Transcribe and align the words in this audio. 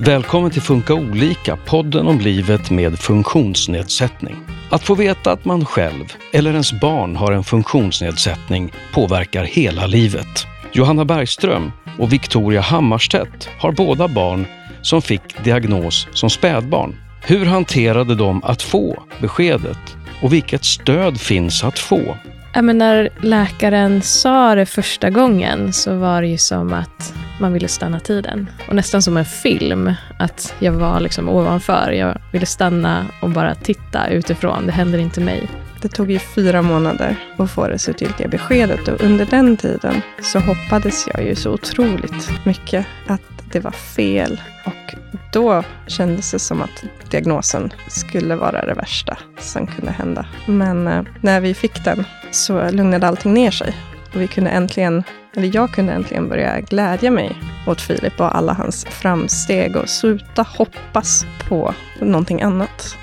Välkommen 0.00 0.50
till 0.50 0.62
Funka 0.62 0.94
olika, 0.94 1.56
podden 1.56 2.06
om 2.06 2.20
livet 2.20 2.70
med 2.70 2.98
funktionsnedsättning. 2.98 4.36
Att 4.70 4.82
få 4.82 4.94
veta 4.94 5.32
att 5.32 5.44
man 5.44 5.64
själv 5.64 6.04
eller 6.32 6.50
ens 6.50 6.72
barn 6.72 7.16
har 7.16 7.32
en 7.32 7.44
funktionsnedsättning 7.44 8.72
påverkar 8.92 9.44
hela 9.44 9.86
livet. 9.86 10.46
Johanna 10.72 11.04
Bergström 11.04 11.72
och 11.98 12.12
Victoria 12.12 12.60
Hammarstedt 12.60 13.48
har 13.58 13.72
båda 13.72 14.08
barn 14.08 14.46
som 14.82 15.02
fick 15.02 15.44
diagnos 15.44 16.08
som 16.12 16.30
spädbarn. 16.30 16.96
Hur 17.22 17.46
hanterade 17.46 18.14
de 18.14 18.44
att 18.44 18.62
få 18.62 19.02
beskedet 19.20 19.96
och 20.22 20.32
vilket 20.32 20.64
stöd 20.64 21.20
finns 21.20 21.64
att 21.64 21.78
få? 21.78 22.16
Ja, 22.54 22.62
men 22.62 22.78
när 22.78 23.08
läkaren 23.20 24.02
sa 24.02 24.54
det 24.54 24.66
första 24.66 25.10
gången 25.10 25.72
så 25.72 25.96
var 25.96 26.22
det 26.22 26.28
ju 26.28 26.38
som 26.38 26.72
att 26.72 27.14
man 27.40 27.52
ville 27.52 27.68
stanna 27.68 28.00
tiden. 28.00 28.50
Och 28.68 28.74
nästan 28.74 29.02
som 29.02 29.16
en 29.16 29.24
film, 29.24 29.92
att 30.18 30.54
jag 30.58 30.72
var 30.72 31.00
liksom 31.00 31.28
ovanför. 31.28 31.90
Jag 31.90 32.18
ville 32.32 32.46
stanna 32.46 33.06
och 33.22 33.30
bara 33.30 33.54
titta 33.54 34.08
utifrån. 34.08 34.66
Det 34.66 34.72
händer 34.72 34.98
inte 34.98 35.20
mig. 35.20 35.48
Det 35.82 35.88
tog 35.88 36.10
ju 36.10 36.18
fyra 36.18 36.62
månader 36.62 37.16
att 37.36 37.50
få 37.50 37.68
det 37.68 37.78
slutgiltiga 37.78 38.28
beskedet 38.28 38.88
och 38.88 39.00
under 39.00 39.26
den 39.26 39.56
tiden 39.56 40.02
så 40.22 40.38
hoppades 40.38 41.06
jag 41.14 41.24
ju 41.24 41.34
så 41.34 41.50
otroligt 41.50 42.30
mycket 42.44 42.86
att 43.06 43.37
det 43.52 43.60
var 43.60 43.70
fel. 43.70 44.40
Och 44.64 44.94
då 45.32 45.62
kändes 45.86 46.30
det 46.30 46.38
som 46.38 46.62
att 46.62 46.84
diagnosen 47.10 47.72
skulle 47.88 48.36
vara 48.36 48.66
det 48.66 48.74
värsta 48.74 49.18
som 49.38 49.66
kunde 49.66 49.90
hända. 49.90 50.26
Men 50.46 50.88
eh, 50.88 51.02
när 51.20 51.40
vi 51.40 51.54
fick 51.54 51.84
den 51.84 52.04
så 52.30 52.70
lugnade 52.70 53.08
allting 53.08 53.34
ner 53.34 53.50
sig. 53.50 53.74
Och 54.14 54.20
vi 54.20 54.26
kunde 54.26 54.50
äntligen, 54.50 55.02
eller 55.36 55.50
jag 55.54 55.70
kunde 55.70 55.92
äntligen 55.92 56.28
börja 56.28 56.60
glädja 56.60 57.10
mig 57.10 57.36
åt 57.66 57.80
Filip 57.80 58.20
och 58.20 58.36
alla 58.36 58.52
hans 58.52 58.84
framsteg 58.84 59.76
och 59.76 59.88
sluta 59.88 60.42
hoppas 60.42 61.26
på 61.48 61.74
någonting 62.00 62.42
annat. 62.42 62.96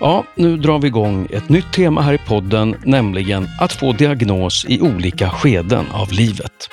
Ja, 0.00 0.24
nu 0.34 0.56
drar 0.56 0.78
vi 0.78 0.88
igång 0.88 1.28
ett 1.30 1.48
nytt 1.48 1.72
tema 1.72 2.02
här 2.02 2.12
i 2.12 2.18
podden, 2.18 2.76
nämligen 2.84 3.48
att 3.60 3.72
få 3.72 3.92
diagnos 3.92 4.66
i 4.68 4.80
olika 4.80 5.30
skeden 5.30 5.86
av 5.92 6.12
livet. 6.12 6.68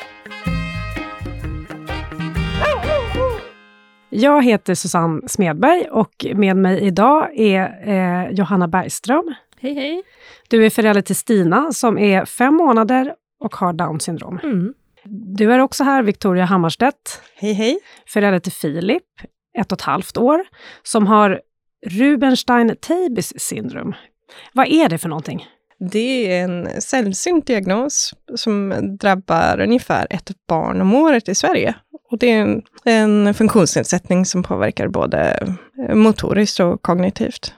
Jag 4.19 4.43
heter 4.43 4.75
Susanne 4.75 5.21
Smedberg 5.27 5.87
och 5.91 6.25
med 6.35 6.57
mig 6.57 6.81
idag 6.81 7.39
är 7.39 7.89
eh, 7.89 8.31
Johanna 8.31 8.67
Bergström. 8.67 9.33
Hej, 9.59 9.73
hej. 9.73 10.03
Du 10.49 10.65
är 10.65 10.69
förälder 10.69 11.01
till 11.01 11.15
Stina 11.15 11.71
som 11.71 11.97
är 11.97 12.25
fem 12.25 12.53
månader 12.53 13.13
och 13.39 13.55
har 13.55 13.73
Downs 13.73 14.03
syndrom. 14.03 14.39
Mm. 14.43 14.73
Du 15.37 15.53
är 15.53 15.59
också 15.59 15.83
här, 15.83 16.03
Victoria 16.03 16.45
Hammarstedt, 16.45 17.21
Hej, 17.35 17.53
hej. 17.53 17.79
förälder 18.07 18.39
till 18.39 18.51
Filip, 18.51 19.03
ett 19.57 19.71
och 19.71 19.77
ett 19.77 19.81
halvt 19.81 20.17
år, 20.17 20.45
som 20.83 21.07
har 21.07 21.41
Rubenstein-Tabes 21.85 23.39
syndrom. 23.39 23.93
Vad 24.53 24.67
är 24.67 24.89
det 24.89 24.97
för 24.97 25.09
någonting? 25.09 25.45
Det 25.91 26.31
är 26.31 26.43
en 26.43 26.81
sällsynt 26.81 27.47
diagnos 27.47 28.13
som 28.35 28.73
drabbar 28.99 29.59
ungefär 29.59 30.07
ett 30.09 30.31
barn 30.47 30.81
om 30.81 30.93
året 30.93 31.29
i 31.29 31.35
Sverige. 31.35 31.75
Och 32.11 32.17
det 32.17 32.31
är 32.31 32.41
en, 32.41 32.61
en 32.83 33.33
funktionsnedsättning 33.33 34.25
som 34.25 34.43
påverkar 34.43 34.87
både 34.87 35.47
motoriskt 35.93 36.59
och 36.59 36.81
kognitivt. 36.81 37.53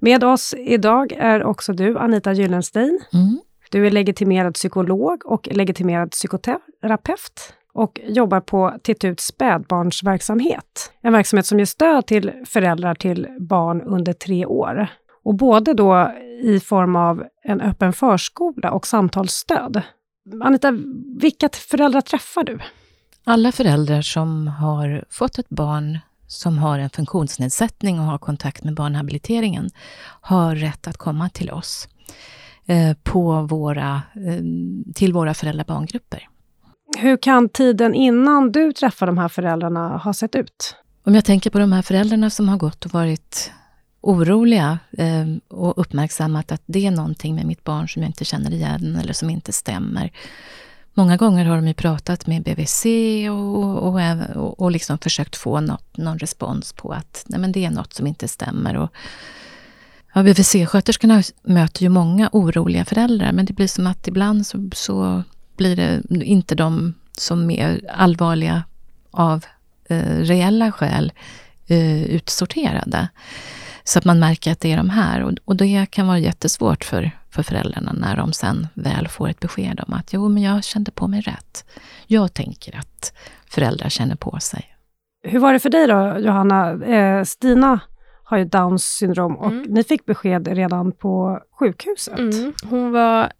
Med 0.00 0.24
oss 0.24 0.54
idag 0.58 1.12
är 1.12 1.44
också 1.44 1.72
du, 1.72 1.98
Anita 1.98 2.32
Gyllenstein. 2.32 3.00
Mm. 3.12 3.40
Du 3.70 3.86
är 3.86 3.90
legitimerad 3.90 4.54
psykolog 4.54 5.26
och 5.26 5.48
legitimerad 5.52 6.10
psykoterapeut 6.10 7.54
och 7.72 8.00
jobbar 8.04 8.40
på 8.40 8.74
Titut 8.82 9.20
spädbarnsverksamhet. 9.20 10.92
En 11.00 11.12
verksamhet 11.12 11.46
som 11.46 11.58
ger 11.58 11.66
stöd 11.66 12.06
till 12.06 12.32
föräldrar 12.46 12.94
till 12.94 13.28
barn 13.40 13.82
under 13.82 14.12
tre 14.12 14.46
år. 14.46 14.88
Och 15.24 15.34
både 15.34 15.74
då 15.74 16.12
i 16.42 16.60
form 16.60 16.96
av 16.96 17.24
en 17.42 17.60
öppen 17.60 17.92
förskola 17.92 18.70
och 18.70 18.86
samtalsstöd. 18.86 19.82
Anita, 20.42 20.78
vilka 21.20 21.48
föräldrar 21.48 22.00
träffar 22.00 22.44
du? 22.44 22.58
Alla 23.28 23.52
föräldrar 23.52 24.02
som 24.02 24.48
har 24.48 25.04
fått 25.10 25.38
ett 25.38 25.48
barn 25.48 25.98
som 26.26 26.58
har 26.58 26.78
en 26.78 26.90
funktionsnedsättning 26.90 28.00
och 28.00 28.06
har 28.06 28.18
kontakt 28.18 28.64
med 28.64 28.74
barnhabiliteringen 28.74 29.70
har 30.20 30.54
rätt 30.54 30.86
att 30.86 30.96
komma 30.96 31.28
till 31.28 31.50
oss 31.50 31.88
eh, 32.66 32.96
på 33.02 33.42
våra, 33.42 34.02
eh, 34.14 34.42
till 34.94 35.12
våra 35.12 35.34
föräldrabarngrupper. 35.34 36.28
Hur 36.98 37.16
kan 37.16 37.48
tiden 37.48 37.94
innan 37.94 38.52
du 38.52 38.72
träffar 38.72 39.06
de 39.06 39.18
här 39.18 39.28
föräldrarna 39.28 39.96
ha 39.96 40.14
sett 40.14 40.34
ut? 40.34 40.76
Om 41.04 41.14
jag 41.14 41.24
tänker 41.24 41.50
på 41.50 41.58
de 41.58 41.72
här 41.72 41.82
föräldrarna 41.82 42.30
som 42.30 42.48
har 42.48 42.56
gått 42.56 42.84
och 42.84 42.92
varit 42.92 43.52
oroliga 44.00 44.78
eh, 44.98 45.26
och 45.48 45.78
uppmärksammat 45.78 46.52
att 46.52 46.62
det 46.66 46.86
är 46.86 46.90
någonting 46.90 47.34
med 47.34 47.46
mitt 47.46 47.64
barn 47.64 47.88
som 47.88 48.02
jag 48.02 48.08
inte 48.08 48.24
känner 48.24 48.50
igen 48.50 48.98
eller 49.02 49.12
som 49.12 49.30
inte 49.30 49.52
stämmer. 49.52 50.12
Många 50.98 51.16
gånger 51.16 51.44
har 51.44 51.56
de 51.56 51.68
ju 51.68 51.74
pratat 51.74 52.26
med 52.26 52.42
BVC 52.42 52.86
och, 53.30 53.88
och, 53.88 54.00
och, 54.36 54.60
och 54.60 54.70
liksom 54.70 54.98
försökt 54.98 55.36
få 55.36 55.60
något, 55.60 55.96
någon 55.96 56.18
respons 56.18 56.72
på 56.72 56.92
att 56.92 57.24
nej 57.26 57.40
men 57.40 57.52
det 57.52 57.64
är 57.64 57.70
något 57.70 57.92
som 57.92 58.06
inte 58.06 58.28
stämmer. 58.28 58.76
Och, 58.76 58.90
ja, 60.14 60.22
BVC-sköterskorna 60.22 61.22
möter 61.42 61.82
ju 61.82 61.88
många 61.88 62.28
oroliga 62.32 62.84
föräldrar 62.84 63.32
men 63.32 63.44
det 63.44 63.52
blir 63.52 63.66
som 63.66 63.86
att 63.86 64.08
ibland 64.08 64.46
så, 64.46 64.70
så 64.72 65.22
blir 65.56 65.76
det 65.76 66.02
inte 66.10 66.54
de 66.54 66.94
som 67.12 67.50
är 67.50 67.80
allvarliga 67.90 68.62
av 69.10 69.44
eh, 69.88 70.18
reella 70.18 70.72
skäl 70.72 71.12
eh, 71.66 72.02
utsorterade. 72.02 73.08
Så 73.88 73.98
att 73.98 74.04
man 74.04 74.18
märker 74.18 74.52
att 74.52 74.60
det 74.60 74.72
är 74.72 74.76
de 74.76 74.90
här. 74.90 75.22
Och, 75.22 75.32
och 75.44 75.56
det 75.56 75.86
kan 75.90 76.06
vara 76.06 76.18
jättesvårt 76.18 76.84
för, 76.84 77.10
för 77.30 77.42
föräldrarna 77.42 77.92
när 77.92 78.16
de 78.16 78.32
sen 78.32 78.68
väl 78.74 79.08
får 79.08 79.28
ett 79.28 79.40
besked 79.40 79.80
om 79.86 79.94
att 79.94 80.12
jo, 80.12 80.28
men 80.28 80.42
jag 80.42 80.64
kände 80.64 80.90
på 80.90 81.08
mig 81.08 81.20
rätt. 81.20 81.64
Jag 82.06 82.34
tänker 82.34 82.78
att 82.78 83.12
föräldrar 83.50 83.88
känner 83.88 84.16
på 84.16 84.38
sig. 84.40 84.64
Hur 85.28 85.38
var 85.38 85.52
det 85.52 85.58
för 85.58 85.70
dig 85.70 85.86
då, 85.86 86.18
Johanna? 86.18 86.84
Eh, 86.84 87.24
Stina 87.24 87.80
har 88.24 88.38
ju 88.38 88.44
Downs 88.44 88.84
syndrom 88.84 89.36
och 89.36 89.46
Mm. 89.50 89.62
ni 89.68 89.84
fick 89.84 90.06
besked 90.06 90.48
redan 90.48 90.92
på 90.92 91.40
sjukhuset. 91.58 92.18
Mm. 92.18 92.52
Hon 92.64 92.92
var 92.92 93.32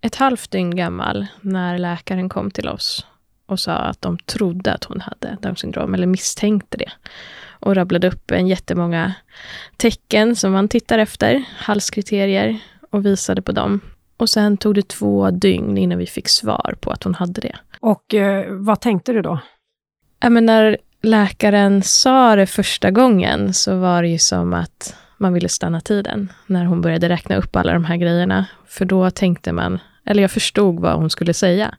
ett 0.00 0.14
halvt 0.14 0.50
dygn 0.50 0.76
gammal 0.76 1.26
när 1.40 1.78
läkaren 1.78 2.28
kom 2.28 2.50
till 2.50 2.68
oss 2.68 3.06
och 3.46 3.60
sa 3.60 3.72
att 3.72 4.02
de 4.02 4.18
trodde 4.18 4.74
att 4.74 4.84
hon 4.84 5.00
hade 5.00 5.36
Downs 5.42 5.58
syndrom, 5.58 5.94
eller 5.94 6.06
misstänkte 6.06 6.78
det. 6.78 6.90
Och 7.60 7.74
rabblade 7.74 8.08
upp 8.08 8.30
en 8.30 8.46
jättemånga 8.46 9.14
tecken 9.76 10.36
som 10.36 10.52
man 10.52 10.68
tittar 10.68 10.98
efter, 10.98 11.44
halskriterier, 11.58 12.58
och 12.90 13.06
visade 13.06 13.42
på 13.42 13.52
dem. 13.52 13.80
Och 14.16 14.30
sen 14.30 14.56
tog 14.56 14.74
det 14.74 14.88
två 14.88 15.30
dygn 15.30 15.78
innan 15.78 15.98
vi 15.98 16.06
fick 16.06 16.28
svar 16.28 16.74
på 16.80 16.90
att 16.90 17.04
hon 17.04 17.14
hade 17.14 17.40
det. 17.40 17.56
Och 17.80 18.14
eh, 18.14 18.46
vad 18.50 18.80
tänkte 18.80 19.12
du 19.12 19.22
då? 19.22 19.40
Ja, 20.20 20.30
men 20.30 20.46
när 20.46 20.78
läkaren 21.02 21.82
sa 21.82 22.36
det 22.36 22.46
första 22.46 22.90
gången 22.90 23.54
så 23.54 23.76
var 23.76 24.02
det 24.02 24.08
ju 24.08 24.18
som 24.18 24.54
att 24.54 24.96
man 25.16 25.32
ville 25.32 25.48
stanna 25.48 25.80
tiden. 25.80 26.32
När 26.46 26.64
hon 26.64 26.80
började 26.80 27.08
räkna 27.08 27.36
upp 27.36 27.56
alla 27.56 27.72
de 27.72 27.84
här 27.84 27.96
grejerna. 27.96 28.46
För 28.66 28.84
då 28.84 29.10
tänkte 29.10 29.52
man, 29.52 29.78
eller 30.06 30.22
jag 30.22 30.30
förstod 30.30 30.80
vad 30.80 30.96
hon 30.96 31.10
skulle 31.10 31.34
säga. 31.34 31.74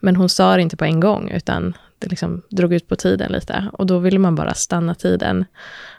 Men 0.00 0.16
hon 0.16 0.28
sa 0.28 0.56
det 0.56 0.62
inte 0.62 0.76
på 0.76 0.84
en 0.84 1.00
gång, 1.00 1.30
utan 1.30 1.74
det 2.00 2.08
liksom 2.08 2.42
drog 2.50 2.72
ut 2.72 2.88
på 2.88 2.96
tiden 2.96 3.32
lite. 3.32 3.70
Och 3.72 3.86
då 3.86 3.98
ville 3.98 4.18
man 4.18 4.34
bara 4.34 4.54
stanna 4.54 4.94
tiden. 4.94 5.44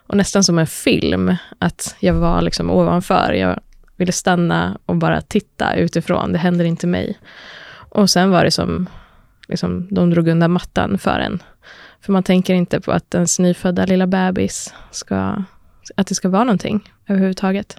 Och 0.07 0.17
nästan 0.17 0.43
som 0.43 0.59
en 0.59 0.67
film, 0.67 1.35
att 1.59 1.95
jag 1.99 2.13
var 2.13 2.41
liksom 2.41 2.71
ovanför. 2.71 3.33
Jag 3.33 3.59
ville 3.97 4.11
stanna 4.11 4.77
och 4.85 4.95
bara 4.95 5.21
titta 5.21 5.75
utifrån. 5.75 6.31
Det 6.31 6.37
händer 6.37 6.65
inte 6.65 6.87
mig. 6.87 7.19
Och 7.71 8.09
sen 8.09 8.31
var 8.31 8.43
det 8.43 8.51
som, 8.51 8.89
liksom, 9.47 9.87
de 9.91 10.09
drog 10.09 10.27
undan 10.27 10.51
mattan 10.51 10.97
för 10.97 11.19
en. 11.19 11.43
För 12.01 12.13
man 12.13 12.23
tänker 12.23 12.53
inte 12.53 12.81
på 12.81 12.91
att 12.91 13.15
ens 13.15 13.39
nyfödda 13.39 13.85
lilla 13.85 14.07
bebis 14.07 14.73
ska, 14.91 15.43
att 15.95 16.07
det 16.07 16.15
ska 16.15 16.29
vara 16.29 16.43
någonting 16.43 16.91
överhuvudtaget. 17.07 17.77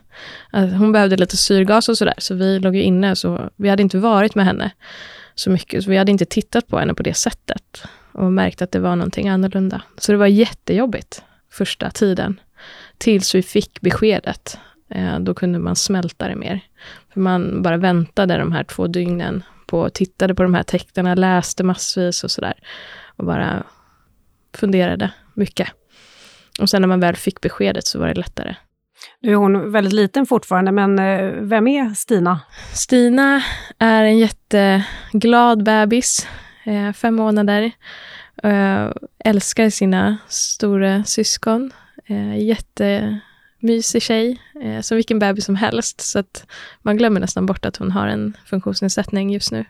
Att 0.51 0.73
hon 0.73 0.93
behövde 0.93 1.17
lite 1.17 1.37
syrgas 1.37 1.89
och 1.89 1.99
sådär, 1.99 2.15
så 2.19 2.35
vi 2.35 2.59
låg 2.59 2.77
ju 2.77 2.83
inne, 2.83 3.17
så 3.17 3.51
vi 3.57 3.69
hade 3.69 3.83
inte 3.83 3.99
varit 3.99 4.35
med 4.35 4.45
henne 4.45 4.71
så 5.35 5.51
mycket, 5.51 5.85
så 5.85 5.91
vi 5.91 5.97
hade 5.97 6.13
inte 6.13 6.25
tittat 6.25 6.67
på 6.67 6.79
henne 6.79 6.95
på 6.95 7.03
det 7.03 7.15
sättet 7.15 7.83
och 8.13 8.33
märkt 8.33 8.63
att 8.63 8.73
det 8.73 8.79
var 8.79 8.97
någonting 8.97 9.29
annorlunda. 9.29 9.83
Så 9.99 10.13
det 10.13 10.19
var 10.19 10.27
jättejobbigt 10.27 11.23
första 11.51 11.91
tiden, 11.91 12.41
tills 12.99 13.35
vi 13.35 13.43
fick 13.43 13.81
beskedet. 13.81 14.59
Eh, 14.91 15.19
då 15.19 15.35
kunde 15.35 15.59
man 15.59 15.77
smälta 15.77 16.29
det 16.29 16.37
mer. 16.37 16.61
För 17.13 17.21
man 17.21 17.63
bara 17.63 17.77
väntade 17.77 18.39
de 18.39 18.53
här 18.53 18.65
två 18.65 18.87
dygnen 18.87 19.43
på, 19.67 19.91
tittade 19.91 20.35
på 20.35 20.43
de 20.43 20.55
här 20.55 20.63
tecknen, 20.63 21.21
läste 21.21 21.65
massvis 21.65 22.25
och 22.25 22.31
sådär. 22.31 22.55
Och 23.17 23.25
bara 23.25 23.63
funderade 24.55 25.11
mycket. 25.35 25.69
Och 26.61 26.71
sen 26.71 26.83
när 26.83 26.89
man 26.89 27.01
väl 27.01 27.17
fick 27.17 27.41
beskedet 27.41 27.87
så 27.87 27.99
var 27.99 28.09
det 28.09 28.15
lättare. 28.15 28.57
Nu 29.21 29.33
är 29.33 29.37
hon 29.37 29.73
väldigt 29.73 29.93
liten 29.93 30.27
fortfarande, 30.27 30.73
men 30.73 30.99
eh, 30.99 31.31
vem 31.41 31.69
är 31.69 31.95
Stina? 31.95 32.41
Stina 32.73 33.43
är 33.79 34.05
en 34.05 34.19
jätteglad 34.19 35.65
bebis, 35.65 36.29
eh, 36.65 36.93
fem 36.93 37.15
månader. 37.15 37.73
Uh, 38.45 38.93
älskar 39.25 39.71
sina 39.71 40.19
stora 40.29 41.05
syskon. 41.05 41.73
Uh, 42.11 42.39
jättemysig 42.39 44.03
tjej, 44.03 44.41
uh, 44.65 44.81
som 44.81 44.97
vilken 44.97 45.19
bebis 45.19 45.45
som 45.45 45.57
helst. 45.57 46.01
Så 46.01 46.19
att 46.19 46.47
man 46.83 46.97
glömmer 46.97 47.21
nästan 47.21 47.47
bort 47.47 47.65
att 47.65 47.77
hon 47.77 47.91
har 47.91 48.07
en 48.07 48.37
funktionsnedsättning 48.47 49.31
just 49.31 49.53
nu. 49.53 49.65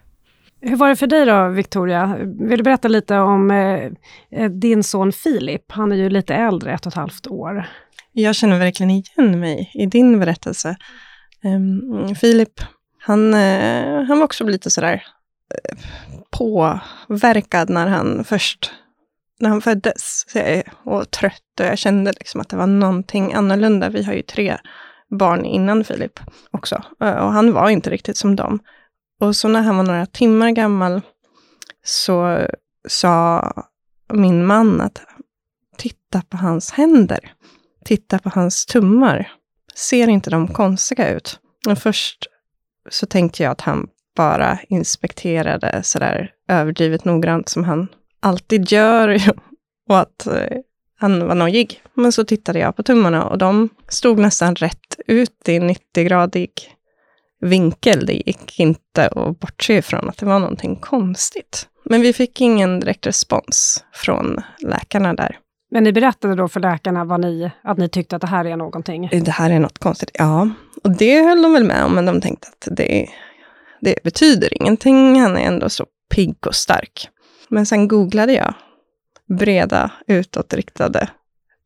Hur 0.65 0.77
var 0.77 0.89
det 0.89 0.97
för 0.97 1.07
dig 1.07 1.27
då, 1.27 1.49
Victoria? 1.49 2.17
Vill 2.39 2.59
du 2.59 2.65
berätta 2.65 2.89
lite 2.89 3.19
om 3.19 3.51
eh, 3.51 4.51
din 4.51 4.83
son 4.83 5.13
Filip? 5.13 5.73
Han 5.73 5.93
är 5.93 5.97
ju 5.97 6.11
lite 6.11 6.35
äldre, 6.35 6.75
ett 6.75 6.87
och 6.87 6.93
ett 6.93 6.97
halvt 6.97 7.27
år. 7.27 7.67
Jag 8.13 8.35
känner 8.35 8.59
verkligen 8.59 8.91
igen 8.91 9.41
mig 9.41 9.71
i 9.75 9.87
din 9.87 10.21
berättelse. 10.21 10.77
Um, 11.45 12.15
Filip, 12.15 12.61
han, 12.99 13.35
uh, 13.35 14.05
han 14.05 14.19
var 14.19 14.25
också 14.25 14.45
lite 14.45 14.71
sådär 14.71 15.03
påverkad 16.31 17.71
när 17.71 17.87
han 17.87 18.25
först 18.25 18.73
när 19.41 19.49
han 19.49 19.61
föddes 19.61 20.27
och 20.85 21.11
trött 21.11 21.61
och 21.61 21.67
jag 21.67 21.79
kände 21.79 22.13
liksom 22.13 22.41
att 22.41 22.49
det 22.49 22.57
var 22.57 22.67
någonting 22.67 23.33
annorlunda. 23.33 23.89
Vi 23.89 24.03
har 24.03 24.13
ju 24.13 24.23
tre 24.23 24.59
barn 25.11 25.45
innan 25.45 25.85
Filip 25.85 26.21
också 26.51 26.83
eh, 27.01 27.17
och 27.17 27.33
han 27.33 27.53
var 27.53 27.71
inte 27.71 27.91
riktigt 27.91 28.17
som 28.17 28.37
dem. 28.37 28.59
Och 29.21 29.37
så 29.37 29.49
när 29.49 29.63
han 29.63 29.77
var 29.77 29.85
några 29.85 30.07
timmar 30.07 30.51
gammal 30.51 31.01
så 31.85 32.47
sa 32.89 33.53
min 34.13 34.47
man 34.47 34.81
att 34.81 35.03
titta 35.77 36.23
på 36.29 36.37
hans 36.37 36.73
händer. 36.73 37.33
Titta 37.85 38.19
på 38.19 38.31
hans 38.35 38.67
tummar. 38.67 39.33
Ser 39.75 40.09
inte 40.09 40.31
de 40.31 40.49
konstiga 40.49 41.11
ut? 41.11 41.41
Och 41.69 41.79
först 41.79 42.27
så 42.91 43.07
tänkte 43.07 43.43
jag 43.43 43.53
att 43.53 43.61
han 43.61 43.89
bara 44.17 44.59
inspekterade 44.69 45.83
sådär 45.83 46.31
överdrivet 46.49 47.05
noggrant 47.05 47.49
som 47.49 47.65
han 47.65 47.89
alltid 48.21 48.73
gör 48.73 49.23
och 49.89 49.99
att 49.99 50.27
eh, 50.27 50.59
han 50.99 51.27
var 51.27 51.35
nojig. 51.35 51.83
Men 51.95 52.13
så 52.13 52.25
tittade 52.25 52.59
jag 52.59 52.77
på 52.77 52.83
tummarna 52.83 53.25
och 53.25 53.39
de 53.39 53.69
stod 53.89 54.19
nästan 54.19 54.55
rätt 54.55 54.97
ut 55.07 55.49
i 55.49 55.59
90-gradig 55.59 56.51
vinkel. 57.41 58.07
Det 58.07 58.13
gick 58.13 58.61
inte 58.61 59.09
att 59.09 59.41
bortse 59.41 59.75
ifrån 59.75 60.09
att 60.09 60.19
det 60.19 60.27
var 60.27 60.39
någonting 60.39 60.77
konstigt. 60.77 61.69
Men 61.85 62.01
vi 62.01 62.13
fick 62.13 62.41
ingen 62.41 62.81
direkt 62.81 63.07
respons 63.07 63.85
från 63.93 64.41
läkarna 64.59 65.15
där. 65.15 65.39
Men 65.71 65.85
ni 65.85 65.93
berättade 65.93 66.35
då 66.35 66.49
för 66.49 66.61
läkarna 66.61 67.05
vad 67.05 67.21
ni, 67.21 67.51
att 67.63 67.79
ni 67.79 67.89
tyckte 67.89 68.17
att 68.17 68.23
det 68.23 68.29
här 68.29 68.45
är 68.45 68.57
någonting? 68.57 69.09
Det 69.13 69.31
här 69.31 69.51
är 69.51 69.61
något 69.61 69.79
konstigt, 69.79 70.11
ja. 70.15 70.51
Och 70.85 70.91
det 70.91 71.23
höll 71.23 71.43
de 71.43 71.53
väl 71.53 71.65
med 71.65 71.85
om, 71.85 71.95
men 71.95 72.07
de 72.07 72.21
tänkte 72.21 72.49
att 72.49 72.77
det, 72.77 73.09
det 73.83 73.95
betyder 74.05 74.63
ingenting. 74.63 75.21
Han 75.21 75.37
är 75.37 75.47
ändå 75.47 75.69
så 75.69 75.87
pigg 76.15 76.47
och 76.47 76.55
stark. 76.55 77.09
Men 77.49 77.67
sen 77.67 77.89
googlade 77.89 78.33
jag 78.33 78.55
breda 79.39 79.91
utåtriktade 80.07 81.09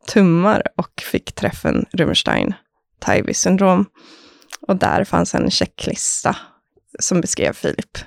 tummar 0.09 0.63
och 0.77 1.03
fick 1.13 1.33
träffen 1.33 1.87
Rubenstein-Taivi 1.93 3.33
syndrom. 3.33 3.87
Och 4.61 4.77
där 4.77 5.05
fanns 5.05 5.35
en 5.35 5.51
checklista 5.51 6.37
som 6.99 7.21
beskrev 7.21 7.53
Filip 7.53 7.99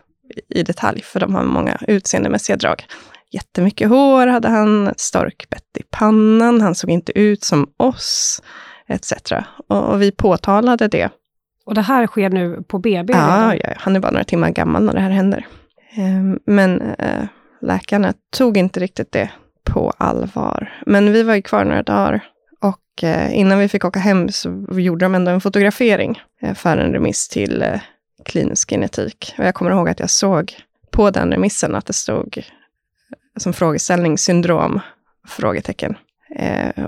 i 0.49 0.63
detalj, 0.63 1.01
för 1.01 1.19
de 1.19 1.35
har 1.35 1.43
många 1.43 1.77
utseendemässiga 1.87 2.55
drag. 2.55 2.85
Jättemycket 3.31 3.89
hår 3.89 4.27
hade 4.27 4.49
han, 4.49 4.93
storkbett 4.97 5.77
i 5.79 5.83
pannan, 5.91 6.61
han 6.61 6.75
såg 6.75 6.89
inte 6.89 7.19
ut 7.19 7.43
som 7.43 7.73
oss, 7.77 8.41
etc. 8.87 9.13
Och, 9.67 10.01
vi 10.01 10.11
påtalade 10.11 10.87
det. 10.87 11.09
Och 11.69 11.75
det 11.75 11.81
här 11.81 12.07
sker 12.07 12.29
nu 12.29 12.63
på 12.67 12.79
BB? 12.79 13.13
Ja, 13.13 13.55
ja, 13.55 13.73
han 13.77 13.95
är 13.95 13.99
bara 13.99 14.11
några 14.11 14.23
timmar 14.23 14.49
gammal 14.49 14.83
när 14.83 14.93
det 14.93 14.99
här 14.99 15.09
händer. 15.09 15.47
Ehm, 15.95 16.39
men 16.45 16.81
äh, 16.81 17.23
läkarna 17.61 18.13
tog 18.29 18.57
inte 18.57 18.79
riktigt 18.79 19.11
det 19.11 19.29
på 19.63 19.93
allvar. 19.97 20.73
Men 20.85 21.13
vi 21.13 21.23
var 21.23 21.35
ju 21.35 21.41
kvar 21.41 21.65
några 21.65 21.83
dagar 21.83 22.25
och 22.59 23.03
eh, 23.03 23.37
innan 23.37 23.59
vi 23.59 23.67
fick 23.67 23.85
åka 23.85 23.99
hem 23.99 24.29
så 24.29 24.65
gjorde 24.71 25.05
de 25.05 25.15
ändå 25.15 25.31
en 25.31 25.41
fotografering 25.41 26.21
eh, 26.41 26.53
för 26.53 26.77
en 26.77 26.93
remiss 26.93 27.27
till 27.27 27.61
eh, 27.61 27.79
klinisk 28.25 28.69
genetik. 28.69 29.35
Och 29.37 29.45
jag 29.45 29.55
kommer 29.55 29.71
ihåg 29.71 29.89
att 29.89 29.99
jag 29.99 30.09
såg 30.09 30.55
på 30.91 31.11
den 31.11 31.31
remissen 31.31 31.75
att 31.75 31.85
det 31.85 31.93
stod 31.93 32.43
som 33.37 33.53
frågeställning 33.53 34.17
syndrom? 34.17 34.79
Frågetecken. 35.27 35.97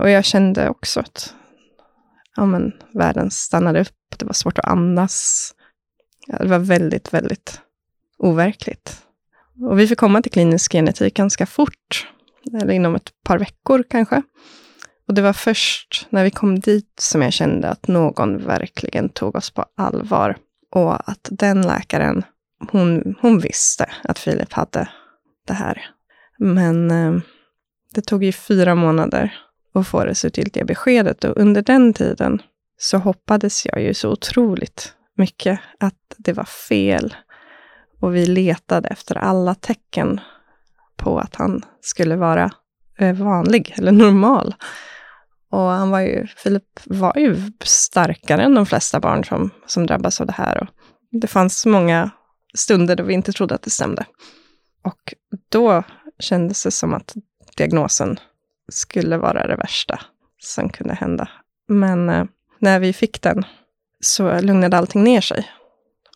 och 0.00 0.10
jag 0.10 0.24
kände 0.24 0.68
också 0.68 1.00
att 1.00 1.34
ja, 2.36 2.46
men, 2.46 2.72
världen 2.94 3.30
stannade 3.30 3.80
upp. 3.80 4.18
Det 4.18 4.24
var 4.24 4.32
svårt 4.32 4.58
att 4.58 4.68
andas. 4.68 5.50
Ja, 6.26 6.38
det 6.38 6.48
var 6.48 6.58
väldigt, 6.58 7.14
väldigt 7.14 7.60
overkligt. 8.18 9.02
Och 9.60 9.78
vi 9.78 9.88
fick 9.88 9.98
komma 9.98 10.22
till 10.22 10.32
klinisk 10.32 10.72
genetik 10.72 11.14
ganska 11.14 11.46
fort, 11.46 12.08
eller 12.62 12.74
inom 12.74 12.94
ett 12.94 13.10
par 13.24 13.38
veckor 13.38 13.84
kanske. 13.90 14.22
Och 15.08 15.14
det 15.14 15.22
var 15.22 15.32
först 15.32 16.06
när 16.10 16.24
vi 16.24 16.30
kom 16.30 16.60
dit 16.60 17.00
som 17.00 17.22
jag 17.22 17.32
kände 17.32 17.68
att 17.68 17.88
någon 17.88 18.46
verkligen 18.46 19.08
tog 19.08 19.36
oss 19.36 19.50
på 19.50 19.64
allvar. 19.76 20.36
Och 20.70 21.08
att 21.10 21.28
den 21.30 21.62
läkaren, 21.62 22.22
hon, 22.70 23.14
hon 23.20 23.38
visste 23.38 23.90
att 24.04 24.18
Filip 24.18 24.52
hade 24.52 24.88
det 25.46 25.54
här. 25.54 25.90
Men 26.38 26.90
eh, 26.90 27.20
det 27.94 28.00
tog 28.00 28.24
ju 28.24 28.32
fyra 28.32 28.74
månader 28.74 29.34
och 29.72 29.86
få 29.86 30.04
det 30.04 30.14
slutgiltiga 30.14 30.64
beskedet. 30.64 31.24
Och 31.24 31.36
under 31.36 31.62
den 31.62 31.92
tiden 31.92 32.42
så 32.78 32.98
hoppades 32.98 33.66
jag 33.66 33.82
ju 33.82 33.94
så 33.94 34.10
otroligt 34.10 34.94
mycket 35.16 35.60
att 35.80 36.14
det 36.16 36.32
var 36.32 36.44
fel. 36.44 37.14
Och 38.00 38.14
vi 38.14 38.26
letade 38.26 38.88
efter 38.88 39.18
alla 39.18 39.54
tecken 39.54 40.20
på 40.96 41.18
att 41.18 41.36
han 41.36 41.62
skulle 41.80 42.16
vara 42.16 42.50
eh, 42.98 43.14
vanlig 43.14 43.74
eller 43.76 43.92
normal. 43.92 44.54
Och 45.50 45.60
han 45.60 45.90
var 45.90 46.00
ju, 46.00 46.26
Filip 46.26 46.80
var 46.84 47.18
ju 47.18 47.52
starkare 47.64 48.42
än 48.42 48.54
de 48.54 48.66
flesta 48.66 49.00
barn 49.00 49.24
som, 49.24 49.50
som 49.66 49.86
drabbas 49.86 50.20
av 50.20 50.26
det 50.26 50.32
här. 50.32 50.62
Och 50.62 50.68
det 51.10 51.26
fanns 51.26 51.66
många 51.66 52.10
stunder 52.54 52.96
då 52.96 53.04
vi 53.04 53.14
inte 53.14 53.32
trodde 53.32 53.54
att 53.54 53.62
det 53.62 53.70
stämde. 53.70 54.06
Och 54.84 55.14
då 55.48 55.82
kändes 56.18 56.62
det 56.62 56.70
som 56.70 56.94
att 56.94 57.14
diagnosen 57.56 58.18
skulle 58.72 59.16
vara 59.16 59.46
det 59.46 59.56
värsta 59.56 60.00
som 60.38 60.68
kunde 60.68 60.94
hända. 60.94 61.28
Men 61.68 62.08
eh, 62.08 62.24
när 62.58 62.80
vi 62.80 62.92
fick 62.92 63.22
den 63.22 63.44
så 64.00 64.40
lugnade 64.40 64.78
allting 64.78 65.04
ner 65.04 65.20
sig. 65.20 65.48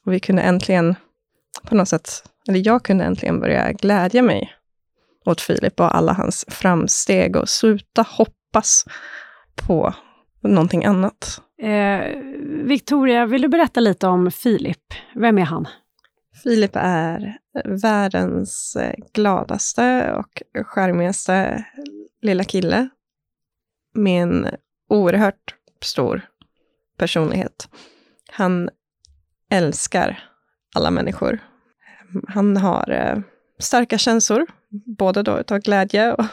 Och 0.05 0.13
vi 0.13 0.21
kunde 0.21 0.43
äntligen 0.43 0.95
på 1.63 1.75
något 1.75 1.89
sätt, 1.89 2.09
eller 2.49 2.67
jag 2.67 2.83
kunde 2.83 3.05
äntligen 3.05 3.41
börja 3.41 3.73
glädja 3.73 4.23
mig 4.23 4.53
åt 5.25 5.41
Filip 5.41 5.81
och 5.81 5.97
alla 5.97 6.13
hans 6.13 6.45
framsteg 6.49 7.37
och 7.37 7.49
sluta 7.49 8.03
hoppas 8.09 8.85
på 9.67 9.95
någonting 10.43 10.85
annat. 10.85 11.41
Eh, 11.63 12.01
Victoria, 12.65 13.27
vill 13.27 13.43
du 13.43 13.49
berätta 13.49 13.81
lite 13.81 14.07
om 14.07 14.31
Filip? 14.31 14.95
Vem 15.15 15.39
är 15.39 15.45
han? 15.45 15.69
Filip 16.43 16.73
är 16.75 17.39
världens 17.65 18.77
gladaste 19.15 20.13
och 20.13 20.43
charmigaste 20.67 21.65
lilla 22.27 22.45
kille 22.45 22.89
med 23.95 24.23
en 24.23 24.49
oerhört 24.89 25.55
stor 25.83 26.21
personlighet. 26.97 27.69
Han 28.31 28.71
älskar 29.51 30.31
alla 30.75 30.91
människor. 30.91 31.39
Han 32.29 32.57
har 32.57 32.91
eh, 32.91 33.19
starka 33.59 33.99
känslor, 33.99 34.47
både 34.99 35.23
då 35.23 35.39
utav 35.39 35.59
glädje 35.59 36.13
och 36.13 36.25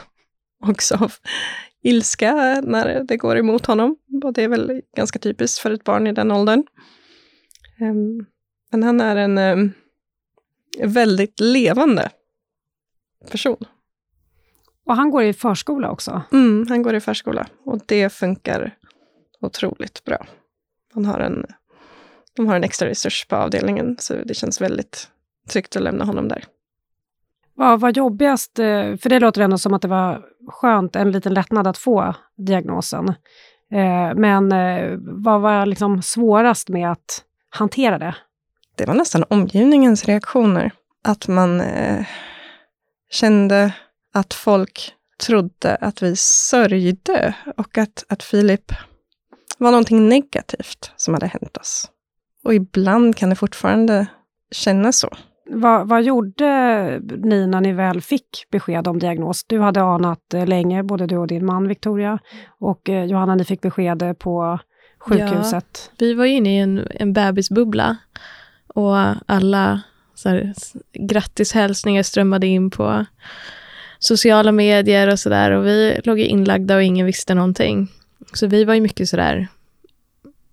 också 0.68 0.94
av 0.94 1.12
ilska 1.82 2.60
när 2.64 3.02
det 3.04 3.16
går 3.16 3.38
emot 3.38 3.66
honom. 3.66 3.96
Och 4.24 4.32
det 4.32 4.42
är 4.42 4.48
väl 4.48 4.82
ganska 4.96 5.18
typiskt 5.18 5.58
för 5.58 5.70
ett 5.70 5.84
barn 5.84 6.06
i 6.06 6.12
den 6.12 6.30
åldern. 6.30 6.64
Um, 7.80 8.26
men 8.70 8.82
han 8.82 9.00
är 9.00 9.16
en 9.16 9.38
um, 9.38 9.72
väldigt 10.78 11.40
levande 11.40 12.10
person. 13.30 13.64
Och 14.86 14.96
han 14.96 15.10
går 15.10 15.22
i 15.22 15.32
förskola 15.32 15.90
också? 15.90 16.22
Mm, 16.32 16.66
han 16.68 16.82
går 16.82 16.94
i 16.94 17.00
förskola. 17.00 17.46
Och 17.64 17.80
det 17.86 18.12
funkar 18.12 18.76
otroligt 19.40 20.04
bra. 20.04 20.26
Han 20.94 21.04
har 21.04 21.20
en, 21.20 21.46
de 22.36 22.46
har 22.46 22.56
en 22.56 22.64
extra 22.64 22.88
resurs 22.88 23.26
på 23.26 23.36
avdelningen, 23.36 23.96
så 23.98 24.14
det 24.14 24.34
känns 24.34 24.60
väldigt 24.60 25.08
tryggt 25.48 25.76
att 25.76 25.82
lämna 25.82 26.04
honom 26.04 26.28
där. 26.28 26.44
Vad 27.54 27.80
var 27.80 27.90
jobbigast? 27.90 28.58
Eh, 28.58 28.96
för 28.96 29.08
det 29.08 29.20
låter 29.20 29.40
ändå 29.40 29.58
som 29.58 29.74
att 29.74 29.82
det 29.82 29.88
var 29.88 30.22
skönt, 30.48 30.96
en 30.96 31.12
liten 31.12 31.34
lättnad 31.34 31.66
att 31.66 31.78
få 31.78 32.14
diagnosen. 32.36 33.08
Eh, 33.72 34.14
men 34.14 34.52
eh, 34.52 34.98
vad 35.00 35.40
var 35.40 35.66
liksom 35.66 36.02
svårast 36.02 36.68
med 36.68 36.90
att 36.90 37.24
hantera 37.50 37.98
det? 37.98 38.14
Det 38.76 38.86
var 38.86 38.94
nästan 38.94 39.24
omgivningens 39.28 40.04
reaktioner. 40.04 40.70
Att 41.04 41.28
man 41.28 41.62
kände 43.10 43.72
att 44.14 44.34
folk 44.34 44.92
trodde 45.22 45.76
att 45.76 46.02
vi 46.02 46.16
sörjde 46.16 47.34
och 47.56 47.78
att, 47.78 48.04
att 48.08 48.22
Filip 48.22 48.72
var 49.58 49.70
någonting 49.70 50.08
negativt 50.08 50.92
som 50.96 51.14
hade 51.14 51.26
hänt 51.26 51.56
oss. 51.56 51.90
Och 52.44 52.54
ibland 52.54 53.16
kan 53.16 53.30
det 53.30 53.36
fortfarande 53.36 54.06
kännas 54.50 54.98
så. 54.98 55.08
Vad, 55.50 55.88
vad 55.88 56.02
gjorde 56.02 57.00
ni 57.18 57.46
när 57.46 57.60
ni 57.60 57.72
väl 57.72 58.00
fick 58.00 58.46
besked 58.50 58.88
om 58.88 58.98
diagnos? 58.98 59.44
Du 59.44 59.60
hade 59.60 59.82
anat 59.82 60.34
eh, 60.34 60.46
länge, 60.46 60.82
både 60.82 61.06
du 61.06 61.16
och 61.16 61.26
din 61.26 61.46
man 61.46 61.68
Victoria. 61.68 62.18
Och 62.60 62.88
eh, 62.88 63.04
Johanna, 63.04 63.34
ni 63.34 63.44
fick 63.44 63.60
besked 63.60 64.02
eh, 64.02 64.12
på 64.12 64.58
sjukhuset. 64.98 65.90
Ja, 65.90 65.96
vi 65.98 66.14
var 66.14 66.24
inne 66.24 66.56
i 66.56 66.58
en, 66.58 66.86
en 66.90 67.12
bebisbubbla. 67.12 67.96
Och 68.66 68.96
alla 69.26 69.82
så 70.14 70.28
här, 70.28 70.54
grattishälsningar 70.92 72.02
strömmade 72.02 72.46
in 72.46 72.70
på 72.70 73.06
sociala 74.06 74.52
medier 74.52 75.08
och 75.08 75.18
sådär. 75.18 75.50
Och 75.50 75.66
vi 75.66 76.00
låg 76.04 76.20
inlagda 76.20 76.76
och 76.76 76.82
ingen 76.82 77.06
visste 77.06 77.34
någonting. 77.34 77.88
Så 78.32 78.46
vi 78.46 78.64
var 78.64 78.74
ju 78.74 78.80
mycket 78.80 79.08
sådär 79.08 79.48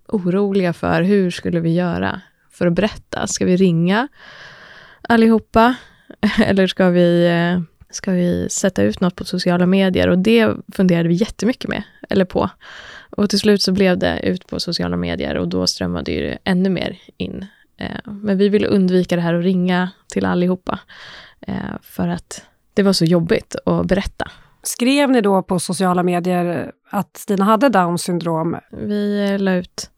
oroliga 0.08 0.72
för 0.72 1.02
hur 1.02 1.30
skulle 1.30 1.60
vi 1.60 1.74
göra 1.74 2.20
för 2.50 2.66
att 2.66 2.72
berätta? 2.72 3.26
Ska 3.26 3.44
vi 3.44 3.56
ringa 3.56 4.08
allihopa? 5.02 5.74
Eller 6.44 6.66
ska 6.66 6.90
vi, 6.90 7.26
eh, 7.26 7.62
ska 7.90 8.12
vi 8.12 8.48
sätta 8.50 8.82
ut 8.82 9.00
något 9.00 9.16
på 9.16 9.24
sociala 9.24 9.66
medier? 9.66 10.08
Och 10.08 10.18
det 10.18 10.54
funderade 10.72 11.08
vi 11.08 11.14
jättemycket 11.14 11.70
med, 11.70 11.82
eller 12.08 12.24
på. 12.24 12.50
Och 13.10 13.30
till 13.30 13.38
slut 13.38 13.62
så 13.62 13.72
blev 13.72 13.98
det 13.98 14.20
ut 14.22 14.46
på 14.46 14.60
sociala 14.60 14.96
medier 14.96 15.34
och 15.34 15.48
då 15.48 15.66
strömmade 15.66 16.12
det 16.12 16.38
ännu 16.44 16.70
mer 16.70 16.98
in. 17.16 17.46
Eh, 17.76 18.00
men 18.04 18.38
vi 18.38 18.48
ville 18.48 18.66
undvika 18.66 19.16
det 19.16 19.22
här 19.22 19.34
att 19.34 19.44
ringa 19.44 19.90
till 20.08 20.24
allihopa. 20.24 20.78
Eh, 21.40 21.76
för 21.82 22.08
att 22.08 22.44
det 22.74 22.82
var 22.82 22.92
så 22.92 23.04
jobbigt 23.04 23.56
att 23.66 23.86
berätta. 23.86 24.30
Skrev 24.62 25.10
ni 25.10 25.20
då 25.20 25.42
på 25.42 25.58
sociala 25.58 26.02
medier 26.02 26.72
att 26.90 27.16
Stina 27.16 27.44
hade 27.44 27.68
Downs 27.68 28.02
syndrom? 28.02 28.56
Vi 28.70 29.38
la 29.38 29.54
ut 29.54 29.90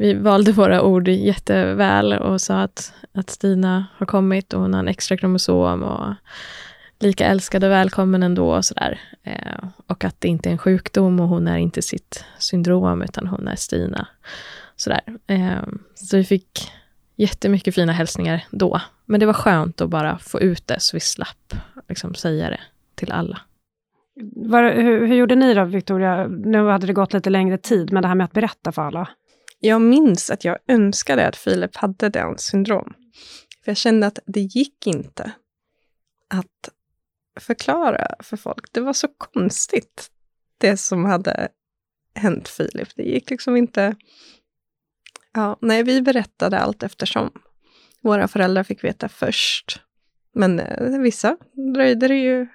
vi 0.00 0.14
valde 0.14 0.52
våra 0.52 0.82
ord 0.82 1.08
jätteväl 1.08 2.12
och 2.12 2.40
sa 2.40 2.60
att, 2.60 2.92
att 3.14 3.30
Stina 3.30 3.86
har 3.96 4.06
kommit 4.06 4.52
och 4.52 4.60
hon 4.60 4.74
har 4.74 4.80
en 4.80 4.88
extra 4.88 5.16
kromosom 5.16 5.82
och 5.82 6.14
lika 7.00 7.26
älskad 7.26 7.64
och 7.64 7.70
välkommen 7.70 8.22
ändå 8.22 8.56
och 8.56 8.64
sådär. 8.64 9.00
Eh, 9.22 9.68
och 9.86 10.04
att 10.04 10.20
det 10.20 10.28
inte 10.28 10.48
är 10.48 10.50
en 10.50 10.58
sjukdom 10.58 11.20
och 11.20 11.28
hon 11.28 11.48
är 11.48 11.56
inte 11.56 11.82
sitt 11.82 12.24
syndrom 12.38 13.02
utan 13.02 13.26
hon 13.26 13.48
är 13.48 13.56
Stina. 13.56 14.08
Sådär. 14.76 15.00
Eh, 15.26 15.62
så 15.94 16.16
vi 16.16 16.24
fick 16.24 16.72
jättemycket 17.16 17.74
fina 17.74 17.92
hälsningar 17.92 18.44
då. 18.50 18.80
Men 19.06 19.20
det 19.20 19.26
var 19.26 19.32
skönt 19.32 19.80
att 19.80 19.90
bara 19.90 20.18
få 20.18 20.40
ut 20.40 20.66
det 20.66 20.80
så 20.80 20.96
vi 20.96 21.00
slapp 21.00 21.54
liksom, 21.90 22.14
säga 22.14 22.50
det 22.50 22.60
till 22.94 23.12
alla. 23.12 23.40
Var, 24.36 24.72
hur, 24.72 25.06
hur, 25.06 25.16
gjorde 25.16 25.34
ni 25.34 25.54
då, 25.54 25.64
Victoria? 25.64 26.26
Nu 26.26 26.66
hade 26.66 26.86
det 26.86 26.92
gått 26.92 27.12
lite 27.12 27.30
längre 27.30 27.58
tid, 27.58 27.92
men 27.92 28.02
det 28.02 28.08
här 28.08 28.14
med 28.14 28.24
att 28.24 28.32
berätta 28.32 28.72
för 28.72 28.82
alla. 28.82 29.08
Jag 29.60 29.80
minns 29.80 30.30
att 30.30 30.44
jag 30.44 30.58
önskade 30.68 31.26
att 31.26 31.36
Filip 31.36 31.76
hade 31.76 32.08
Downs 32.08 32.42
syndrom. 32.42 32.94
För 33.64 33.70
jag 33.70 33.76
kände 33.76 34.06
att 34.06 34.18
det 34.26 34.40
gick 34.40 34.86
inte 34.86 35.32
att 36.28 36.68
förklara 37.40 38.14
för 38.20 38.36
folk. 38.36 38.72
Det 38.72 38.80
var 38.80 38.92
så 38.92 39.08
konstigt, 39.08 40.10
det 40.58 40.76
som 40.76 41.04
hade 41.04 41.48
hänt 42.14 42.48
Filip. 42.48 42.88
Det 42.96 43.02
gick 43.02 43.30
liksom 43.30 43.56
inte... 43.56 43.96
Ja, 45.32 45.58
nej, 45.60 45.82
vi 45.82 46.02
berättade 46.02 46.58
allt 46.58 46.82
eftersom. 46.82 47.30
Våra 48.00 48.28
föräldrar 48.28 48.62
fick 48.62 48.84
veta 48.84 49.08
först. 49.08 49.80
Men 50.34 50.60
eh, 50.60 50.98
vissa 51.00 51.36
dröjde 51.74 52.08
det 52.08 52.16
ju 52.16 52.46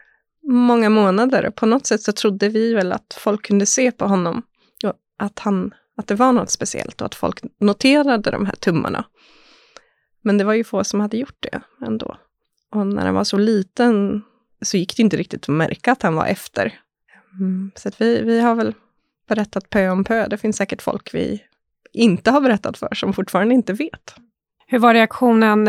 många 0.44 0.90
månader. 0.90 1.50
På 1.50 1.66
något 1.66 1.86
sätt 1.86 2.02
så 2.02 2.12
trodde 2.12 2.50
vi 2.50 2.74
väl 2.74 2.92
att 2.92 3.18
folk 3.20 3.46
kunde 3.46 3.66
se 3.66 3.92
på 3.92 4.06
honom 4.06 4.42
och 4.84 4.94
att 5.18 5.40
han 5.40 5.74
att 5.98 6.08
det 6.08 6.16
var 6.16 6.32
något 6.32 6.50
speciellt 6.50 7.02
och 7.02 7.06
att 7.06 7.16
folk 7.16 7.40
noterade 7.60 8.32
de 8.32 8.46
här 8.46 8.56
tummarna. 8.56 9.06
Men 10.22 10.38
det 10.38 10.44
var 10.44 10.54
ju 10.54 10.64
få 10.64 10.84
som 10.84 11.00
hade 11.00 11.18
gjort 11.18 11.38
det 11.40 11.62
ändå. 11.86 12.18
Och 12.72 12.88
när 12.88 13.06
han 13.06 13.16
var 13.16 13.24
så 13.24 13.38
liten 13.38 14.22
så 14.62 14.78
gick 14.78 14.98
det 14.98 15.04
inte 15.04 15.18
riktigt 15.18 15.44
att 15.44 15.56
märka 15.56 15.92
att 15.92 16.02
han 16.02 16.16
var 16.16 16.26
efter. 16.26 16.80
Mm, 17.40 17.72
så 17.76 17.92
vi, 17.98 18.22
vi 18.22 18.40
har 18.40 18.56
väl 18.56 18.74
berättat 19.28 19.70
pö 19.70 19.90
om 19.90 20.04
pö. 20.04 20.28
Det 20.28 20.38
finns 20.38 20.58
säkert 20.58 20.82
folk 20.82 21.14
vi 21.14 21.44
inte 21.94 22.32
har 22.32 22.42
berättat 22.42 22.78
för 22.78 22.96
som 22.96 23.14
fortfarande 23.14 23.54
inte 23.54 23.74
vet. 23.74 24.16
Hur 24.68 24.80
var 24.80 24.94
reaktionen, 24.94 25.68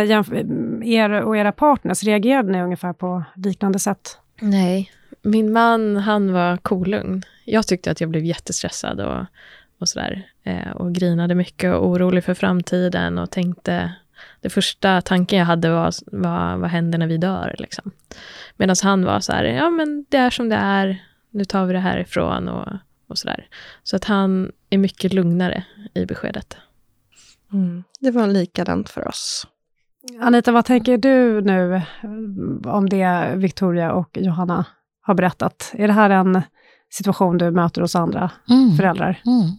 er 0.85 1.11
och 1.11 1.37
era 1.37 1.53
partners? 1.53 2.03
Reagerade 2.03 2.53
ni 2.53 2.63
ungefär 2.63 2.93
på 2.93 3.25
liknande 3.35 3.79
sätt? 3.79 4.19
Nej, 4.41 4.91
min 5.23 5.53
man 5.53 5.97
han 5.97 6.33
var 6.33 6.57
kolugn. 6.57 7.23
Jag 7.45 7.67
tyckte 7.67 7.91
att 7.91 8.01
jag 8.01 8.11
blev 8.11 8.25
jättestressad 8.25 9.01
och 9.01 9.27
och 9.79 9.89
sådär. 9.89 10.23
Eh, 10.43 10.71
och 10.71 10.95
grinade 10.95 11.35
mycket 11.35 11.75
och 11.75 11.87
orolig 11.87 12.25
för 12.25 12.35
framtiden 12.35 13.19
och 13.19 13.31
tänkte 13.31 13.93
det 14.41 14.51
första 14.51 15.01
tanken 15.01 15.39
jag 15.39 15.47
hade 15.47 15.71
var, 15.71 15.93
var 16.07 16.57
vad 16.57 16.71
händer 16.71 16.99
när 16.99 17.07
vi 17.07 17.17
dör? 17.17 17.55
Liksom. 17.59 17.91
Medan 18.57 18.77
han 18.83 19.05
var 19.05 19.21
så 19.21 19.33
här, 19.33 19.45
ja 19.45 19.71
men 19.71 20.05
det 20.09 20.17
är 20.17 20.31
som 20.31 20.49
det 20.49 20.57
är, 20.57 21.05
nu 21.31 21.45
tar 21.45 21.67
vi 21.67 21.73
det 21.73 21.79
härifrån 21.79 22.49
och, 22.49 22.69
och 23.07 23.19
sådär. 23.19 23.49
Så 23.83 23.97
att 23.97 24.05
han 24.05 24.53
är 24.71 24.79
mycket 24.79 25.13
lugnare 25.13 25.65
i 25.95 26.07
beskedet. 26.07 26.57
Mm. 27.53 27.85
Det 28.01 28.11
var 28.11 28.27
likadant 28.27 28.89
för 28.89 29.09
oss. 29.09 29.47
Anita, 30.21 30.53
vad 30.53 30.65
tänker 30.65 30.99
du 30.99 31.41
nu 31.41 31.83
om 32.65 32.89
det 32.89 33.33
Victoria 33.37 33.93
och 33.93 34.19
Johanna 34.21 34.65
har 35.01 35.15
berättat? 35.15 35.73
Är 35.75 35.87
det 35.87 35.93
här 35.93 36.11
en 36.11 36.43
situation 36.91 37.39
du 37.39 37.51
möter 37.51 37.81
hos 37.81 37.97
andra 37.97 38.31
mm. 38.49 38.77
föräldrar? 38.77 39.21
Mm. 39.27 39.51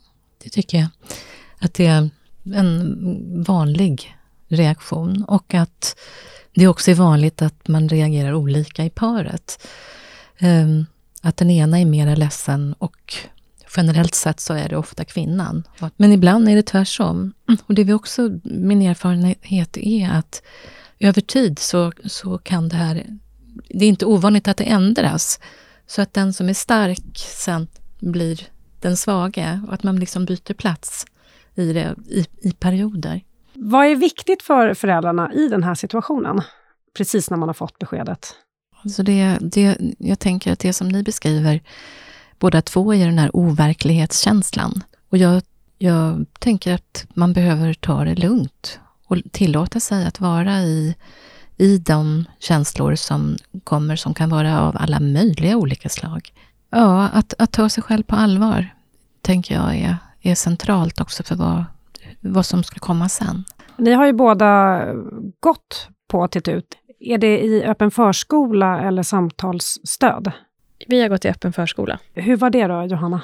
Det 0.43 0.49
tycker 0.49 0.77
jag. 0.77 0.87
Att 1.59 1.73
det 1.73 1.85
är 1.85 2.09
en 2.55 3.43
vanlig 3.47 4.17
reaktion 4.47 5.23
och 5.23 5.53
att 5.53 5.99
det 6.55 6.67
också 6.67 6.91
är 6.91 6.95
vanligt 6.95 7.41
att 7.41 7.67
man 7.67 7.89
reagerar 7.89 8.33
olika 8.33 8.85
i 8.85 8.89
paret. 8.89 9.67
Ehm, 10.37 10.85
att 11.21 11.37
den 11.37 11.49
ena 11.49 11.79
är 11.79 11.85
mer 11.85 12.15
ledsen 12.15 12.75
och 12.79 13.15
generellt 13.77 14.15
sett 14.15 14.39
så 14.39 14.53
är 14.53 14.69
det 14.69 14.77
ofta 14.77 15.05
kvinnan. 15.05 15.63
Men 15.97 16.11
ibland 16.11 16.49
är 16.49 16.55
det 16.55 16.63
tvärtom. 16.63 17.33
Och 17.65 17.73
det 17.73 17.81
är 17.81 17.93
också, 17.93 18.39
min 18.43 18.81
erfarenhet 18.81 19.77
är 19.77 20.09
att 20.09 20.41
över 20.99 21.21
tid 21.21 21.59
så, 21.59 21.91
så 22.05 22.37
kan 22.37 22.69
det 22.69 22.75
här, 22.75 23.05
det 23.69 23.85
är 23.85 23.89
inte 23.89 24.05
ovanligt 24.05 24.47
att 24.47 24.57
det 24.57 24.63
ändras. 24.63 25.39
Så 25.87 26.01
att 26.01 26.13
den 26.13 26.33
som 26.33 26.49
är 26.49 26.53
stark 26.53 27.17
sen 27.17 27.67
blir 27.99 28.41
den 28.81 28.97
svage 28.97 29.61
och 29.67 29.73
att 29.73 29.83
man 29.83 29.99
liksom 29.99 30.25
byter 30.25 30.53
plats 30.53 31.05
i, 31.55 31.73
det, 31.73 31.95
i, 32.07 32.25
i 32.41 32.51
perioder. 32.51 33.21
Vad 33.53 33.85
är 33.85 33.95
viktigt 33.95 34.41
för 34.41 34.73
föräldrarna 34.73 35.33
i 35.33 35.47
den 35.47 35.63
här 35.63 35.75
situationen? 35.75 36.41
Precis 36.97 37.29
när 37.29 37.37
man 37.37 37.49
har 37.49 37.53
fått 37.53 37.79
beskedet. 37.79 38.35
Alltså 38.83 39.03
det, 39.03 39.37
det, 39.41 39.77
jag 39.99 40.19
tänker 40.19 40.51
att 40.51 40.59
det 40.59 40.73
som 40.73 40.87
ni 40.87 41.03
beskriver, 41.03 41.61
båda 42.39 42.61
två, 42.61 42.93
är 42.93 43.05
den 43.05 43.19
här 43.19 43.29
overklighetskänslan. 43.33 44.83
Och 45.09 45.17
jag, 45.17 45.41
jag 45.77 46.25
tänker 46.39 46.73
att 46.73 47.05
man 47.13 47.33
behöver 47.33 47.73
ta 47.73 48.03
det 48.03 48.15
lugnt 48.15 48.79
och 49.07 49.17
tillåta 49.31 49.79
sig 49.79 50.05
att 50.05 50.19
vara 50.19 50.59
i, 50.59 50.95
i 51.57 51.77
de 51.77 52.25
känslor 52.39 52.95
som 52.95 53.37
kommer, 53.63 53.95
som 53.95 54.13
kan 54.13 54.29
vara 54.29 54.61
av 54.61 54.77
alla 54.79 54.99
möjliga 54.99 55.57
olika 55.57 55.89
slag. 55.89 56.33
Ja, 56.69 57.07
att, 57.07 57.33
att 57.39 57.51
ta 57.51 57.69
sig 57.69 57.83
själv 57.83 58.03
på 58.03 58.15
allvar, 58.15 58.67
tänker 59.21 59.55
jag 59.55 59.75
är, 59.75 59.97
är 60.21 60.35
centralt 60.35 61.01
också 61.01 61.23
för 61.23 61.35
vad, 61.35 61.65
vad 62.19 62.45
som 62.45 62.63
ska 62.63 62.79
komma 62.79 63.09
sen. 63.09 63.43
Ni 63.77 63.93
har 63.93 64.05
ju 64.05 64.13
båda 64.13 64.81
gått 65.39 65.89
på 66.11 66.27
Titut. 66.27 66.77
Är 66.99 67.17
det 67.17 67.39
i 67.39 67.63
öppen 67.63 67.91
förskola 67.91 68.81
eller 68.81 69.03
samtalsstöd? 69.03 70.31
Vi 70.87 71.01
har 71.01 71.09
gått 71.09 71.25
i 71.25 71.29
öppen 71.29 71.53
förskola. 71.53 71.99
Hur 72.13 72.35
var 72.35 72.49
det 72.49 72.67
då, 72.67 72.85
Johanna? 72.85 73.21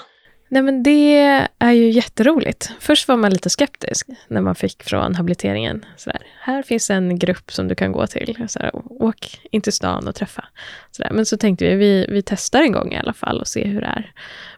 Nej, 0.53 0.61
men 0.61 0.83
det 0.83 1.47
är 1.59 1.71
ju 1.71 1.89
jätteroligt. 1.89 2.71
Först 2.79 3.07
var 3.07 3.17
man 3.17 3.31
lite 3.31 3.49
skeptisk 3.49 4.07
när 4.27 4.41
man 4.41 4.55
fick 4.55 4.83
från 4.83 5.15
habiliteringen. 5.15 5.85
Sådär, 5.97 6.21
här 6.41 6.63
finns 6.63 6.89
en 6.89 7.19
grupp 7.19 7.51
som 7.51 7.67
du 7.67 7.75
kan 7.75 7.91
gå 7.91 8.07
till. 8.07 8.45
Sådär, 8.47 8.71
åk 8.89 9.39
in 9.51 9.61
till 9.61 9.73
stan 9.73 10.07
och 10.07 10.15
träffa. 10.15 10.45
Sådär. 10.91 11.11
Men 11.13 11.25
så 11.25 11.37
tänkte 11.37 11.65
vi, 11.65 11.75
vi, 11.75 12.07
vi 12.09 12.21
testar 12.21 12.61
en 12.61 12.71
gång 12.71 12.93
i 12.93 12.97
alla 12.97 13.13
fall 13.13 13.39
och 13.39 13.47
ser 13.47 13.65
hur 13.65 13.81
det 13.81 13.87
är. 13.87 14.11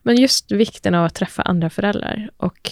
Men 0.04 0.16
just 0.16 0.52
vikten 0.52 0.96
av 0.96 1.06
att 1.06 1.16
träffa 1.16 1.42
andra 1.42 1.70
föräldrar 1.70 2.30
och 2.38 2.72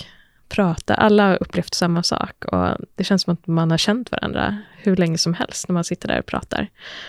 prata. 0.54 0.94
Alla 0.94 1.28
har 1.28 1.38
upplevt 1.42 1.74
samma 1.74 2.04
sak 2.04 2.46
och 2.46 2.68
det 2.96 3.04
känns 3.04 3.22
som 3.22 3.34
att 3.34 3.48
man 3.48 3.72
har 3.72 3.78
känt 3.78 4.12
varandra 4.12 4.58
hur 4.78 4.96
länge 4.96 5.18
som 5.18 5.34
helst 5.34 5.68
när 5.68 5.74
man 5.74 5.84
sitter 5.84 6.08
där 6.08 6.20
och 6.20 6.26
pratar. 6.26 6.68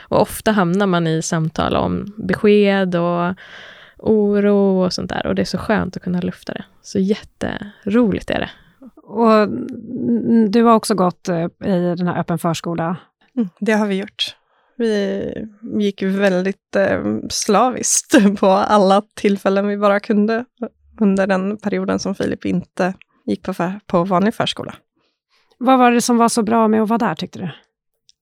Och 0.09 0.21
ofta 0.21 0.53
hamnar 0.53 0.87
man 0.87 1.07
i 1.07 1.23
samtal 1.23 1.77
om 1.77 2.15
besked 2.17 2.95
och 2.97 3.35
oro 3.99 4.85
och 4.85 4.93
sånt 4.93 5.11
där. 5.11 5.27
Och 5.27 5.35
det 5.35 5.43
är 5.43 5.47
så 5.47 5.59
skönt 5.59 5.97
att 5.97 6.03
kunna 6.03 6.21
lufta 6.21 6.53
det. 6.53 6.65
Så 6.83 6.99
jätteroligt 6.99 8.31
är 8.31 8.41
det. 8.41 8.51
Och 9.03 9.49
du 10.51 10.63
har 10.63 10.75
också 10.75 10.95
gått 10.95 11.29
eh, 11.29 11.45
i 11.65 11.95
den 11.97 12.07
här 12.07 12.21
öppen 12.21 12.39
förskola? 12.39 12.97
Mm, 13.37 13.49
det 13.61 13.73
har 13.73 13.87
vi 13.87 13.95
gjort. 13.95 14.37
Vi 14.77 15.33
gick 15.79 16.03
väldigt 16.03 16.77
eh, 16.77 17.03
slaviskt 17.31 18.15
på 18.41 18.47
alla 18.47 19.03
tillfällen 19.15 19.67
vi 19.67 19.77
bara 19.77 20.01
kunde 20.01 20.45
under 21.01 21.27
den 21.27 21.57
perioden 21.57 21.99
som 21.99 22.15
Filip 22.15 22.45
inte 22.45 22.95
gick 23.27 23.43
på, 23.43 23.55
för, 23.55 23.81
på 23.87 24.05
vanlig 24.05 24.35
förskola. 24.35 24.75
Vad 25.59 25.79
var 25.79 25.91
det 25.91 26.01
som 26.01 26.17
var 26.17 26.29
så 26.29 26.43
bra 26.43 26.69
med 26.69 26.83
att 26.83 26.89
vara 26.89 26.99
där, 26.99 27.15
tyckte 27.15 27.39
du? 27.39 27.51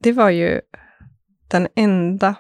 det 0.03 0.13
var 0.13 0.31
ju 0.31 0.61
den 1.49 1.69
enda 1.77 2.35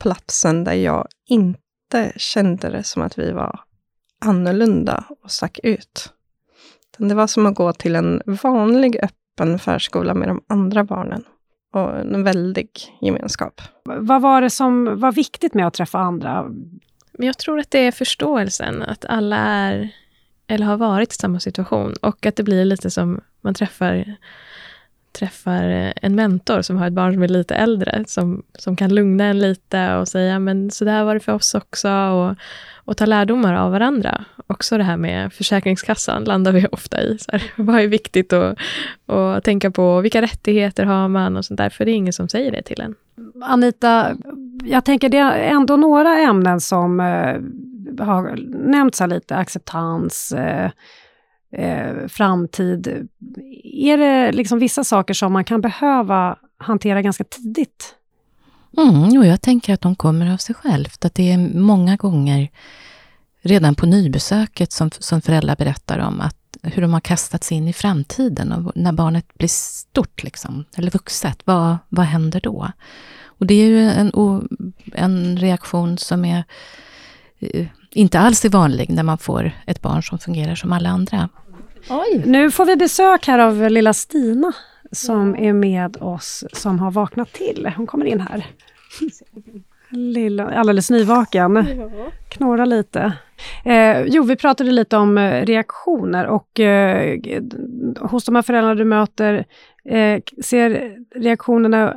platsen 0.00 0.64
där 0.64 0.74
jag 0.74 1.08
inte 1.26 2.12
kände 2.16 2.70
det 2.70 2.82
som 2.82 3.02
att 3.02 3.18
vi 3.18 3.32
var 3.32 3.60
annorlunda 4.20 5.04
och 5.22 5.30
stack 5.30 5.58
ut. 5.62 6.12
Det 6.98 7.14
var 7.14 7.26
som 7.26 7.46
att 7.46 7.54
gå 7.54 7.72
till 7.72 7.96
en 7.96 8.22
vanlig 8.42 8.98
öppen 9.02 9.58
förskola 9.58 10.14
med 10.14 10.28
de 10.28 10.44
andra 10.48 10.84
barnen 10.84 11.24
och 11.72 11.98
en 11.98 12.24
väldig 12.24 12.70
gemenskap. 13.00 13.60
Vad 13.84 14.22
var 14.22 14.40
det 14.40 14.50
som 14.50 15.00
var 15.00 15.12
viktigt 15.12 15.54
med 15.54 15.66
att 15.66 15.74
träffa 15.74 15.98
andra? 15.98 16.42
Men 17.12 17.26
jag 17.26 17.38
tror 17.38 17.58
att 17.58 17.70
det 17.70 17.78
är 17.78 17.92
förståelsen, 17.92 18.82
att 18.82 19.04
alla 19.04 19.36
är 19.36 19.90
eller 20.46 20.66
har 20.66 20.76
varit 20.76 21.12
i 21.12 21.14
samma 21.14 21.40
situation 21.40 21.94
och 22.00 22.26
att 22.26 22.36
det 22.36 22.42
blir 22.42 22.64
lite 22.64 22.90
som 22.90 23.20
man 23.40 23.54
träffar 23.54 24.16
träffar 25.18 25.68
eh, 25.68 25.92
en 26.02 26.14
mentor 26.14 26.62
som 26.62 26.76
har 26.76 26.86
ett 26.86 26.92
barn 26.92 27.12
som 27.12 27.22
är 27.22 27.28
lite 27.28 27.54
äldre, 27.54 28.04
som, 28.06 28.42
som 28.54 28.76
kan 28.76 28.94
lugna 28.94 29.24
en 29.24 29.38
lite 29.38 29.94
och 29.94 30.08
säga, 30.08 30.38
men 30.38 30.70
så 30.70 30.84
där 30.84 31.04
var 31.04 31.14
det 31.14 31.20
för 31.20 31.32
oss 31.32 31.54
också, 31.54 31.90
och, 31.90 32.34
och 32.74 32.96
ta 32.96 33.06
lärdomar 33.06 33.54
av 33.54 33.72
varandra. 33.72 34.24
Också 34.46 34.78
det 34.78 34.84
här 34.84 34.96
med 34.96 35.32
Försäkringskassan 35.32 36.24
landar 36.24 36.52
vi 36.52 36.66
ofta 36.72 37.02
i. 37.02 37.18
Så 37.18 37.32
här, 37.32 37.42
vad 37.56 37.80
är 37.80 37.86
viktigt 37.86 38.32
att, 38.32 38.58
att 39.06 39.44
tänka 39.44 39.70
på? 39.70 40.00
Vilka 40.00 40.22
rättigheter 40.22 40.84
har 40.84 41.08
man 41.08 41.36
och 41.36 41.44
sånt 41.44 41.58
där, 41.58 41.70
för 41.70 41.84
det 41.84 41.90
är 41.90 41.94
ingen 41.96 42.12
som 42.12 42.28
säger 42.28 42.52
det 42.52 42.62
till 42.62 42.80
en. 42.80 42.94
Anita, 43.42 44.16
jag 44.64 44.84
tänker 44.84 45.08
det 45.08 45.18
är 45.18 45.38
ändå 45.38 45.76
några 45.76 46.18
ämnen 46.18 46.60
som 46.60 47.00
eh, 47.00 47.36
har 48.00 48.36
nämnts 48.70 49.00
här 49.00 49.06
lite, 49.06 49.36
acceptans, 49.36 50.32
eh, 50.32 50.70
eh, 51.52 52.06
framtid. 52.08 53.08
Är 53.64 53.98
det 53.98 54.32
liksom 54.32 54.58
vissa 54.58 54.84
saker 54.84 55.14
som 55.14 55.32
man 55.32 55.44
kan 55.44 55.60
behöva 55.60 56.38
hantera 56.58 57.02
ganska 57.02 57.24
tidigt? 57.24 57.94
Mm, 58.78 59.18
och 59.18 59.26
jag 59.26 59.42
tänker 59.42 59.74
att 59.74 59.80
de 59.80 59.96
kommer 59.96 60.32
av 60.32 60.36
sig 60.36 60.54
självt. 60.54 61.04
Att 61.04 61.14
det 61.14 61.32
är 61.32 61.38
många 61.58 61.96
gånger 61.96 62.50
redan 63.42 63.74
på 63.74 63.86
nybesöket 63.86 64.72
som, 64.72 64.90
som 64.90 65.20
föräldrar 65.22 65.56
berättar 65.56 65.98
om 65.98 66.20
att 66.20 66.36
hur 66.62 66.82
de 66.82 66.92
har 66.92 67.00
kastats 67.00 67.52
in 67.52 67.68
i 67.68 67.72
framtiden 67.72 68.52
och 68.52 68.72
när 68.74 68.92
barnet 68.92 69.34
blir 69.34 69.48
stort, 69.48 70.22
liksom, 70.22 70.64
eller 70.76 70.90
vuxet, 70.90 71.38
vad, 71.44 71.76
vad 71.88 72.06
händer 72.06 72.40
då? 72.40 72.70
Och 73.24 73.46
det 73.46 73.54
är 73.54 73.66
ju 73.66 73.90
en, 73.90 74.12
en 74.92 75.38
reaktion 75.38 75.98
som 75.98 76.24
är 76.24 76.44
inte 77.90 78.18
alls 78.18 78.44
är 78.44 78.48
vanlig 78.48 78.90
när 78.90 79.02
man 79.02 79.18
får 79.18 79.50
ett 79.66 79.82
barn 79.82 80.02
som 80.02 80.18
fungerar 80.18 80.54
som 80.54 80.72
alla 80.72 80.88
andra. 80.88 81.28
Oj. 81.90 82.22
Nu 82.26 82.50
får 82.50 82.64
vi 82.64 82.76
besök 82.76 83.26
här 83.26 83.38
av 83.38 83.70
lilla 83.70 83.92
Stina 83.92 84.52
som 84.92 85.36
är 85.36 85.52
med 85.52 85.96
oss, 86.00 86.44
som 86.52 86.78
har 86.78 86.90
vaknat 86.90 87.32
till. 87.32 87.72
Hon 87.76 87.86
kommer 87.86 88.06
in 88.06 88.20
här. 88.20 88.46
Lilla, 89.90 90.50
alldeles 90.50 90.90
nyvaken. 90.90 91.66
Knorrar 92.28 92.66
lite. 92.66 93.12
Eh, 93.64 94.02
jo, 94.02 94.22
vi 94.22 94.36
pratade 94.36 94.70
lite 94.70 94.96
om 94.96 95.18
eh, 95.18 95.46
reaktioner 95.46 96.26
och 96.26 96.60
eh, 96.60 97.18
hos 98.00 98.24
de 98.24 98.34
här 98.34 98.42
föräldrarna 98.42 98.74
du 98.74 98.84
möter, 98.84 99.44
eh, 99.84 100.20
ser 100.44 100.96
reaktionerna 101.14 101.94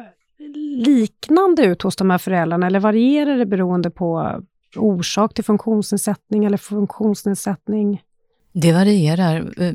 liknande 0.85 1.65
ut 1.65 1.81
hos 1.81 1.95
de 1.95 2.09
här 2.09 2.17
föräldrarna 2.17 2.67
eller 2.67 2.79
varierar 2.79 3.37
det 3.37 3.45
beroende 3.45 3.89
på 3.89 4.41
orsak 4.75 5.33
till 5.33 5.43
funktionsnedsättning 5.43 6.45
eller 6.45 6.57
funktionsnedsättning? 6.57 8.01
Det 8.53 8.71
varierar 8.71 9.53
eh, 9.63 9.73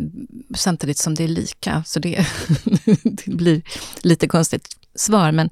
samtidigt 0.55 0.99
som 0.99 1.15
det 1.15 1.25
är 1.25 1.29
lika, 1.29 1.85
så 1.87 2.01
det, 2.01 2.27
det 3.03 3.27
blir 3.27 3.63
lite 4.03 4.27
konstigt 4.27 4.69
svar. 4.95 5.33
Men 5.33 5.51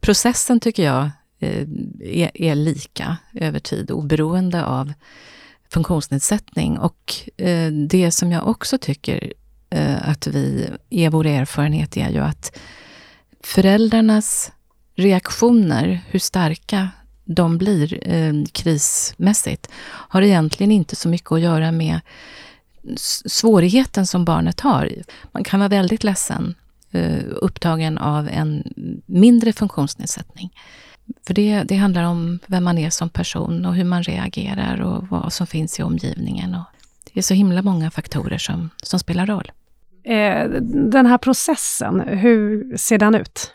processen 0.00 0.60
tycker 0.60 0.84
jag 0.84 1.10
eh, 1.38 1.66
är, 2.00 2.30
är, 2.34 2.54
lika 2.54 3.16
över 3.34 3.58
tid, 3.58 3.90
oberoende 3.90 4.64
av 4.64 4.92
funktionsnedsättning. 5.70 6.78
Och 6.78 7.30
eh, 7.36 7.72
det 7.72 8.10
som 8.10 8.32
jag 8.32 8.48
också 8.48 8.78
tycker 8.78 9.32
att 10.00 10.26
vi 10.26 10.68
är 10.90 11.10
vår 11.10 11.26
erfarenhet 11.26 11.96
är 11.96 12.10
ju 12.10 12.18
att 12.18 12.58
föräldrarnas 13.42 14.52
reaktioner, 14.96 16.00
hur 16.08 16.18
starka 16.18 16.88
de 17.24 17.58
blir 17.58 18.08
eh, 18.08 18.32
krismässigt, 18.52 19.70
har 19.84 20.22
egentligen 20.22 20.72
inte 20.72 20.96
så 20.96 21.08
mycket 21.08 21.32
att 21.32 21.40
göra 21.40 21.72
med 21.72 22.00
svårigheten 23.26 24.06
som 24.06 24.24
barnet 24.24 24.60
har. 24.60 24.92
Man 25.32 25.44
kan 25.44 25.60
vara 25.60 25.68
väldigt 25.68 26.04
ledsen, 26.04 26.54
eh, 26.90 27.22
upptagen 27.30 27.98
av 27.98 28.28
en 28.28 28.72
mindre 29.06 29.52
funktionsnedsättning. 29.52 30.50
För 31.26 31.34
det, 31.34 31.62
det 31.62 31.76
handlar 31.76 32.04
om 32.04 32.38
vem 32.46 32.64
man 32.64 32.78
är 32.78 32.90
som 32.90 33.08
person 33.08 33.66
och 33.66 33.74
hur 33.74 33.84
man 33.84 34.02
reagerar 34.02 34.80
och 34.80 35.08
vad 35.08 35.32
som 35.32 35.46
finns 35.46 35.80
i 35.80 35.82
omgivningen. 35.82 36.54
Och 36.54 36.64
det 37.12 37.20
är 37.20 37.22
så 37.22 37.34
himla 37.34 37.62
många 37.62 37.90
faktorer 37.90 38.38
som, 38.38 38.70
som 38.82 38.98
spelar 38.98 39.26
roll. 39.26 39.52
Eh, 40.04 40.50
den 40.90 41.06
här 41.06 41.18
processen, 41.18 42.00
hur 42.00 42.76
ser 42.76 42.98
den 42.98 43.14
ut? 43.14 43.50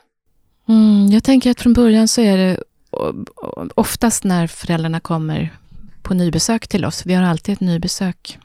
Mm, 0.67 1.07
jag 1.07 1.23
tänker 1.23 1.51
att 1.51 1.61
från 1.61 1.73
början 1.73 2.07
så 2.07 2.21
är 2.21 2.37
det 2.37 2.63
oftast 3.75 4.23
när 4.23 4.47
föräldrarna 4.47 4.99
kommer 4.99 5.57
på 6.01 6.13
nybesök 6.13 6.67
till 6.67 6.85
oss, 6.85 7.05
vi 7.05 7.13
har 7.13 7.23
alltid 7.23 7.53
ett 7.53 7.59
nybesök 7.59 8.37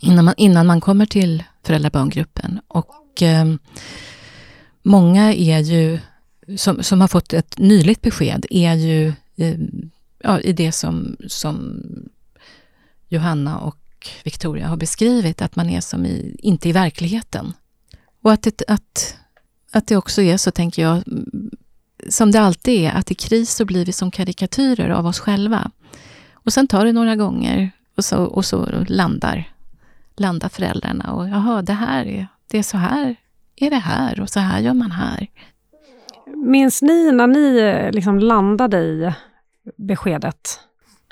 innan 0.00 0.24
man, 0.24 0.34
innan 0.36 0.66
man 0.66 0.80
kommer 0.80 1.06
till 1.06 1.44
föräldrabarngruppen. 1.62 2.60
Och 2.68 3.22
eh, 3.22 3.54
många 4.82 5.34
är 5.34 5.58
ju, 5.58 5.98
som, 6.56 6.82
som 6.82 7.00
har 7.00 7.08
fått 7.08 7.32
ett 7.32 7.58
nyligt 7.58 8.02
besked, 8.02 8.46
är 8.50 8.74
ju 8.74 9.12
eh, 9.36 9.58
ja, 10.18 10.40
i 10.40 10.52
det 10.52 10.72
som, 10.72 11.16
som 11.28 11.82
Johanna 13.08 13.58
och 13.58 14.08
Victoria 14.24 14.68
har 14.68 14.76
beskrivit, 14.76 15.42
att 15.42 15.56
man 15.56 15.70
är 15.70 15.80
som 15.80 16.06
i, 16.06 16.36
inte 16.38 16.68
i 16.68 16.72
verkligheten. 16.72 17.52
Och 18.22 18.32
att 18.32 18.42
det, 18.42 18.62
att, 18.68 19.16
att 19.72 19.86
det 19.86 19.96
också 19.96 20.22
är 20.22 20.36
så, 20.36 20.50
tänker 20.50 20.82
jag, 20.82 21.02
som 22.08 22.30
det 22.30 22.40
alltid 22.40 22.84
är, 22.84 22.90
att 22.92 23.10
i 23.10 23.14
kris 23.14 23.54
så 23.54 23.64
blir 23.64 23.86
vi 23.86 23.92
som 23.92 24.10
karikatyrer 24.10 24.90
av 24.90 25.06
oss 25.06 25.20
själva. 25.20 25.70
Och 26.32 26.52
sen 26.52 26.66
tar 26.66 26.84
det 26.84 26.92
några 26.92 27.16
gånger 27.16 27.70
och 27.96 28.04
så, 28.04 28.24
och 28.24 28.44
så 28.44 28.66
landar, 28.86 29.52
landar 30.16 30.48
föräldrarna 30.48 31.12
och 31.12 31.28
jaha, 31.28 31.62
det 31.62 31.72
här 31.72 32.06
är, 32.06 32.28
det 32.50 32.58
är 32.58 32.62
så 32.62 32.76
här 32.76 33.16
är 33.56 33.70
det 33.70 33.76
här 33.76 34.20
och 34.20 34.30
så 34.30 34.40
här 34.40 34.60
gör 34.60 34.74
man 34.74 34.90
här. 34.90 35.26
Minns 36.26 36.82
ni 36.82 37.12
när 37.12 37.26
ni 37.26 37.90
liksom 37.92 38.18
landade 38.18 38.78
i 38.78 39.12
beskedet? 39.76 40.60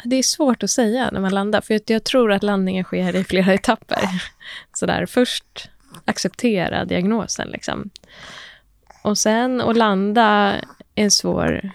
Det 0.05 0.17
är 0.17 0.23
svårt 0.23 0.63
att 0.63 0.71
säga 0.71 1.11
när 1.13 1.21
man 1.21 1.35
landar, 1.35 1.61
för 1.61 1.81
jag 1.87 2.05
tror 2.05 2.33
att 2.33 2.43
landningen 2.43 2.85
sker 2.85 3.17
i 3.17 3.25
flera 3.25 3.55
etapper. 3.55 4.23
Så 4.73 4.87
där, 4.87 5.07
först 5.07 5.71
acceptera 6.05 6.85
diagnosen. 6.85 7.49
Liksom. 7.49 7.91
Och 9.03 9.19
sen 9.19 9.61
att 9.61 9.77
landa 9.77 10.55
en 10.95 11.11
svår 11.11 11.71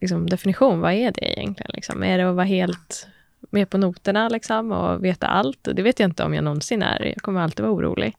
liksom, 0.00 0.26
definition. 0.26 0.80
Vad 0.80 0.92
är 0.92 1.12
det 1.12 1.38
egentligen? 1.38 1.70
Liksom? 1.74 2.02
Är 2.02 2.18
det 2.18 2.28
att 2.28 2.36
vara 2.36 2.46
helt 2.46 3.06
med 3.50 3.70
på 3.70 3.78
noterna 3.78 4.28
liksom, 4.28 4.72
och 4.72 5.04
veta 5.04 5.26
allt? 5.26 5.68
Det 5.74 5.82
vet 5.82 6.00
jag 6.00 6.08
inte 6.08 6.24
om 6.24 6.34
jag 6.34 6.44
någonsin 6.44 6.82
är. 6.82 7.04
Jag 7.04 7.22
kommer 7.22 7.40
alltid 7.40 7.64
vara 7.64 7.74
orolig. 7.74 8.16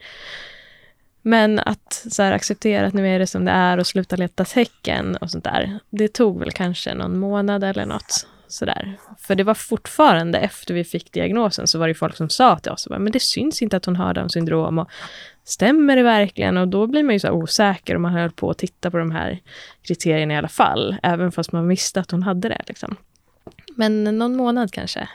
Men 1.22 1.60
att 1.60 2.06
så 2.12 2.24
här, 2.24 2.32
acceptera 2.32 2.88
att 2.88 2.94
nu 2.94 3.15
är 3.15 3.20
det 3.20 3.28
som 3.28 3.46
det 3.46 3.52
är 3.52 3.78
och 3.78 3.88
sluta 3.88 4.15
leta 4.15 4.46
tecken 4.46 5.15
och 5.15 5.32
sånt 5.32 5.44
där. 5.44 5.80
Det 5.89 6.08
tog 6.08 6.39
väl 6.39 6.52
kanske 6.52 6.94
någon 6.94 7.20
månad 7.20 7.63
eller 7.63 7.86
något. 7.86 8.28
Sådär. 8.48 8.98
För 9.20 9.36
det 9.36 9.44
var 9.44 9.54
fortfarande 9.54 10.39
efter 10.39 10.74
vi 10.74 10.84
fick 10.84 11.12
diagnosen 11.12 11.67
så 11.67 11.80
var 11.80 11.88
det 11.88 11.94
folk 11.94 12.15
som 12.15 12.30
sa 12.30 12.60
till 12.60 12.72
oss, 12.72 12.88
men 12.89 13.12
det 13.12 13.20
syns 13.20 13.62
inte 13.62 13.78
att 13.78 13.86
hon 13.86 13.96
har 13.96 14.13
Downs 14.13 14.34
syndrom 14.34 14.80
och 14.80 14.89
stämmer 15.43 15.95
det 15.95 16.04
verkligen? 16.04 16.58
Och 16.58 16.67
då 16.67 16.88
blir 16.88 17.04
man 17.04 17.13
ju 17.13 17.19
så 17.19 17.32
osäker 17.32 17.95
och 17.95 18.01
man 18.01 18.13
höll 18.13 18.32
på 18.32 18.49
att 18.49 18.58
titta 18.58 18.91
på 18.91 18.97
de 18.97 19.12
här 19.12 19.39
kriterierna 19.82 20.34
i 20.34 20.38
alla 20.38 20.47
fall, 20.47 20.95
även 21.04 21.32
fast 21.32 21.51
man 21.51 21.67
visste 21.67 21.99
att 21.99 22.12
hon 22.12 22.23
hade 22.23 22.49
det. 22.49 22.62
Liksom. 22.67 22.95
Men 23.75 24.04
någon 24.04 24.36
månad 24.36 24.73
kanske, 24.73 25.10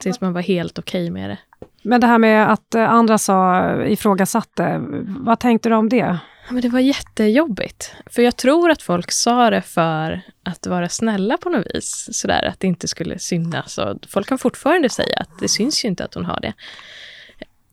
tills 0.00 0.20
man 0.20 0.32
var 0.32 0.40
helt 0.40 0.78
okej 0.78 1.04
okay 1.04 1.10
med 1.10 1.30
det. 1.30 1.38
Men 1.82 2.00
det 2.00 2.06
här 2.06 2.18
med 2.18 2.52
att 2.52 2.74
eh, 2.74 2.90
andra 2.90 3.18
sa, 3.18 3.72
ifrågasatte, 3.84 4.80
vad 5.06 5.40
tänkte 5.40 5.68
du 5.68 5.74
om 5.74 5.88
det? 5.88 6.18
Men 6.48 6.60
det 6.60 6.68
var 6.68 6.80
jättejobbigt. 6.80 7.94
För 8.06 8.22
jag 8.22 8.36
tror 8.36 8.70
att 8.70 8.82
folk 8.82 9.12
sa 9.12 9.50
det 9.50 9.62
för 9.62 10.20
att 10.42 10.66
vara 10.66 10.88
snälla 10.88 11.36
på 11.36 11.48
något 11.48 11.66
vis. 11.74 12.08
Sådär 12.12 12.44
att 12.44 12.60
det 12.60 12.66
inte 12.66 12.88
skulle 12.88 13.18
synas. 13.18 13.78
Och 13.78 13.98
folk 14.08 14.28
kan 14.28 14.38
fortfarande 14.38 14.88
säga 14.88 15.16
att 15.16 15.38
det 15.40 15.48
syns 15.48 15.84
ju 15.84 15.88
inte 15.88 16.04
att 16.04 16.14
hon 16.14 16.24
har 16.24 16.40
det. 16.40 16.52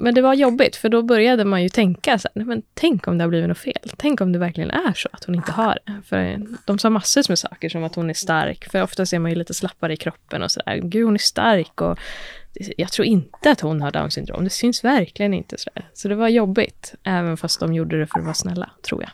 Men 0.02 0.14
det 0.16 0.22
var 0.22 0.34
jobbigt, 0.34 0.76
för 0.76 0.90
då 0.90 1.02
började 1.02 1.46
man 1.46 1.64
ju 1.64 1.70
tänka 1.70 2.20
så 2.20 2.30
här, 2.36 2.46
men 2.46 2.62
tänk 2.74 3.08
om 3.08 3.18
det 3.18 3.24
har 3.24 3.30
blivit 3.30 3.50
något 3.50 3.58
fel. 3.58 3.92
Tänk 3.98 4.22
om 4.22 4.32
det 4.32 4.40
verkligen 4.40 4.72
är 4.72 4.94
så 4.94 5.10
att 5.12 5.24
hon 5.24 5.36
inte 5.36 5.52
har 5.52 5.78
det. 5.86 6.02
För 6.06 6.42
de 6.66 6.80
sa 6.80 6.90
massor 6.90 7.24
med 7.30 7.40
saker, 7.40 7.70
som 7.70 7.84
att 7.84 7.96
hon 7.96 8.10
är 8.10 8.14
stark. 8.14 8.72
För 8.72 8.84
ofta 8.84 9.06
ser 9.06 9.20
man 9.20 9.32
ju 9.32 9.38
lite 9.38 9.54
slappare 9.54 9.94
i 9.94 9.98
kroppen 9.98 10.44
och 10.44 10.52
sådär. 10.52 10.78
Gud, 10.84 11.06
hon 11.06 11.14
är 11.14 11.18
stark 11.18 11.82
och 11.82 12.00
jag 12.78 12.92
tror 12.92 13.06
inte 13.06 13.52
att 13.52 13.62
hon 13.62 13.82
har 13.82 13.92
Downs 13.92 14.14
syndrom. 14.14 14.44
Det 14.44 14.50
syns 14.50 14.84
verkligen 14.84 15.34
inte 15.34 15.58
sådär. 15.58 15.90
Så 15.94 16.08
det 16.08 16.16
var 16.16 16.28
jobbigt, 16.28 16.94
även 17.04 17.38
fast 17.38 17.60
de 17.60 17.74
gjorde 17.74 18.00
det 18.00 18.08
för 18.08 18.20
att 18.20 18.26
vara 18.26 18.34
snälla, 18.34 18.70
tror 18.82 19.04
jag. 19.04 19.12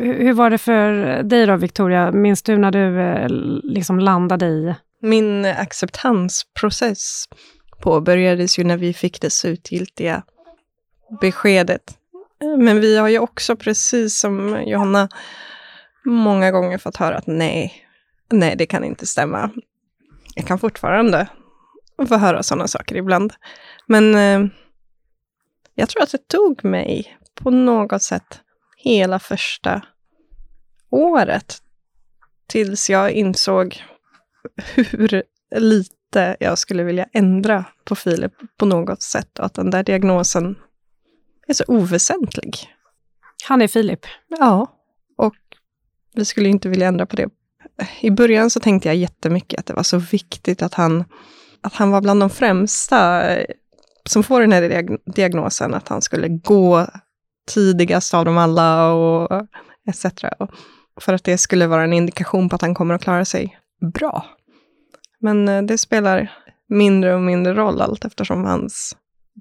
Hur 0.00 0.32
var 0.32 0.50
det 0.50 0.58
för 0.58 1.22
dig 1.22 1.46
då, 1.46 1.56
Victoria? 1.56 2.12
Minns 2.12 2.42
du 2.42 2.56
när 2.56 2.70
du 2.70 3.00
eh, 3.00 3.28
liksom 3.62 3.98
landade 3.98 4.46
i... 4.46 4.74
Min 5.02 5.44
acceptansprocess 5.44 7.24
påbörjades 7.80 8.58
ju 8.58 8.64
när 8.64 8.76
vi 8.76 8.94
fick 8.94 9.20
det 9.20 9.30
slutgiltiga 9.30 10.22
beskedet. 11.20 11.98
Eh, 12.42 12.58
men 12.58 12.80
vi 12.80 12.96
har 12.96 13.08
ju 13.08 13.18
också, 13.18 13.56
precis 13.56 14.18
som 14.18 14.62
Johanna, 14.66 15.08
många 16.04 16.50
gånger 16.50 16.78
fått 16.78 16.96
höra 16.96 17.16
att 17.16 17.26
nej, 17.26 17.86
nej, 18.32 18.56
det 18.56 18.66
kan 18.66 18.84
inte 18.84 19.06
stämma. 19.06 19.50
Jag 20.34 20.46
kan 20.46 20.58
fortfarande 20.58 21.28
få 22.08 22.16
höra 22.16 22.42
sådana 22.42 22.68
saker 22.68 22.96
ibland. 22.96 23.32
Men 23.86 24.14
eh, 24.14 24.50
jag 25.74 25.88
tror 25.88 26.02
att 26.02 26.12
det 26.12 26.28
tog 26.28 26.64
mig 26.64 27.18
på 27.34 27.50
något 27.50 28.02
sätt 28.02 28.40
hela 28.76 29.18
första 29.18 29.82
året 30.90 31.58
tills 32.46 32.90
jag 32.90 33.10
insåg 33.10 33.82
hur 34.66 35.22
lite 35.56 35.95
jag 36.38 36.58
skulle 36.58 36.82
vilja 36.82 37.06
ändra 37.12 37.64
på 37.84 37.94
Filip 37.94 38.32
på 38.56 38.66
något 38.66 39.02
sätt 39.02 39.38
och 39.38 39.44
att 39.44 39.54
den 39.54 39.70
där 39.70 39.82
diagnosen 39.82 40.56
är 41.46 41.54
så 41.54 41.64
oväsentlig. 41.66 42.56
Han 43.48 43.62
är 43.62 43.68
Filip? 43.68 44.00
Ja, 44.28 44.66
och 45.18 45.34
vi 46.14 46.24
skulle 46.24 46.48
inte 46.48 46.68
vilja 46.68 46.88
ändra 46.88 47.06
på 47.06 47.16
det. 47.16 47.28
I 48.00 48.10
början 48.10 48.50
så 48.50 48.60
tänkte 48.60 48.88
jag 48.88 48.96
jättemycket 48.96 49.60
att 49.60 49.66
det 49.66 49.74
var 49.74 49.82
så 49.82 49.98
viktigt 49.98 50.62
att 50.62 50.74
han, 50.74 51.04
att 51.60 51.74
han 51.74 51.90
var 51.90 52.00
bland 52.00 52.20
de 52.20 52.30
främsta 52.30 53.22
som 54.04 54.22
får 54.22 54.40
den 54.40 54.52
här 54.52 54.98
diagnosen, 55.04 55.74
att 55.74 55.88
han 55.88 56.02
skulle 56.02 56.28
gå 56.28 56.86
tidigast 57.48 58.14
av 58.14 58.24
dem 58.24 58.38
alla 58.38 58.92
och 58.92 59.46
etc. 59.88 60.06
För 61.00 61.12
att 61.14 61.24
det 61.24 61.38
skulle 61.38 61.66
vara 61.66 61.84
en 61.84 61.92
indikation 61.92 62.48
på 62.48 62.56
att 62.56 62.62
han 62.62 62.74
kommer 62.74 62.94
att 62.94 63.02
klara 63.02 63.24
sig 63.24 63.58
bra. 63.94 64.26
Men 65.26 65.48
eh, 65.48 65.62
det 65.62 65.78
spelar 65.78 66.32
mindre 66.68 67.14
och 67.14 67.20
mindre 67.20 67.54
roll 67.54 67.80
allt 67.80 68.04
eftersom 68.04 68.44
hans 68.44 68.96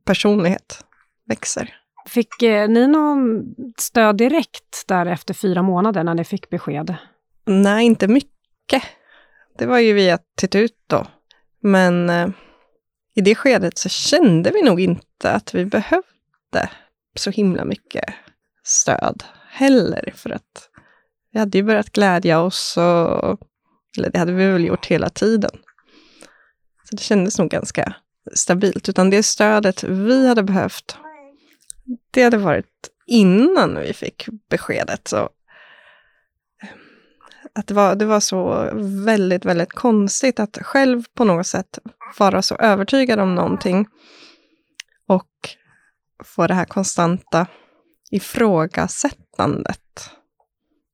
personlighet 0.06 0.86
växer. 1.28 1.76
Fick 2.08 2.42
eh, 2.42 2.70
ni 2.70 2.88
någon 2.88 3.44
stöd 3.78 4.18
direkt 4.18 4.88
där 4.88 5.06
efter 5.06 5.34
fyra 5.34 5.62
månader 5.62 6.04
när 6.04 6.14
ni 6.14 6.24
fick 6.24 6.50
besked? 6.50 6.96
Nej, 7.46 7.86
inte 7.86 8.08
mycket. 8.08 8.84
Det 9.58 9.66
var 9.66 9.80
ju 9.80 9.94
via 9.94 10.20
Titut 10.38 10.84
då. 10.88 11.08
Men 11.62 12.10
eh, 12.10 12.28
i 13.16 13.22
det 13.22 13.36
skedet 13.36 13.78
så 13.78 13.90
kände 13.90 14.52
vi 14.52 14.62
nog 14.62 14.80
inte 14.80 15.32
att 15.32 15.56
vi 15.56 15.66
behövde 15.66 16.70
så 17.16 17.32
himla 17.32 17.66
mycket 17.66 18.06
stöd 18.64 19.24
heller. 19.50 20.14
För 20.16 20.30
att 20.30 20.70
vi 21.32 21.40
hade 21.40 21.58
ju 21.58 21.64
börjat 21.64 21.92
glädja 21.92 22.42
oss, 22.42 22.78
och, 22.78 23.40
eller 23.98 24.10
det 24.10 24.20
hade 24.20 24.34
vi 24.34 24.48
väl 24.52 24.66
gjort 24.66 24.86
hela 24.86 25.10
tiden. 25.10 25.52
Så 26.90 26.96
det 26.96 27.02
kändes 27.02 27.40
nog 27.40 27.50
ganska 27.50 27.96
stabilt. 28.34 28.90
Utan 28.90 29.10
det 29.10 29.24
stödet 29.24 29.84
vi 29.84 30.28
hade 30.28 30.44
behövt, 30.44 30.98
det 32.12 32.24
hade 32.24 32.38
varit 32.38 32.90
innan 33.06 33.80
vi 33.80 33.94
fick 33.94 34.26
beskedet. 34.50 35.08
Så 35.08 35.18
eh, 36.62 36.70
att 37.54 37.68
det 37.68 37.74
var, 37.74 37.96
det 37.96 38.06
var 38.06 38.20
så 38.20 38.70
väldigt, 39.06 39.46
väldigt 39.46 39.74
konstigt 39.74 40.40
att 40.40 40.58
själv 40.62 41.04
på 41.14 41.24
något 41.24 41.48
sätt 41.48 41.80
vara 42.18 42.42
så 42.42 42.56
övertygad 42.56 43.20
om 43.20 43.36
någonting 43.36 43.88
och 45.08 45.30
få 46.24 46.48
det 46.48 46.54
här 46.54 46.66
konstanta 46.66 47.48
ifrågasättandet 48.12 50.10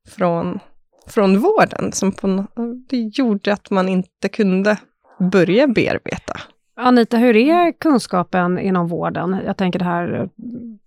från, 0.10 0.60
från 1.08 1.40
vården 1.40 1.92
som 1.92 2.12
på, 2.12 2.46
det 2.90 2.98
gjorde 2.98 3.54
att 3.54 3.70
man 3.70 3.90
inte 3.90 4.30
kunde 4.30 4.78
börja 5.22 5.68
bearbeta. 5.68 6.34
Anita, 6.76 7.18
hur 7.18 7.36
är 7.36 7.72
kunskapen 7.72 8.60
inom 8.60 8.88
vården? 8.88 9.38
Jag 9.46 9.58
tänker 9.58 9.80
det 9.80 9.86
här, 9.86 10.30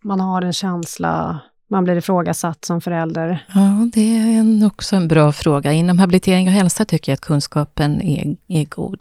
man 0.05 0.20
har 0.20 0.42
en 0.42 0.53
känsla, 0.53 1.40
man 1.70 1.85
blir 1.85 1.97
ifrågasatt 1.97 2.64
som 2.64 2.81
förälder. 2.81 3.47
Ja, 3.55 3.90
det 3.94 4.16
är 4.18 4.38
en, 4.38 4.66
också 4.66 4.97
en 4.97 5.09
bra 5.09 5.33
fråga. 5.33 5.73
Inom 5.73 5.99
habilitering 5.99 6.47
och 6.47 6.53
hälsa 6.53 6.85
tycker 6.85 7.12
jag 7.12 7.16
att 7.16 7.20
kunskapen 7.20 8.03
är, 8.03 8.37
är 8.49 8.64
god. 8.64 8.99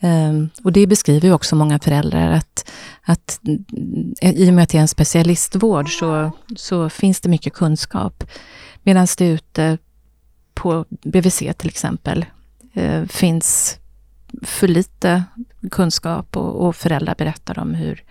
Um, 0.00 0.50
och 0.64 0.72
det 0.72 0.86
beskriver 0.86 1.28
ju 1.28 1.34
också 1.34 1.56
många 1.56 1.78
föräldrar 1.78 2.30
att, 2.30 2.70
att 3.02 3.40
i 4.20 4.50
och 4.50 4.54
med 4.54 4.62
att 4.62 4.68
det 4.68 4.78
är 4.78 4.82
en 4.82 4.88
specialistvård 4.88 5.98
så, 5.98 6.30
så 6.56 6.88
finns 6.88 7.20
det 7.20 7.28
mycket 7.28 7.52
kunskap. 7.52 8.24
Medan 8.82 9.06
det 9.18 9.28
ute 9.28 9.78
på 10.54 10.84
BVC 10.90 11.38
till 11.38 11.68
exempel 11.68 12.24
uh, 12.76 13.06
finns 13.06 13.78
för 14.42 14.68
lite 14.68 15.24
kunskap 15.70 16.36
och, 16.36 16.66
och 16.66 16.76
föräldrar 16.76 17.14
berättar 17.18 17.58
om 17.58 17.74
hur 17.74 18.04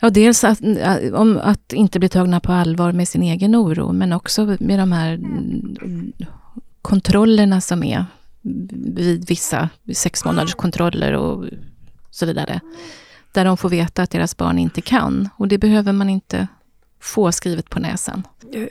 Ja, 0.00 0.10
dels 0.10 0.44
att, 0.44 0.60
äh, 0.62 1.12
om 1.14 1.40
att 1.42 1.72
inte 1.72 1.98
bli 1.98 2.08
tagna 2.08 2.40
på 2.40 2.52
allvar 2.52 2.92
med 2.92 3.08
sin 3.08 3.22
egen 3.22 3.56
oro, 3.56 3.92
men 3.92 4.12
också 4.12 4.56
med 4.60 4.78
de 4.78 4.92
här 4.92 5.20
kontrollerna 6.82 7.60
som 7.60 7.82
är 7.82 8.04
vid 8.94 9.28
vissa 9.28 9.68
sex 9.94 10.24
månaders 10.24 10.54
kontroller 10.54 11.12
och 11.12 11.44
så 12.10 12.26
vidare. 12.26 12.60
Där 13.32 13.44
de 13.44 13.56
får 13.56 13.68
veta 13.68 14.02
att 14.02 14.10
deras 14.10 14.36
barn 14.36 14.58
inte 14.58 14.80
kan. 14.80 15.28
Och 15.36 15.48
det 15.48 15.58
behöver 15.58 15.92
man 15.92 16.08
inte 16.08 16.48
få 17.00 17.32
skrivet 17.32 17.70
på 17.70 17.80
näsan. 17.80 18.22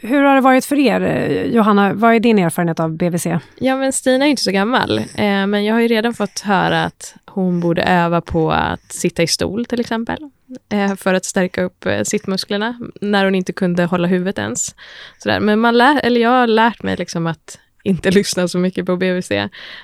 Hur 0.02 0.22
har 0.22 0.36
det 0.36 0.42
varit 0.42 0.66
för 0.66 0.80
er? 0.80 1.44
Johanna, 1.46 1.94
vad 1.94 2.16
är 2.16 2.20
din 2.20 2.40
erfarenhet 2.40 2.80
av 2.80 2.98
BVC? 2.98 3.28
Ja, 3.60 3.78
men 3.78 3.94
Stina 3.94 4.26
är 4.26 4.30
inte 4.30 4.42
så 4.42 4.52
gammal, 4.52 4.98
eh, 4.98 5.48
men 5.48 5.66
jag 5.66 5.74
har 5.74 5.82
ju 5.82 5.88
redan 5.88 6.14
fått 6.14 6.40
höra 6.40 6.84
att 6.84 7.16
hon 7.26 7.60
borde 7.60 7.84
öva 7.84 8.22
på 8.22 8.52
att 8.52 8.92
sitta 8.92 9.24
i 9.24 9.28
stol 9.28 9.66
till 9.66 9.80
exempel, 9.80 10.30
eh, 10.70 10.96
för 10.96 11.14
att 11.14 11.26
stärka 11.26 11.64
upp 11.64 11.86
eh, 11.86 12.04
sittmusklerna, 12.04 12.80
när 13.02 13.26
hon 13.26 13.36
inte 13.36 13.54
kunde 13.54 13.86
hålla 13.86 14.08
huvudet 14.08 14.38
ens. 14.38 14.76
Sådär. 15.18 15.40
Men 15.40 15.60
man 15.60 15.78
lär, 15.78 16.00
eller 16.04 16.22
jag 16.22 16.30
har 16.30 16.48
lärt 16.48 16.84
mig 16.84 16.98
liksom 16.98 17.28
att 17.28 17.60
inte 17.84 18.12
lyssna 18.20 18.48
så 18.48 18.58
mycket 18.58 18.86
på 18.86 18.96
BVC, 18.96 19.32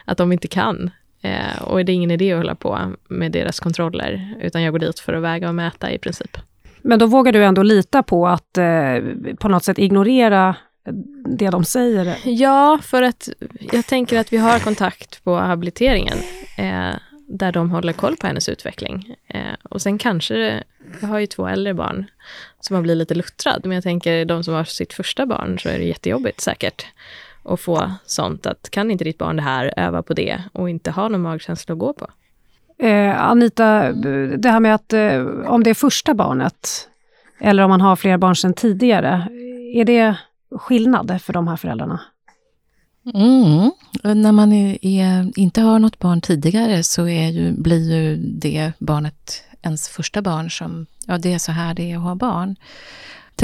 att 0.05 0.17
de 0.17 0.31
inte 0.31 0.47
kan. 0.47 0.91
Eh, 1.21 1.61
och 1.61 1.85
det 1.85 1.91
är 1.91 1.93
ingen 1.93 2.11
idé 2.11 2.31
att 2.31 2.37
hålla 2.37 2.55
på 2.55 2.79
med 3.07 3.31
deras 3.31 3.59
kontroller, 3.59 4.35
utan 4.41 4.61
jag 4.61 4.71
går 4.71 4.79
dit 4.79 4.99
för 4.99 5.13
att 5.13 5.23
väga 5.23 5.47
och 5.47 5.55
mäta 5.55 5.91
i 5.91 5.97
princip. 5.97 6.37
Men 6.83 6.99
då 6.99 7.05
vågar 7.05 7.31
du 7.31 7.43
ändå 7.43 7.63
lita 7.63 8.03
på 8.03 8.27
att 8.27 8.57
eh, 8.57 8.97
på 9.39 9.47
något 9.47 9.63
sätt 9.63 9.79
ignorera 9.79 10.55
det 11.37 11.49
de 11.49 11.65
säger? 11.65 12.17
Ja, 12.23 12.79
för 12.83 13.03
att 13.03 13.29
jag 13.59 13.85
tänker 13.85 14.19
att 14.19 14.33
vi 14.33 14.37
har 14.37 14.59
kontakt 14.59 15.23
på 15.23 15.35
habiliteringen, 15.35 16.17
eh, 16.57 16.95
där 17.27 17.51
de 17.51 17.71
håller 17.71 17.93
koll 17.93 18.15
på 18.15 18.27
hennes 18.27 18.49
utveckling. 18.49 19.15
Eh, 19.27 19.53
och 19.63 19.81
sen 19.81 19.97
kanske, 19.97 20.63
jag 21.01 21.07
har 21.07 21.19
ju 21.19 21.27
två 21.27 21.47
äldre 21.47 21.73
barn, 21.73 22.05
som 22.59 22.75
har 22.75 22.83
blivit 22.83 22.99
lite 22.99 23.15
luttrad, 23.15 23.61
men 23.63 23.71
jag 23.71 23.83
tänker 23.83 24.25
de 24.25 24.43
som 24.43 24.53
har 24.53 24.63
sitt 24.63 24.93
första 24.93 25.25
barn, 25.25 25.59
så 25.59 25.69
är 25.69 25.77
det 25.77 25.85
jättejobbigt 25.85 26.41
säkert 26.41 26.85
att 27.43 27.59
få 27.59 27.91
sånt 28.05 28.45
att 28.45 28.69
kan 28.69 28.91
inte 28.91 29.03
ditt 29.03 29.17
barn 29.17 29.35
det 29.35 29.41
här, 29.41 29.73
öva 29.77 30.03
på 30.03 30.13
det 30.13 30.43
och 30.53 30.69
inte 30.69 30.91
ha 30.91 31.07
någon 31.07 31.21
magkänsla 31.21 31.73
att 31.73 31.79
gå 31.79 31.93
på. 31.93 32.07
Eh, 32.83 33.21
Anita, 33.21 33.91
det 34.37 34.49
här 34.49 34.59
med 34.59 34.75
att 34.75 34.93
eh, 34.93 35.25
om 35.45 35.63
det 35.63 35.69
är 35.69 35.73
första 35.73 36.13
barnet 36.13 36.87
eller 37.39 37.63
om 37.63 37.69
man 37.69 37.81
har 37.81 37.95
fler 37.95 38.17
barn 38.17 38.35
sedan 38.35 38.53
tidigare, 38.53 39.27
är 39.73 39.85
det 39.85 40.15
skillnad 40.51 41.21
för 41.21 41.33
de 41.33 41.47
här 41.47 41.55
föräldrarna? 41.55 41.99
Mm. 43.13 43.71
När 44.21 44.31
man 44.31 44.53
är, 44.53 44.85
är, 44.85 45.39
inte 45.39 45.61
har 45.61 45.79
något 45.79 45.99
barn 45.99 46.21
tidigare 46.21 46.83
så 46.83 47.07
är 47.07 47.29
ju, 47.29 47.51
blir 47.51 47.91
ju 47.91 48.15
det 48.15 48.71
barnet 48.79 49.43
ens 49.61 49.89
första 49.89 50.21
barn 50.21 50.51
som, 50.51 50.85
ja 51.07 51.17
det 51.17 51.33
är 51.33 51.39
så 51.39 51.51
här 51.51 51.73
det 51.73 51.91
är 51.91 51.97
att 51.97 52.03
ha 52.03 52.15
barn. 52.15 52.55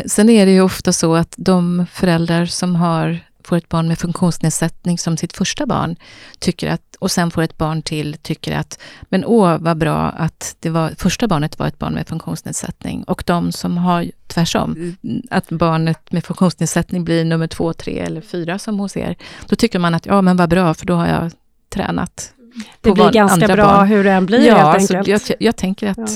Sen 0.06 0.30
är 0.30 0.46
det 0.46 0.52
ju 0.52 0.62
ofta 0.62 0.94
så 0.94 1.16
att 1.16 1.34
de 1.38 1.86
föräldrar 1.92 2.46
som 2.46 2.76
har 2.76 3.20
får 3.50 3.58
ett 3.58 3.70
barn 3.70 3.88
med 3.88 4.00
funktionsnedsättning 4.00 4.98
som 4.98 5.18
sitt 5.18 5.38
första 5.38 5.66
barn, 5.66 5.96
tycker 6.40 6.72
att, 6.72 6.96
och 7.00 7.12
sen 7.12 7.32
får 7.32 7.42
ett 7.42 7.58
barn 7.58 7.82
till, 7.82 8.18
tycker 8.22 8.56
att 8.56 8.80
men 9.02 9.26
åh 9.26 9.58
vad 9.58 9.78
bra 9.78 10.10
att 10.10 10.56
det 10.60 10.70
var, 10.70 10.90
första 10.98 11.28
barnet 11.28 11.60
var 11.60 11.68
ett 11.68 11.80
barn 11.80 11.94
med 11.94 12.08
funktionsnedsättning. 12.08 13.04
Och 13.04 13.24
de 13.26 13.52
som 13.52 13.78
har 13.78 14.12
tvärsom, 14.28 14.96
att 15.30 15.50
barnet 15.50 16.12
med 16.12 16.26
funktionsnedsättning 16.26 17.04
blir 17.04 17.26
nummer 17.26 17.48
två, 17.48 17.74
tre 17.74 18.00
eller 18.00 18.22
fyra 18.22 18.60
som 18.60 18.80
hos 18.80 18.98
er. 18.98 19.16
Då 19.48 19.56
tycker 19.56 19.80
man 19.80 19.96
att 19.96 20.06
ja 20.06 20.22
men 20.22 20.38
vad 20.38 20.50
bra, 20.50 20.74
för 20.74 20.86
då 20.86 20.96
har 20.96 21.08
jag 21.08 21.32
tränat. 21.70 22.34
Det 22.82 22.92
blir 22.92 23.12
ganska 23.12 23.48
bra 23.48 23.66
barn. 23.66 23.88
hur 23.88 24.04
det 24.04 24.12
än 24.12 24.26
blir 24.26 24.48
ja, 24.48 24.72
helt 24.72 24.92
enkelt. 24.92 25.30
Jag, 25.30 25.38
jag 25.40 25.56
tänker 25.56 25.90
att 25.90 25.98
ja 25.98 26.08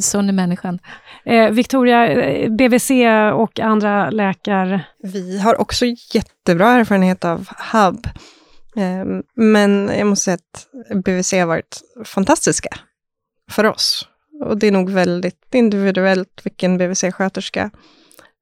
sån 0.00 0.28
är 0.28 0.32
människan. 0.32 0.78
Eh, 1.24 1.50
Victoria, 1.50 2.08
eh, 2.08 2.50
BVC 2.50 2.90
och 3.34 3.60
andra 3.60 4.10
läkare? 4.10 4.84
Vi 5.02 5.38
har 5.38 5.60
också 5.60 5.84
jättebra 6.14 6.72
erfarenhet 6.72 7.24
av 7.24 7.48
HUB. 7.72 8.06
Eh, 8.76 9.20
men 9.34 9.90
jag 9.98 10.06
måste 10.06 10.24
säga 10.24 10.34
att 10.34 11.04
BVC 11.04 11.32
har 11.32 11.46
varit 11.46 11.80
fantastiska 12.04 12.68
för 13.50 13.64
oss. 13.64 14.08
Och 14.44 14.58
det 14.58 14.66
är 14.66 14.72
nog 14.72 14.90
väldigt 14.90 15.54
individuellt 15.54 16.40
vilken 16.44 16.78
BVC-sköterska 16.78 17.70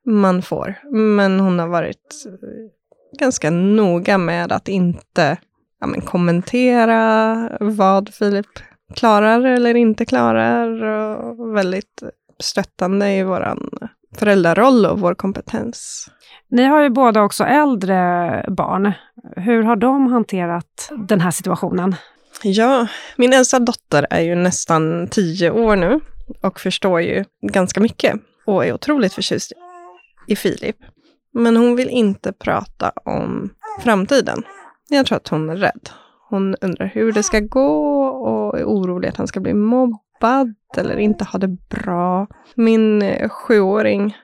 man 0.06 0.42
får. 0.42 0.74
Men 0.92 1.40
hon 1.40 1.58
har 1.58 1.68
varit 1.68 2.26
eh, 2.26 3.18
ganska 3.18 3.50
noga 3.50 4.18
med 4.18 4.52
att 4.52 4.68
inte 4.68 5.36
ja, 5.80 5.86
men 5.86 6.00
kommentera 6.00 7.50
vad 7.60 8.14
Filip 8.14 8.46
klarar 8.94 9.44
eller 9.44 9.74
inte 9.74 10.04
klarar. 10.04 10.84
Och 11.16 11.56
väldigt 11.56 12.02
stöttande 12.38 13.12
i 13.12 13.22
vår 13.22 13.58
föräldraroll 14.16 14.86
och 14.86 15.00
vår 15.00 15.14
kompetens. 15.14 16.10
Ni 16.48 16.64
har 16.64 16.82
ju 16.82 16.90
båda 16.90 17.22
också 17.22 17.44
äldre 17.44 18.44
barn. 18.48 18.92
Hur 19.36 19.62
har 19.62 19.76
de 19.76 20.06
hanterat 20.06 20.90
den 21.08 21.20
här 21.20 21.30
situationen? 21.30 21.94
Ja, 22.42 22.86
min 23.16 23.32
äldsta 23.32 23.58
dotter 23.58 24.06
är 24.10 24.20
ju 24.20 24.34
nästan 24.34 25.08
tio 25.10 25.50
år 25.50 25.76
nu 25.76 26.00
och 26.42 26.60
förstår 26.60 27.00
ju 27.00 27.24
ganska 27.42 27.80
mycket 27.80 28.20
och 28.46 28.66
är 28.66 28.72
otroligt 28.72 29.12
förtjust 29.12 29.52
i 30.26 30.36
Filip. 30.36 30.76
Men 31.32 31.56
hon 31.56 31.76
vill 31.76 31.88
inte 31.88 32.32
prata 32.32 32.92
om 33.04 33.50
framtiden. 33.80 34.42
Jag 34.88 35.06
tror 35.06 35.16
att 35.16 35.28
hon 35.28 35.50
är 35.50 35.56
rädd. 35.56 35.88
Hon 36.28 36.56
undrar 36.60 36.86
hur 36.86 37.12
det 37.12 37.22
ska 37.22 37.40
gå 37.40 38.04
och 38.06 38.58
är 38.58 38.64
orolig 38.64 39.08
att 39.08 39.16
han 39.16 39.26
ska 39.26 39.40
bli 39.40 39.54
mobbad 39.54 40.00
eller 40.76 40.96
inte 40.96 41.24
ha 41.24 41.38
det 41.38 41.48
bra. 41.48 42.26
Min 42.54 43.02
sjuåring 43.28 44.16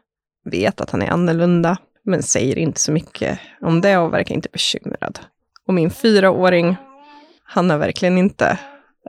vet 0.45 0.81
att 0.81 0.91
han 0.91 1.03
är 1.03 1.11
annorlunda, 1.11 1.79
men 2.05 2.23
säger 2.23 2.59
inte 2.59 2.81
så 2.81 2.93
mycket 2.93 3.39
om 3.61 3.81
det 3.81 3.99
och 3.99 4.13
verkar 4.13 4.35
inte 4.35 4.49
bekymrad. 4.53 5.19
Och 5.67 5.75
min 5.75 5.91
fyraåring, 5.91 6.77
han 7.45 7.71
har 7.71 7.79
verkligen 7.79 8.19
inte 8.19 8.59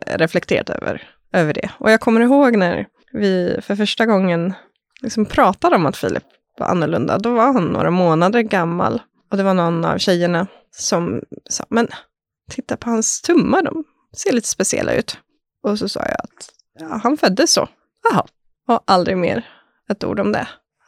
eh, 0.05 0.17
reflekterat 0.17 0.69
över, 0.69 1.01
över 1.33 1.53
det. 1.53 1.69
Och 1.77 1.91
jag 1.91 1.99
kommer 1.99 2.21
ihåg 2.21 2.57
när 2.57 2.87
vi 3.11 3.59
för 3.61 3.75
första 3.75 4.05
gången 4.05 4.53
liksom 5.01 5.25
pratade 5.25 5.75
om 5.75 5.85
att 5.85 5.97
Filip 5.97 6.23
var 6.57 6.67
annorlunda. 6.67 7.17
Då 7.17 7.33
var 7.33 7.53
han 7.53 7.65
några 7.65 7.91
månader 7.91 8.41
gammal. 8.41 9.01
Och 9.31 9.37
det 9.37 9.43
var 9.43 9.53
någon 9.53 9.85
av 9.85 9.97
tjejerna 9.97 10.47
som 10.71 11.21
sa, 11.49 11.65
men 11.69 11.87
titta 12.51 12.77
på 12.77 12.89
hans 12.89 13.21
tummar, 13.21 13.61
de 13.61 13.83
ser 14.17 14.31
lite 14.31 14.47
speciella 14.47 14.93
ut. 14.93 15.17
Och 15.63 15.79
så 15.79 15.89
sa 15.89 15.99
jag 15.99 16.19
att 16.23 16.49
ja, 16.79 16.99
han 17.03 17.17
föddes 17.17 17.53
så. 17.53 17.67
Jaha, 18.11 18.25
och 18.67 18.83
aldrig 18.85 19.17
mer 19.17 19.47
ett 19.89 20.03
ord 20.03 20.19
om 20.19 20.31
det. 20.31 20.47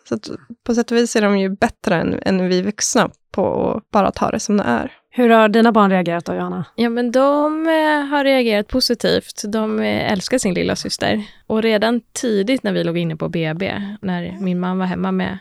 Så 0.10 0.20
på 0.64 0.76
sätt 0.76 0.92
och 0.92 0.98
vis 0.98 1.16
är 1.16 1.22
de 1.22 1.40
ju 1.40 1.50
bättre 1.50 1.96
än, 1.96 2.20
än 2.22 2.50
vi 2.50 2.62
vuxna 2.62 3.10
på 3.32 3.72
att 3.72 3.92
bara 3.92 4.12
ta 4.12 4.32
det 4.32 4.40
som 4.40 4.58
det 4.58 4.64
är. 4.64 4.92
Hur 5.10 5.30
har 5.30 5.50
dina 5.50 5.72
barn 5.72 5.92
reagerat 5.92 6.26
då, 6.26 6.34
Johanna? 6.34 6.66
Ja, 6.76 6.90
men 6.90 7.12
de 7.12 7.68
eh, 7.68 8.06
har 8.10 8.24
reagerat 8.24 8.68
positivt. 8.68 9.44
De 9.48 9.80
eh, 9.80 10.12
älskar 10.12 10.38
sin 10.38 10.54
lilla 10.54 10.76
syster. 10.76 11.24
Och 11.48 11.62
redan 11.62 12.02
tidigt 12.14 12.64
när 12.64 12.72
vi 12.74 12.84
låg 12.84 12.98
inne 12.98 13.16
på 13.16 13.30
BB, 13.30 13.82
när 14.02 14.38
min 14.40 14.60
man 14.60 14.78
var 14.78 14.86
hemma 14.86 15.12
med 15.12 15.38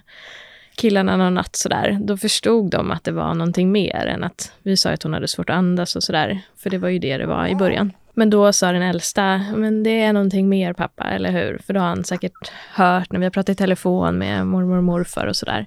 killarna 0.77 1.17
någon 1.17 1.35
natt 1.35 1.57
sådär, 1.57 1.99
då 2.01 2.17
förstod 2.17 2.71
de 2.71 2.91
att 2.91 3.05
det 3.05 3.13
var 3.13 3.35
någonting 3.35 3.73
mer 3.73 4.07
än 4.07 4.25
att 4.25 4.53
vi 4.63 4.77
sa 4.77 4.91
att 4.91 5.03
hon 5.03 5.15
hade 5.15 5.29
svårt 5.29 5.51
att 5.51 5.57
andas 5.57 5.97
och 5.97 6.03
sådär. 6.03 6.41
För 6.57 6.71
det 6.71 6.79
var 6.79 6.89
ju 6.89 6.99
det 6.99 7.19
det 7.19 7.27
var 7.27 7.47
i 7.47 7.55
början. 7.55 7.93
Men 8.15 8.31
då 8.31 8.53
sa 8.53 8.73
den 8.73 8.83
äldsta, 8.83 9.41
men 9.55 9.83
det 9.83 10.03
är 10.03 10.13
någonting 10.13 10.49
mer 10.49 10.73
pappa, 10.73 11.05
eller 11.05 11.31
hur? 11.33 11.59
För 11.59 11.75
då 11.75 11.81
har 11.81 11.87
han 11.87 12.05
säkert 12.05 12.53
hört 12.73 13.13
när 13.13 13.19
vi 13.19 13.27
har 13.27 13.31
pratat 13.31 13.53
i 13.53 13.55
telefon 13.55 14.19
med 14.19 14.47
mormor 14.47 14.77
och 14.77 14.85
morfar 14.85 15.27
och 15.27 15.37
sådär. 15.37 15.67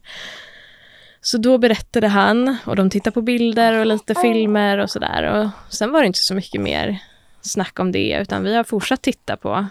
Så 1.22 1.38
då 1.38 1.58
berättade 1.58 2.08
han 2.08 2.58
och 2.66 2.76
de 2.76 2.90
tittade 2.90 3.14
på 3.14 3.22
bilder 3.22 3.80
och 3.80 3.86
lite 3.86 4.16
filmer 4.16 4.78
och 4.78 4.90
sådär. 4.90 5.24
Och 5.24 5.74
sen 5.74 5.92
var 5.92 6.02
det 6.02 6.08
inte 6.08 6.20
så 6.20 6.34
mycket 6.34 6.62
mer 6.62 7.00
snack 7.42 7.80
om 7.80 7.92
det, 7.92 8.18
utan 8.22 8.44
vi 8.44 8.56
har 8.56 8.64
fortsatt 8.64 9.02
titta 9.02 9.38
på, 9.38 9.66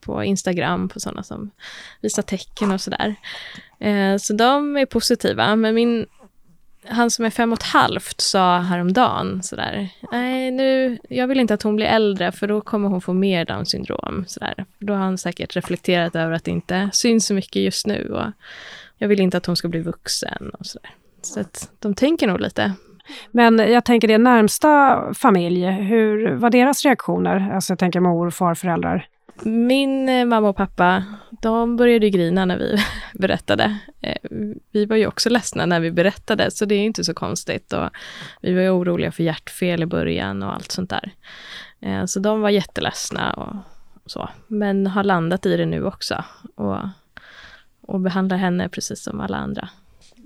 på 0.00 0.24
Instagram, 0.24 0.88
på 0.88 1.00
sådana 1.00 1.22
som 1.22 1.50
visar 2.00 2.22
tecken 2.22 2.72
och 2.72 2.80
sådär. 2.80 3.14
Eh, 3.78 4.16
så 4.16 4.32
de 4.32 4.76
är 4.76 4.86
positiva, 4.86 5.56
men 5.56 5.74
min 5.74 6.06
han 6.88 7.10
som 7.10 7.24
är 7.24 7.30
fem 7.30 7.52
och 7.52 7.58
ett 7.58 7.66
halvt 7.66 8.20
sa 8.20 8.58
häromdagen 8.58 9.42
sådär, 9.42 9.88
nej 10.12 10.50
nu, 10.50 10.98
jag 11.08 11.26
vill 11.26 11.40
inte 11.40 11.54
att 11.54 11.62
hon 11.62 11.76
blir 11.76 11.86
äldre 11.86 12.32
för 12.32 12.46
då 12.46 12.60
kommer 12.60 12.88
hon 12.88 13.00
få 13.00 13.12
mer 13.12 13.44
Downs 13.44 13.70
syndrom. 13.70 14.24
Sådär. 14.28 14.64
Då 14.78 14.92
har 14.92 15.00
han 15.00 15.18
säkert 15.18 15.56
reflekterat 15.56 16.16
över 16.16 16.32
att 16.32 16.44
det 16.44 16.50
inte 16.50 16.90
syns 16.92 17.26
så 17.26 17.34
mycket 17.34 17.62
just 17.62 17.86
nu 17.86 18.08
och 18.08 18.26
jag 18.98 19.08
vill 19.08 19.20
inte 19.20 19.36
att 19.36 19.46
hon 19.46 19.56
ska 19.56 19.68
bli 19.68 19.80
vuxen 19.80 20.50
och 20.58 20.66
sådär. 20.66 20.90
Så 21.22 21.40
att 21.40 21.70
de 21.78 21.94
tänker 21.94 22.26
nog 22.26 22.40
lite. 22.40 22.72
Men 23.30 23.58
jag 23.58 23.84
tänker 23.84 24.08
det 24.08 24.18
närmsta 24.18 25.00
familj, 25.14 25.66
hur 25.66 26.34
var 26.34 26.50
deras 26.50 26.84
reaktioner? 26.84 27.50
Alltså 27.54 27.72
jag 27.72 27.78
tänker 27.78 28.00
mor, 28.00 28.30
far, 28.30 28.54
föräldrar. 28.54 29.06
Min 29.44 30.08
eh, 30.08 30.24
mamma 30.24 30.48
och 30.48 30.56
pappa, 30.56 31.04
de 31.30 31.76
började 31.76 32.10
grina 32.10 32.44
när 32.44 32.58
vi 32.58 32.78
berättade. 33.18 33.78
Eh, 34.00 34.30
vi 34.70 34.86
var 34.86 34.96
ju 34.96 35.06
också 35.06 35.30
ledsna 35.30 35.66
när 35.66 35.80
vi 35.80 35.90
berättade, 35.90 36.50
så 36.50 36.64
det 36.64 36.74
är 36.74 36.84
inte 36.84 37.04
så 37.04 37.14
konstigt. 37.14 37.72
Och 37.72 37.90
vi 38.40 38.54
var 38.54 38.62
ju 38.62 38.70
oroliga 38.70 39.12
för 39.12 39.22
hjärtfel 39.22 39.82
i 39.82 39.86
början 39.86 40.42
och 40.42 40.54
allt 40.54 40.72
sånt 40.72 40.90
där. 40.90 41.10
Eh, 41.80 42.04
så 42.04 42.20
de 42.20 42.40
var 42.40 42.50
jätteledsna 42.50 43.32
och 43.32 43.56
så, 44.10 44.28
men 44.46 44.86
har 44.86 45.04
landat 45.04 45.46
i 45.46 45.56
det 45.56 45.66
nu 45.66 45.84
också. 45.84 46.24
Och, 46.54 46.78
och 47.80 48.00
behandlar 48.00 48.36
henne 48.36 48.68
precis 48.68 49.02
som 49.02 49.20
alla 49.20 49.36
andra. 49.36 49.68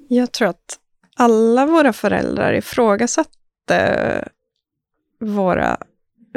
Jag 0.08 0.32
tror 0.32 0.48
att 0.48 0.78
alla 1.16 1.66
våra 1.66 1.92
föräldrar 1.92 2.52
ifrågasatte 2.52 4.28
våra 5.18 5.78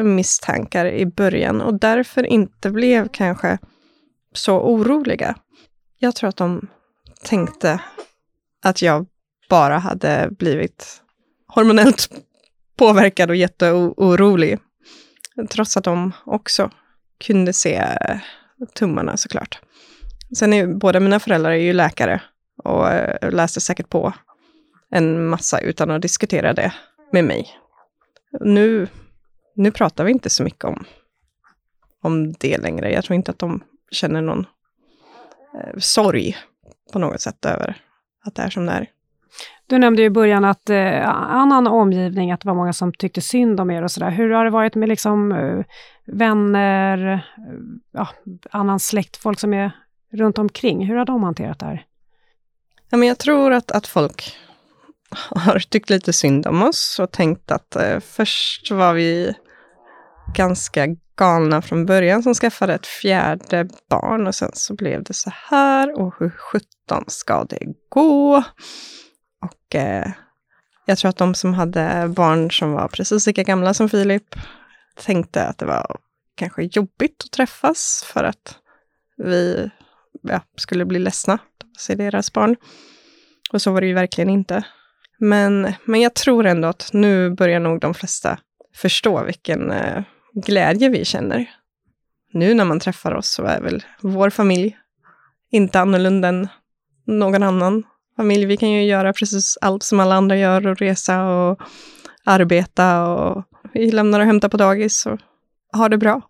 misstankar 0.03 0.85
i 0.85 1.05
början 1.05 1.61
och 1.61 1.79
därför 1.79 2.25
inte 2.25 2.69
blev 2.71 3.07
kanske 3.07 3.57
så 4.33 4.59
oroliga. 4.59 5.35
Jag 5.97 6.15
tror 6.15 6.29
att 6.29 6.37
de 6.37 6.67
tänkte 7.23 7.81
att 8.63 8.81
jag 8.81 9.05
bara 9.49 9.77
hade 9.77 10.29
blivit 10.31 11.01
hormonellt 11.47 12.09
påverkad 12.77 13.29
och 13.29 13.35
jätteorolig. 13.35 14.59
Trots 15.49 15.77
att 15.77 15.83
de 15.83 16.11
också 16.25 16.71
kunde 17.25 17.53
se 17.53 17.83
tummarna 18.73 19.17
såklart. 19.17 19.59
Sen 20.37 20.53
är 20.53 20.67
båda 20.67 20.99
mina 20.99 21.19
föräldrar 21.19 21.51
är 21.51 21.55
ju 21.55 21.73
läkare 21.73 22.21
och 22.63 22.89
eh, 22.91 23.31
läste 23.31 23.61
säkert 23.61 23.89
på 23.89 24.13
en 24.91 25.25
massa 25.25 25.59
utan 25.59 25.91
att 25.91 26.01
diskutera 26.01 26.53
det 26.53 26.73
med 27.11 27.23
mig. 27.23 27.47
Nu 28.39 28.87
nu 29.59 29.71
pratar 29.71 30.03
vi 30.03 30.11
inte 30.11 30.29
så 30.29 30.43
mycket 30.43 30.63
om, 30.63 30.85
om 32.01 32.33
det 32.33 32.57
längre. 32.57 32.91
Jag 32.91 33.03
tror 33.03 33.15
inte 33.15 33.31
att 33.31 33.39
de 33.39 33.63
känner 33.91 34.21
någon 34.21 34.45
eh, 35.55 35.77
sorg 35.77 36.37
på 36.93 36.99
något 36.99 37.21
sätt 37.21 37.45
över 37.45 37.77
att 38.25 38.35
det 38.35 38.41
är 38.41 38.49
som 38.49 38.65
det 38.65 38.71
är. 38.71 38.87
Du 39.67 39.77
nämnde 39.77 40.03
i 40.03 40.09
början 40.09 40.45
att 40.45 40.69
eh, 40.69 41.09
annan 41.09 41.67
omgivning, 41.67 42.31
att 42.31 42.41
det 42.41 42.47
var 42.47 42.55
många 42.55 42.73
som 42.73 42.93
tyckte 42.93 43.21
synd 43.21 43.59
om 43.59 43.71
er 43.71 43.83
och 43.83 43.91
sådär. 43.91 44.09
Hur 44.09 44.29
har 44.29 44.45
det 44.45 44.51
varit 44.51 44.75
med 44.75 44.89
liksom 44.89 45.31
eh, 45.31 45.65
vänner, 46.05 47.13
eh, 47.13 47.19
ja, 47.91 48.07
annan 48.51 48.79
släkt, 48.79 49.17
folk 49.17 49.39
som 49.39 49.53
är 49.53 49.71
runt 50.11 50.37
omkring? 50.37 50.85
Hur 50.85 50.95
har 50.95 51.05
de 51.05 51.23
hanterat 51.23 51.59
det 51.59 51.65
här? 51.65 51.85
Ja, 52.89 52.97
men 52.97 53.07
jag 53.07 53.17
tror 53.17 53.53
att, 53.53 53.71
att 53.71 53.87
folk 53.87 54.37
har 55.29 55.59
tyckt 55.59 55.89
lite 55.89 56.13
synd 56.13 56.47
om 56.47 56.63
oss 56.63 56.99
och 56.99 57.11
tänkt 57.11 57.51
att 57.51 57.75
eh, 57.75 57.99
först 57.99 58.71
var 58.71 58.93
vi 58.93 59.35
ganska 60.33 60.87
galna 61.17 61.61
från 61.61 61.85
början 61.85 62.23
som 62.23 62.33
skaffade 62.33 62.73
ett 62.73 62.87
fjärde 62.87 63.67
barn 63.89 64.27
och 64.27 64.35
sen 64.35 64.51
så 64.53 64.75
blev 64.75 65.03
det 65.03 65.13
så 65.13 65.31
här 65.33 65.99
och 65.99 66.13
hur 66.19 66.29
sjutton 66.29 67.03
ska 67.07 67.43
det 67.43 67.59
gå? 67.89 68.43
Och 69.41 69.75
eh, 69.75 70.11
jag 70.85 70.97
tror 70.97 71.09
att 71.09 71.17
de 71.17 71.33
som 71.33 71.53
hade 71.53 72.13
barn 72.15 72.51
som 72.51 72.71
var 72.71 72.87
precis 72.87 73.27
lika 73.27 73.43
gamla 73.43 73.73
som 73.73 73.89
Filip 73.89 74.35
tänkte 74.95 75.45
att 75.45 75.57
det 75.57 75.65
var 75.65 75.97
kanske 76.35 76.69
jobbigt 76.71 77.23
att 77.25 77.31
träffas 77.31 78.03
för 78.13 78.23
att 78.23 78.55
vi 79.17 79.71
ja, 80.21 80.41
skulle 80.55 80.85
bli 80.85 80.99
ledsna 80.99 81.33
att 81.33 81.81
se 81.81 81.95
deras 81.95 82.33
barn. 82.33 82.55
Och 83.51 83.61
så 83.61 83.71
var 83.71 83.81
det 83.81 83.87
ju 83.87 83.93
verkligen 83.93 84.29
inte. 84.29 84.63
Men, 85.19 85.73
men 85.85 86.01
jag 86.01 86.13
tror 86.13 86.45
ändå 86.45 86.67
att 86.67 86.89
nu 86.93 87.29
börjar 87.29 87.59
nog 87.59 87.79
de 87.79 87.93
flesta 87.93 88.39
förstå 88.75 89.23
vilken 89.23 89.71
eh, 89.71 90.03
glädje 90.45 90.89
vi 90.89 91.05
känner. 91.05 91.49
Nu 92.31 92.53
när 92.53 92.65
man 92.65 92.79
träffar 92.79 93.15
oss 93.15 93.29
så 93.29 93.43
är 93.43 93.61
väl 93.61 93.83
vår 94.01 94.29
familj 94.29 94.77
inte 95.51 95.79
annorlunda 95.79 96.27
än 96.27 96.47
någon 97.05 97.43
annan 97.43 97.83
familj. 98.15 98.45
Vi 98.45 98.57
kan 98.57 98.71
ju 98.71 98.83
göra 98.83 99.13
precis 99.13 99.57
allt 99.61 99.83
som 99.83 99.99
alla 99.99 100.15
andra 100.15 100.37
gör 100.37 100.67
och 100.67 100.77
resa 100.77 101.23
och 101.25 101.61
arbeta 102.23 103.07
och 103.07 103.43
vi 103.73 103.91
lämnar 103.91 104.19
och 104.19 104.25
hämtar 104.25 104.49
på 104.49 104.57
dagis 104.57 105.05
och 105.05 105.19
har 105.71 105.89
det 105.89 105.97
bra. 105.97 106.21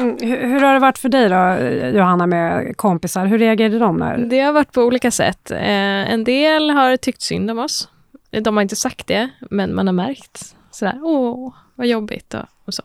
Mm, 0.00 0.16
hur, 0.20 0.36
hur, 0.36 0.60
har 0.60 0.74
det 0.74 0.80
varit 0.80 0.98
för 0.98 1.08
dig 1.08 1.28
då, 1.28 1.58
Johanna, 1.98 2.26
med 2.26 2.76
kompisar? 2.76 3.26
Hur 3.26 3.38
reagerade 3.38 3.78
de? 3.78 3.96
När... 3.96 4.18
Det 4.18 4.40
har 4.40 4.52
varit 4.52 4.72
på 4.72 4.82
olika 4.82 5.10
sätt. 5.10 5.50
Eh, 5.50 6.12
en 6.12 6.24
del 6.24 6.70
har 6.70 6.96
tyckt 6.96 7.22
synd 7.22 7.50
om 7.50 7.58
oss. 7.58 7.88
De 8.30 8.56
har 8.56 8.62
inte 8.62 8.76
sagt 8.76 9.06
det, 9.06 9.28
men 9.50 9.74
man 9.74 9.86
har 9.86 9.94
märkt 9.94 10.56
sådär, 10.70 11.00
åh, 11.02 11.54
vad 11.74 11.86
jobbigt. 11.86 12.34
Och 12.34 12.44
och 12.68 12.74
så. 12.74 12.82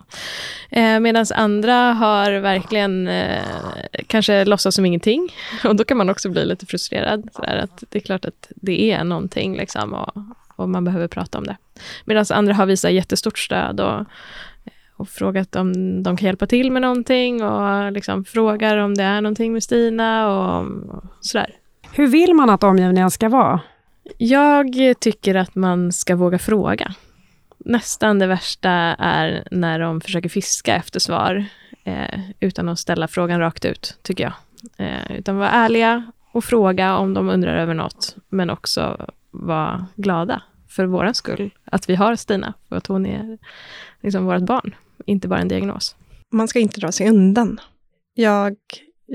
Eh, 0.69 0.99
Medan 0.99 1.25
andra 1.35 1.73
har 1.73 2.31
verkligen 2.31 3.07
eh, 3.07 3.43
kanske 4.07 4.45
låtsas 4.45 4.75
som 4.75 4.85
ingenting. 4.85 5.29
Och 5.63 5.75
då 5.75 5.83
kan 5.83 5.97
man 5.97 6.09
också 6.09 6.29
bli 6.29 6.45
lite 6.45 6.65
frustrerad. 6.65 7.29
Sådär, 7.33 7.57
att 7.57 7.83
det 7.89 7.99
är 7.99 8.03
klart 8.03 8.25
att 8.25 8.51
det 8.55 8.91
är 8.91 9.03
någonting 9.03 9.57
liksom, 9.57 9.93
och, 9.93 10.17
och 10.55 10.69
man 10.69 10.83
behöver 10.83 11.07
prata 11.07 11.37
om 11.37 11.43
det. 11.43 11.57
Medan 12.05 12.25
andra 12.29 12.53
har 12.53 12.65
visat 12.65 12.91
jättestort 12.91 13.39
stöd 13.39 13.79
och, 13.79 14.05
och 14.95 15.09
frågat 15.09 15.55
om 15.55 16.03
de 16.03 16.17
kan 16.17 16.25
hjälpa 16.25 16.47
till 16.47 16.71
med 16.71 16.81
någonting 16.81 17.43
och 17.43 17.91
liksom 17.91 18.25
frågar 18.25 18.77
om 18.77 18.95
det 18.95 19.03
är 19.03 19.21
någonting 19.21 19.53
med 19.53 19.63
Stina 19.63 20.29
och, 20.29 20.65
och 20.95 21.03
sådär. 21.21 21.55
Hur 21.91 22.07
vill 22.07 22.33
man 22.33 22.49
att 22.49 22.63
omgivningen 22.63 23.11
ska 23.11 23.29
vara? 23.29 23.59
Jag 24.17 24.75
tycker 24.99 25.35
att 25.35 25.55
man 25.55 25.91
ska 25.91 26.15
våga 26.15 26.39
fråga. 26.39 26.93
Nästan 27.65 28.19
det 28.19 28.27
värsta 28.27 28.69
är 28.99 29.47
när 29.51 29.79
de 29.79 30.01
försöker 30.01 30.29
fiska 30.29 30.75
efter 30.75 30.99
svar 30.99 31.45
eh, 31.83 32.19
utan 32.39 32.69
att 32.69 32.79
ställa 32.79 33.07
frågan 33.07 33.39
rakt 33.39 33.65
ut, 33.65 33.97
tycker 34.01 34.23
jag. 34.23 34.33
Eh, 34.77 35.17
utan 35.17 35.37
vara 35.37 35.49
ärliga 35.49 36.11
och 36.31 36.43
fråga 36.43 36.97
om 36.97 37.13
de 37.13 37.29
undrar 37.29 37.55
över 37.55 37.73
något, 37.73 38.15
men 38.29 38.49
också 38.49 39.07
vara 39.31 39.87
glada 39.95 40.41
för 40.69 40.85
vår 40.85 41.13
skull, 41.13 41.51
att 41.65 41.89
vi 41.89 41.95
har 41.95 42.15
Stina, 42.15 42.53
för 42.69 42.75
att 42.75 42.87
hon 42.87 43.05
är 43.05 43.37
liksom 44.01 44.25
vårt 44.25 44.41
barn, 44.41 44.75
inte 45.05 45.27
bara 45.27 45.39
en 45.39 45.47
diagnos. 45.47 45.95
Man 46.31 46.47
ska 46.47 46.59
inte 46.59 46.79
dra 46.79 46.91
sig 46.91 47.09
undan. 47.09 47.59
Jag 48.13 48.55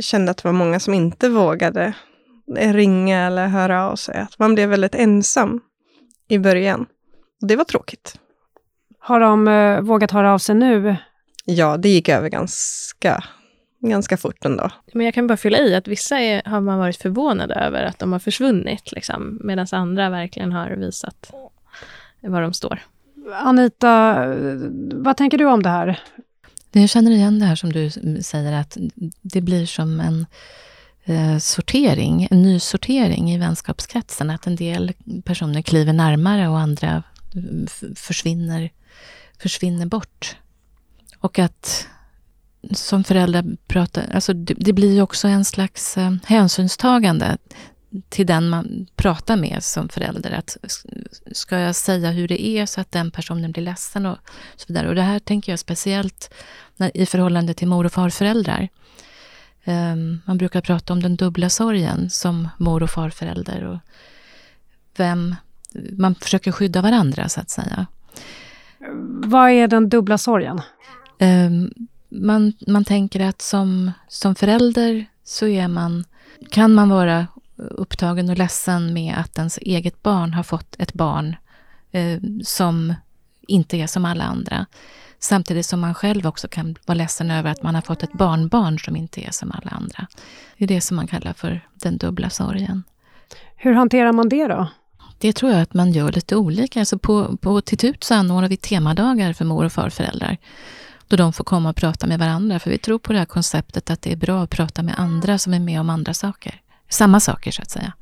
kände 0.00 0.30
att 0.30 0.36
det 0.36 0.48
var 0.48 0.52
många 0.52 0.80
som 0.80 0.94
inte 0.94 1.28
vågade 1.28 1.94
ringa 2.56 3.26
eller 3.26 3.46
höra 3.46 3.90
av 3.90 3.96
sig. 3.96 4.18
Att 4.18 4.38
man 4.38 4.54
blev 4.54 4.68
väldigt 4.68 4.94
ensam 4.94 5.60
i 6.28 6.38
början. 6.38 6.86
Det 7.40 7.56
var 7.56 7.64
tråkigt. 7.64 8.18
Har 8.98 9.20
de 9.20 9.48
eh, 9.48 9.80
vågat 9.80 10.10
höra 10.10 10.32
av 10.34 10.38
sig 10.38 10.54
nu? 10.54 10.96
Ja, 11.44 11.76
det 11.76 11.88
gick 11.88 12.08
över 12.08 12.28
ganska, 12.28 13.24
ganska 13.80 14.16
fort 14.16 14.44
ändå. 14.44 14.70
Men 14.92 15.04
jag 15.04 15.14
kan 15.14 15.26
bara 15.26 15.36
fylla 15.36 15.58
i 15.58 15.74
att 15.74 15.88
vissa 15.88 16.20
är, 16.20 16.42
har 16.44 16.60
man 16.60 16.78
varit 16.78 16.96
förvånade 16.96 17.54
över 17.54 17.82
att 17.82 17.98
de 17.98 18.12
har 18.12 18.18
försvunnit, 18.18 18.92
liksom, 18.92 19.40
medan 19.44 19.66
andra 19.72 20.10
verkligen 20.10 20.52
har 20.52 20.70
visat 20.70 21.32
var 22.20 22.42
de 22.42 22.52
står. 22.52 22.80
Anita, 23.32 24.24
vad 24.92 25.16
tänker 25.16 25.38
du 25.38 25.44
om 25.44 25.62
det 25.62 25.68
här? 25.68 26.00
Jag 26.72 26.88
känner 26.88 27.10
igen 27.10 27.38
det 27.38 27.44
här 27.44 27.56
som 27.56 27.72
du 27.72 27.90
säger, 28.22 28.52
att 28.52 28.76
det 29.22 29.40
blir 29.40 29.66
som 29.66 30.00
en 30.00 30.26
eh, 31.04 31.38
sortering, 31.38 32.28
en 32.30 32.42
ny 32.42 32.60
sortering 32.60 33.30
i 33.30 33.38
vänskapskretsen. 33.38 34.30
Att 34.30 34.46
en 34.46 34.56
del 34.56 34.92
personer 35.24 35.62
kliver 35.62 35.92
närmare 35.92 36.48
och 36.48 36.58
andra 36.58 37.02
försvinner, 37.96 38.70
försvinner 39.38 39.86
bort. 39.86 40.36
Och 41.18 41.38
att 41.38 41.88
som 42.72 43.04
föräldrar 43.04 43.44
prata, 43.66 44.02
alltså 44.14 44.32
det, 44.32 44.54
det 44.54 44.72
blir 44.72 44.94
ju 44.94 45.02
också 45.02 45.28
en 45.28 45.44
slags 45.44 45.98
eh, 45.98 46.14
hänsynstagande 46.24 47.38
till 48.08 48.26
den 48.26 48.48
man 48.48 48.86
pratar 48.96 49.36
med 49.36 49.62
som 49.62 49.88
förälder. 49.88 50.30
Att 50.32 50.56
ska 51.32 51.58
jag 51.58 51.76
säga 51.76 52.10
hur 52.10 52.28
det 52.28 52.46
är 52.46 52.66
så 52.66 52.80
att 52.80 52.92
den 52.92 53.10
personen 53.10 53.52
blir 53.52 53.62
ledsen 53.62 54.06
och 54.06 54.18
så 54.56 54.64
vidare. 54.68 54.88
Och 54.88 54.94
det 54.94 55.02
här 55.02 55.18
tänker 55.18 55.52
jag 55.52 55.58
speciellt 55.58 56.34
när, 56.76 56.96
i 56.96 57.06
förhållande 57.06 57.54
till 57.54 57.68
mor 57.68 57.86
och 57.86 57.92
farföräldrar. 57.92 58.68
Um, 59.64 60.22
man 60.24 60.38
brukar 60.38 60.60
prata 60.60 60.92
om 60.92 61.02
den 61.02 61.16
dubbla 61.16 61.50
sorgen 61.50 62.10
som 62.10 62.48
mor 62.58 62.82
och 62.82 62.90
farförälder. 62.90 63.64
Och 63.64 63.78
vem, 64.96 65.34
man 65.92 66.14
försöker 66.14 66.52
skydda 66.52 66.82
varandra 66.82 67.28
så 67.28 67.40
att 67.40 67.50
säga. 67.50 67.86
Vad 69.26 69.50
är 69.50 69.68
den 69.68 69.88
dubbla 69.88 70.18
sorgen? 70.18 70.60
Um, 71.20 71.72
man, 72.08 72.52
man 72.66 72.84
tänker 72.84 73.20
att 73.20 73.42
som, 73.42 73.92
som 74.08 74.34
förälder 74.34 75.06
så 75.24 75.46
är 75.46 75.68
man, 75.68 76.04
kan 76.50 76.74
man 76.74 76.88
vara 76.88 77.26
upptagen 77.56 78.30
och 78.30 78.38
ledsen 78.38 78.92
med 78.92 79.14
att 79.18 79.38
ens 79.38 79.58
eget 79.58 80.02
barn 80.02 80.34
har 80.34 80.42
fått 80.42 80.76
ett 80.78 80.92
barn 80.92 81.36
eh, 81.90 82.20
som 82.42 82.94
inte 83.40 83.76
är 83.76 83.86
som 83.86 84.04
alla 84.04 84.24
andra. 84.24 84.66
Samtidigt 85.18 85.66
som 85.66 85.80
man 85.80 85.94
själv 85.94 86.26
också 86.26 86.48
kan 86.48 86.76
vara 86.86 86.96
ledsen 86.96 87.30
över 87.30 87.50
att 87.50 87.62
man 87.62 87.74
har 87.74 87.82
fått 87.82 88.02
ett 88.02 88.12
barnbarn 88.12 88.78
som 88.78 88.96
inte 88.96 89.20
är 89.20 89.30
som 89.30 89.52
alla 89.52 89.70
andra. 89.70 90.06
Det 90.56 90.64
är 90.64 90.68
det 90.68 90.80
som 90.80 90.96
man 90.96 91.06
kallar 91.06 91.32
för 91.32 91.60
den 91.74 91.96
dubbla 91.96 92.30
sorgen. 92.30 92.82
Hur 93.56 93.72
hanterar 93.72 94.12
man 94.12 94.28
det 94.28 94.46
då? 94.46 94.68
Det 95.18 95.32
tror 95.32 95.52
jag 95.52 95.60
att 95.60 95.74
man 95.74 95.92
gör 95.92 96.12
lite 96.12 96.36
olika. 96.36 96.80
Alltså 96.80 96.98
på, 96.98 97.36
på 97.36 97.60
Titut 97.60 98.04
så 98.04 98.14
anordnar 98.14 98.48
vi 98.48 98.56
temadagar 98.56 99.32
för 99.32 99.44
mor 99.44 99.64
och 99.64 99.72
farföräldrar. 99.72 100.36
Då 101.08 101.16
de 101.16 101.32
får 101.32 101.44
komma 101.44 101.70
och 101.70 101.76
prata 101.76 102.06
med 102.06 102.18
varandra. 102.18 102.58
För 102.58 102.70
vi 102.70 102.78
tror 102.78 102.98
på 102.98 103.12
det 103.12 103.18
här 103.18 103.26
konceptet 103.26 103.90
att 103.90 104.02
det 104.02 104.12
är 104.12 104.16
bra 104.16 104.42
att 104.42 104.50
prata 104.50 104.82
med 104.82 104.94
andra 104.98 105.38
som 105.38 105.54
är 105.54 105.60
med 105.60 105.80
om 105.80 105.90
andra 105.90 106.14
saker. 106.14 106.54
Samma 106.88 107.20
saker 107.20 107.50
så 107.50 107.62
att 107.62 107.70
säga. 107.70 107.92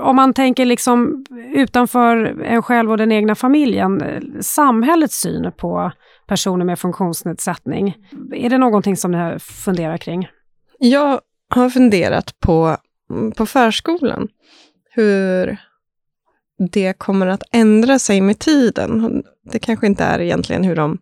Om 0.00 0.16
man 0.16 0.32
tänker 0.32 0.64
liksom 0.64 1.24
utanför 1.54 2.42
en 2.42 2.62
själv 2.62 2.90
och 2.90 2.98
den 2.98 3.12
egna 3.12 3.34
familjen, 3.34 4.02
samhällets 4.40 5.20
syn 5.20 5.52
på 5.56 5.92
personer 6.26 6.64
med 6.64 6.78
funktionsnedsättning. 6.78 7.96
Är 8.32 8.50
det 8.50 8.58
någonting 8.58 8.96
som 8.96 9.12
ni 9.12 9.38
funderar 9.38 9.96
kring? 9.96 10.28
Jag 10.78 11.20
har 11.48 11.70
funderat 11.70 12.40
på, 12.40 12.76
på 13.36 13.46
förskolan, 13.46 14.28
hur 14.90 15.58
det 16.58 16.98
kommer 16.98 17.26
att 17.26 17.42
ändra 17.52 17.98
sig 17.98 18.20
med 18.20 18.38
tiden. 18.38 19.22
Det 19.52 19.58
kanske 19.58 19.86
inte 19.86 20.04
är 20.04 20.20
egentligen 20.20 20.64
hur 20.64 20.76
de 20.76 20.98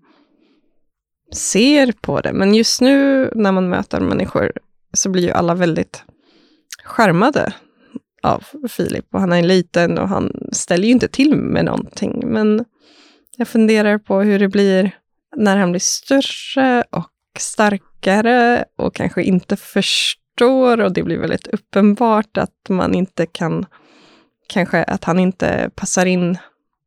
ser 1.33 1.93
på 2.01 2.21
det, 2.21 2.33
men 2.33 2.55
just 2.55 2.81
nu 2.81 3.31
när 3.35 3.53
man 3.53 3.69
möter 3.69 4.01
människor 4.01 4.53
så 4.93 5.11
blir 5.11 5.23
ju 5.23 5.31
alla 5.31 5.55
väldigt 5.55 6.05
skärmade 6.85 7.53
av 8.23 8.45
Filip. 8.69 9.07
Och 9.13 9.21
han 9.21 9.33
är 9.33 9.43
liten 9.43 9.99
och 9.99 10.09
han 10.09 10.49
ställer 10.53 10.85
ju 10.85 10.93
inte 10.93 11.09
till 11.09 11.37
med 11.37 11.65
någonting. 11.65 12.23
Men 12.27 12.65
jag 13.37 13.49
funderar 13.49 13.99
på 13.99 14.21
hur 14.21 14.39
det 14.39 14.49
blir 14.49 14.91
när 15.37 15.57
han 15.57 15.71
blir 15.71 15.81
större 15.81 16.85
och 16.91 17.11
starkare 17.39 18.65
och 18.77 18.95
kanske 18.95 19.23
inte 19.23 19.57
förstår 19.57 20.81
och 20.81 20.93
det 20.93 21.03
blir 21.03 21.19
väldigt 21.19 21.47
uppenbart 21.47 22.37
att 22.37 22.69
man 22.69 22.95
inte 22.95 23.27
kan, 23.27 23.67
kanske 24.53 24.85
att 24.85 25.05
han 25.05 25.19
inte 25.19 25.71
passar 25.75 26.07
in 26.07 26.39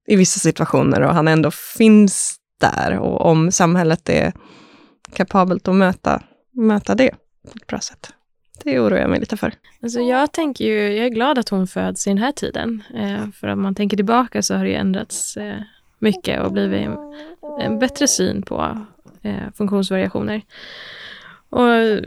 i 0.07 0.15
vissa 0.15 0.39
situationer 0.39 1.01
och 1.01 1.13
han 1.13 1.27
ändå 1.27 1.51
finns 1.51 2.35
där 2.61 2.97
och 2.99 3.25
om 3.25 3.51
samhället 3.51 4.09
är 4.09 4.33
kapabelt 5.13 5.67
att 5.67 5.75
möta, 5.75 6.21
möta 6.51 6.95
det 6.95 7.11
på 7.43 7.51
ett 7.55 7.67
bra 7.67 7.79
sätt. 7.79 8.13
Det 8.63 8.79
oroar 8.79 8.99
jag 8.99 9.09
mig 9.09 9.19
lite 9.19 9.37
för. 9.37 9.53
Alltså 9.81 9.99
jag 9.99 10.31
tänker 10.31 10.65
ju, 10.65 10.93
jag 10.93 11.05
är 11.05 11.09
glad 11.09 11.37
att 11.37 11.49
hon 11.49 11.67
föds 11.67 12.07
i 12.07 12.09
den 12.09 12.17
här 12.17 12.31
tiden. 12.31 12.83
Eh, 12.95 13.29
för 13.31 13.47
om 13.47 13.61
man 13.61 13.75
tänker 13.75 13.97
tillbaka 13.97 14.41
så 14.41 14.55
har 14.55 14.65
det 14.65 14.75
ändrats 14.75 15.37
eh, 15.37 15.61
mycket 15.99 16.41
och 16.41 16.51
blivit 16.51 16.87
en, 16.87 16.97
en 17.59 17.79
bättre 17.79 18.07
syn 18.07 18.41
på 18.41 18.85
eh, 19.21 19.51
funktionsvariationer. 19.55 20.41
Och 21.49 21.99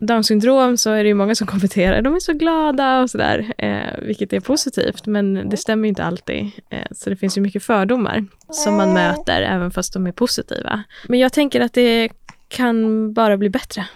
Downs 0.00 0.26
syndrom 0.26 0.76
så 0.76 0.90
är 0.90 1.04
det 1.04 1.08
ju 1.08 1.14
många 1.14 1.34
som 1.34 1.46
kommenterar, 1.46 2.02
de 2.02 2.14
är 2.14 2.20
så 2.20 2.32
glada 2.32 3.00
och 3.00 3.10
sådär, 3.10 3.52
eh, 3.58 4.02
vilket 4.02 4.32
är 4.32 4.40
positivt, 4.40 5.06
men 5.06 5.48
det 5.48 5.56
stämmer 5.56 5.84
ju 5.84 5.88
inte 5.88 6.04
alltid. 6.04 6.50
Eh, 6.70 6.86
så 6.90 7.10
det 7.10 7.16
finns 7.16 7.38
ju 7.38 7.40
mycket 7.40 7.62
fördomar 7.62 8.24
som 8.50 8.76
man 8.76 8.92
möter, 8.92 9.42
även 9.42 9.70
fast 9.70 9.92
de 9.92 10.06
är 10.06 10.12
positiva. 10.12 10.82
Men 11.08 11.18
jag 11.18 11.32
tänker 11.32 11.60
att 11.60 11.72
det 11.72 12.10
kan 12.48 13.12
bara 13.12 13.36
bli 13.36 13.50
bättre. 13.50 13.88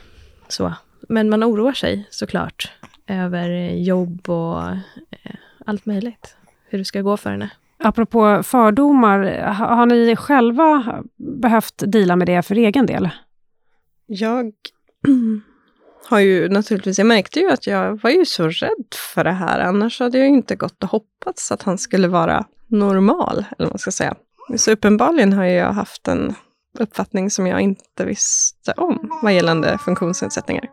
Så 0.48 0.74
men 1.08 1.30
man 1.30 1.44
oroar 1.44 1.72
sig 1.72 2.08
såklart 2.10 2.72
över 3.06 3.48
jobb 3.70 4.30
och 4.30 4.62
eh, 4.68 5.34
allt 5.66 5.86
möjligt. 5.86 6.36
Hur 6.68 6.78
det 6.78 6.84
ska 6.84 7.00
gå 7.02 7.16
för 7.16 7.30
henne. 7.30 7.50
Apropå 7.78 8.42
fördomar, 8.42 9.20
har 9.52 9.86
ni 9.86 10.16
själva 10.16 11.02
behövt 11.16 11.82
dela 11.86 12.16
med 12.16 12.26
det 12.26 12.42
för 12.42 12.54
egen 12.54 12.86
del? 12.86 13.08
Jag 14.06 14.52
har 16.04 16.20
ju 16.20 16.48
naturligtvis, 16.48 16.98
jag 16.98 17.06
märkte 17.06 17.40
ju 17.40 17.50
att 17.50 17.66
jag 17.66 18.02
var 18.02 18.10
ju 18.10 18.24
så 18.24 18.48
rädd 18.48 18.94
för 19.14 19.24
det 19.24 19.32
här, 19.32 19.60
annars 19.60 20.00
hade 20.00 20.18
jag 20.18 20.28
inte 20.28 20.56
gått 20.56 20.82
och 20.82 20.90
hoppats 20.90 21.52
att 21.52 21.62
han 21.62 21.78
skulle 21.78 22.08
vara 22.08 22.44
normal, 22.66 23.36
eller 23.38 23.66
vad 23.66 23.68
man 23.68 23.78
ska 23.78 23.90
säga. 23.90 24.14
Så 24.56 24.70
uppenbarligen 24.70 25.32
har 25.32 25.44
jag 25.44 25.72
haft 25.72 26.08
en 26.08 26.34
uppfattning 26.78 27.30
som 27.30 27.46
jag 27.46 27.60
inte 27.60 28.04
visste 28.04 28.72
om 28.72 29.20
vad 29.22 29.34
gällande 29.34 29.78
funktionsnedsättningar. 29.78 30.64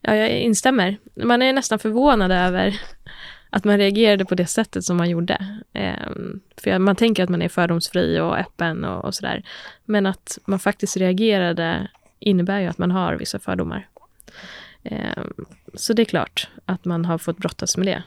Ja, 0.00 0.14
jag 0.14 0.30
instämmer. 0.30 0.98
Man 1.24 1.42
är 1.42 1.52
nästan 1.52 1.78
förvånad 1.78 2.32
över 2.32 2.80
att 3.50 3.64
man 3.64 3.78
reagerade 3.78 4.24
på 4.24 4.34
det 4.34 4.46
sättet 4.46 4.84
som 4.84 4.96
man 4.96 5.10
gjorde. 5.10 5.58
Ehm, 5.72 6.40
för 6.56 6.78
man 6.78 6.96
tänker 6.96 7.24
att 7.24 7.28
man 7.30 7.42
är 7.42 7.48
fördomsfri 7.48 8.20
och 8.20 8.38
öppen 8.38 8.84
och, 8.84 9.04
och 9.04 9.14
sådär. 9.14 9.42
Men 9.84 10.06
att 10.06 10.38
man 10.44 10.58
faktiskt 10.58 10.96
reagerade 10.96 11.88
innebär 12.18 12.60
ju 12.60 12.66
att 12.66 12.78
man 12.78 12.90
har 12.90 13.14
vissa 13.14 13.38
fördomar. 13.38 13.88
Um, 14.90 15.46
så 15.74 15.92
det 15.92 16.02
är 16.02 16.06
klart 16.06 16.48
att 16.64 16.84
man 16.84 17.04
har 17.04 17.18
fått 17.18 17.38
brottas 17.38 17.76
med 17.76 17.86
det. 17.86 18.02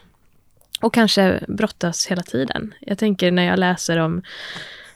Och 0.82 0.93
kanske 0.93 1.43
brottas 1.47 2.07
hela 2.07 2.21
tiden. 2.21 2.73
Jag 2.80 2.97
tänker 2.97 3.32
när 3.32 3.43
jag 3.43 3.59
läser 3.59 3.97
om 3.97 4.21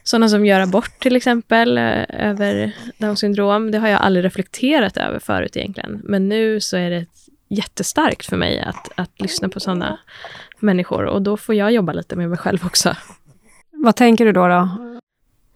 sådana 0.04 0.30
som 0.30 0.46
gör 0.46 0.60
abort 0.60 1.00
till 1.00 1.16
exempel 1.16 1.78
eh, 1.78 2.04
över 2.10 2.72
Downs 2.98 3.20
syndrom. 3.20 3.72
Det 3.72 3.78
har 3.78 3.88
jag 3.88 4.02
aldrig 4.02 4.26
reflekterat 4.26 4.98
över 4.98 5.20
förut 5.20 5.58
egentligen. 5.58 6.02
Men 6.04 6.30
nu 6.30 6.60
så 6.60 6.78
är 6.78 6.90
det 6.90 7.06
jättestarkt 7.50 8.26
för 8.26 8.38
mig 8.38 8.60
att, 8.60 8.90
att 8.96 9.22
lyssna 9.22 9.50
på 9.50 9.60
sådana 9.60 10.00
människor 10.60 11.06
och 11.06 11.22
då 11.22 11.38
får 11.38 11.56
jag 11.56 11.72
jobba 11.72 11.94
lite 11.94 12.16
med 12.16 12.30
mig 12.30 12.38
själv 12.38 12.66
också. 12.66 12.96
Vad 13.72 13.96
tänker 13.96 14.26
du 14.26 14.32
då? 14.32 14.48
då? 14.48 14.70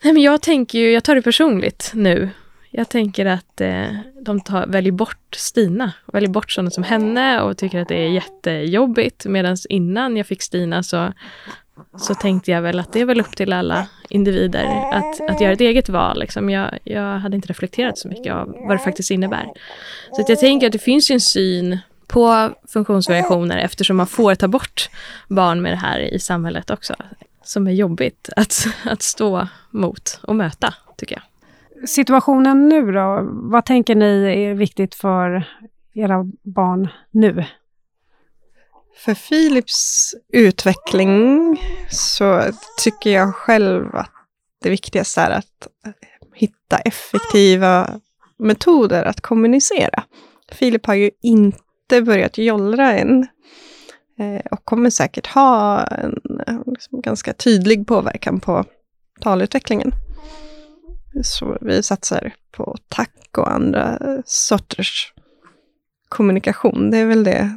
Nej, 0.03 0.13
men 0.13 0.21
jag 0.21 0.41
tänker 0.41 0.79
ju, 0.79 0.91
jag 0.91 1.03
tar 1.03 1.15
det 1.15 1.21
personligt 1.21 1.91
nu. 1.93 2.29
Jag 2.77 2.89
tänker 2.89 3.25
att 3.25 3.61
eh, 3.61 3.87
de 4.21 4.41
tar, 4.41 4.67
väljer 4.67 4.91
bort 4.91 5.35
Stina, 5.35 5.91
väljer 6.05 6.29
bort 6.29 6.51
sådana 6.51 6.71
som 6.71 6.83
henne 6.83 7.41
och 7.41 7.57
tycker 7.57 7.81
att 7.81 7.87
det 7.87 7.95
är 7.95 8.09
jättejobbigt. 8.09 9.25
Medan 9.25 9.57
innan 9.69 10.17
jag 10.17 10.27
fick 10.27 10.41
Stina 10.41 10.83
så, 10.83 11.13
så 11.97 12.15
tänkte 12.15 12.51
jag 12.51 12.61
väl 12.61 12.79
att 12.79 12.93
det 12.93 13.01
är 13.01 13.05
väl 13.05 13.19
upp 13.19 13.35
till 13.35 13.53
alla 13.53 13.87
individer 14.09 14.65
att, 14.93 15.29
att 15.29 15.41
göra 15.41 15.53
ett 15.53 15.61
eget 15.61 15.89
val. 15.89 16.19
Liksom. 16.19 16.49
Jag, 16.49 16.79
jag 16.83 17.19
hade 17.19 17.35
inte 17.35 17.47
reflekterat 17.47 17.97
så 17.97 18.07
mycket 18.07 18.33
av 18.33 18.55
vad 18.67 18.77
det 18.77 18.83
faktiskt 18.83 19.11
innebär. 19.11 19.45
Så 20.11 20.21
att 20.21 20.29
jag 20.29 20.39
tänker 20.39 20.67
att 20.67 20.73
det 20.73 20.79
finns 20.79 21.11
ju 21.11 21.13
en 21.13 21.21
syn 21.21 21.79
på 22.07 22.51
funktionsvariationer 22.67 23.57
eftersom 23.57 23.97
man 23.97 24.07
får 24.07 24.35
ta 24.35 24.47
bort 24.47 24.89
barn 25.27 25.61
med 25.61 25.71
det 25.71 25.77
här 25.77 25.99
i 25.99 26.19
samhället 26.19 26.69
också. 26.69 26.95
Som 27.43 27.67
är 27.67 27.71
jobbigt 27.71 28.29
att, 28.35 28.67
att 28.85 29.01
stå 29.01 29.47
mot 29.69 30.19
och 30.23 30.35
möta, 30.35 30.73
tycker 30.97 31.15
jag. 31.15 31.23
Situationen 31.87 32.69
nu 32.69 32.91
då? 32.91 33.29
Vad 33.31 33.65
tänker 33.65 33.95
ni 33.95 34.43
är 34.45 34.53
viktigt 34.53 34.95
för 34.95 35.47
era 35.93 36.23
barn 36.43 36.87
nu? 37.11 37.45
För 38.97 39.13
Philips 39.13 40.13
utveckling 40.33 41.61
så 41.89 42.41
tycker 42.83 43.09
jag 43.09 43.35
själv 43.35 43.95
att 43.95 44.11
det 44.61 44.69
viktigaste 44.69 45.21
är 45.21 45.31
att 45.31 45.67
hitta 46.33 46.77
effektiva 46.77 47.99
metoder 48.37 49.05
att 49.05 49.21
kommunicera. 49.21 50.03
Filip 50.51 50.85
har 50.85 50.93
ju 50.93 51.11
inte 51.21 52.01
börjat 52.01 52.37
jollra 52.37 52.93
än 52.93 53.27
eh, 54.19 54.41
och 54.51 54.65
kommer 54.65 54.89
säkert 54.89 55.27
ha 55.27 55.83
en 55.83 56.19
liksom, 56.65 57.01
ganska 57.01 57.33
tydlig 57.33 57.87
påverkan 57.87 58.39
på 58.39 58.65
talutvecklingen. 59.21 59.91
Så 61.23 61.57
vi 61.61 61.83
satsar 61.83 62.33
på 62.51 62.77
tack 62.87 63.37
och 63.37 63.51
andra 63.51 63.99
sorters 64.25 65.13
kommunikation. 66.09 66.91
Det 66.91 66.97
är 66.97 67.05
väl 67.05 67.23
det 67.23 67.49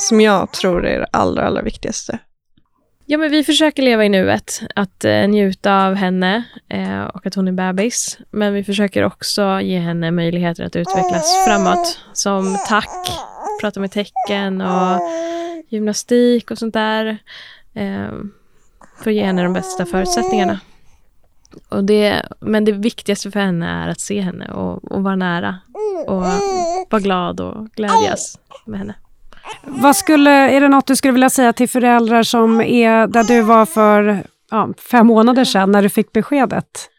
som 0.00 0.20
jag 0.20 0.52
tror 0.52 0.86
är 0.86 1.00
det 1.00 1.06
allra, 1.10 1.46
allra 1.46 1.62
viktigaste. 1.62 2.18
Ja, 3.06 3.18
men 3.18 3.30
vi 3.30 3.44
försöker 3.44 3.82
leva 3.82 4.04
i 4.04 4.08
nuet, 4.08 4.60
att 4.74 5.04
eh, 5.04 5.28
njuta 5.28 5.86
av 5.86 5.94
henne 5.94 6.44
eh, 6.68 7.04
och 7.04 7.26
att 7.26 7.34
hon 7.34 7.48
är 7.48 7.52
bebis. 7.52 8.18
Men 8.30 8.54
vi 8.54 8.64
försöker 8.64 9.04
också 9.04 9.60
ge 9.60 9.78
henne 9.78 10.10
möjligheter 10.10 10.64
att 10.64 10.76
utvecklas 10.76 11.44
framåt, 11.46 12.00
som 12.12 12.58
tack, 12.68 13.08
prata 13.60 13.80
med 13.80 13.90
tecken 13.90 14.60
och 14.60 15.00
gymnastik 15.68 16.50
och 16.50 16.58
sånt 16.58 16.74
där. 16.74 17.18
Eh, 17.74 18.12
för 19.02 19.10
att 19.10 19.14
ge 19.14 19.24
henne 19.24 19.42
de 19.42 19.52
bästa 19.52 19.86
förutsättningarna. 19.86 20.60
Och 21.68 21.84
det, 21.84 22.22
men 22.40 22.64
det 22.64 22.72
viktigaste 22.72 23.30
för 23.30 23.40
henne 23.40 23.68
är 23.68 23.88
att 23.88 24.00
se 24.00 24.20
henne 24.20 24.48
och, 24.48 24.92
och 24.92 25.02
vara 25.02 25.16
nära 25.16 25.58
och 26.06 26.22
vara 26.90 27.00
glad 27.00 27.40
och 27.40 27.70
glädjas 27.70 28.38
med 28.66 28.78
henne. 28.78 28.94
Vad 29.62 29.96
skulle, 29.96 30.30
är 30.30 30.60
det 30.60 30.68
något 30.68 30.86
du 30.86 30.96
skulle 30.96 31.12
vilja 31.12 31.30
säga 31.30 31.52
till 31.52 31.68
föräldrar 31.68 32.22
som 32.22 32.60
är 32.60 33.06
där 33.06 33.24
du 33.24 33.42
var 33.42 33.66
för 33.66 34.26
ja, 34.50 34.68
fem 34.90 35.06
månader 35.06 35.44
sedan 35.44 35.72
när 35.72 35.82
du 35.82 35.88
fick 35.88 36.12
beskedet? 36.12 36.90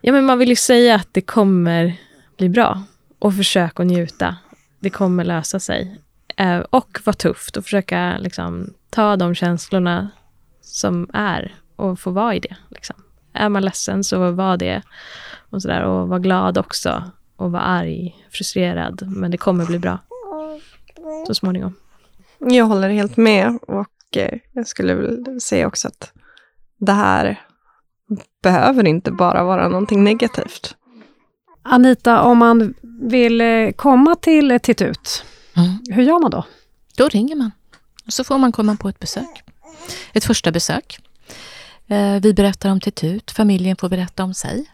Ja, 0.00 0.12
men 0.12 0.26
man 0.26 0.38
vill 0.38 0.48
ju 0.48 0.56
säga 0.56 0.94
att 0.94 1.08
det 1.12 1.20
kommer 1.20 1.96
bli 2.38 2.48
bra 2.48 2.82
och 3.18 3.34
försök 3.34 3.80
att 3.80 3.86
njuta. 3.86 4.36
Det 4.80 4.90
kommer 4.90 5.24
lösa 5.24 5.60
sig. 5.60 6.00
Eh, 6.36 6.58
och 6.58 7.00
vara 7.04 7.14
tufft 7.14 7.56
och 7.56 7.64
försöka 7.64 8.18
liksom, 8.18 8.74
ta 8.90 9.16
de 9.16 9.34
känslorna 9.34 10.08
som 10.62 11.10
är 11.12 11.54
och 11.76 12.00
få 12.00 12.10
vara 12.10 12.34
i 12.34 12.40
det. 12.40 12.56
Liksom. 12.68 12.96
Är 13.38 13.48
man 13.48 13.64
ledsen 13.64 14.04
så 14.04 14.30
var 14.30 14.56
det 14.56 14.82
och, 15.50 15.62
så 15.62 15.68
där, 15.68 15.82
och 15.82 16.08
var 16.08 16.18
glad 16.18 16.58
också 16.58 17.02
och 17.36 17.52
var 17.52 17.60
arg, 17.60 18.16
frustrerad. 18.30 19.02
Men 19.06 19.30
det 19.30 19.36
kommer 19.36 19.66
bli 19.66 19.78
bra 19.78 19.98
så 21.26 21.34
småningom. 21.34 21.74
Jag 22.38 22.64
håller 22.64 22.88
helt 22.88 23.16
med 23.16 23.58
och 23.62 24.16
eh, 24.16 24.38
jag 24.52 24.66
skulle 24.66 24.94
väl 24.94 25.40
säga 25.40 25.66
också 25.66 25.88
att 25.88 26.12
det 26.78 26.92
här 26.92 27.40
behöver 28.42 28.86
inte 28.86 29.10
bara 29.10 29.44
vara 29.44 29.68
någonting 29.68 30.04
negativt. 30.04 30.76
Anita, 31.62 32.22
om 32.22 32.38
man 32.38 32.74
vill 33.02 33.40
eh, 33.40 33.70
komma 33.70 34.14
till 34.14 34.58
Titut, 34.62 35.24
mm. 35.56 35.78
hur 35.90 36.02
gör 36.02 36.20
man 36.20 36.30
då? 36.30 36.44
Då 36.96 37.08
ringer 37.08 37.36
man 37.36 37.50
och 38.06 38.12
så 38.12 38.24
får 38.24 38.38
man 38.38 38.52
komma 38.52 38.76
på 38.76 38.88
ett 38.88 38.98
besök. 38.98 39.42
Ett 40.12 40.24
första 40.24 40.52
besök. 40.52 40.98
Eh, 41.88 42.20
vi 42.20 42.34
berättar 42.34 42.70
om 42.70 42.80
Titut, 42.80 43.30
familjen 43.30 43.76
får 43.76 43.88
berätta 43.88 44.24
om 44.24 44.34
sig. 44.34 44.66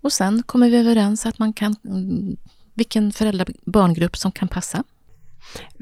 Och 0.00 0.12
sen 0.12 0.42
kommer 0.42 0.70
vi 0.70 0.76
överens 0.76 1.26
att 1.26 1.38
man 1.38 1.52
kan, 1.52 1.76
mm, 1.84 2.36
vilken 2.74 3.12
föräldrar 3.12 4.16
som 4.16 4.32
kan 4.32 4.48
passa. 4.48 4.84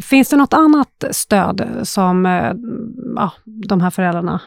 Finns 0.03 0.29
det 0.29 0.37
något 0.37 0.55
annat 0.55 1.05
stöd 1.11 1.81
som 1.83 2.27
eh, 2.27 2.53
ja, 3.17 3.33
de 3.45 3.81
här 3.81 3.91
föräldrarna 3.91 4.41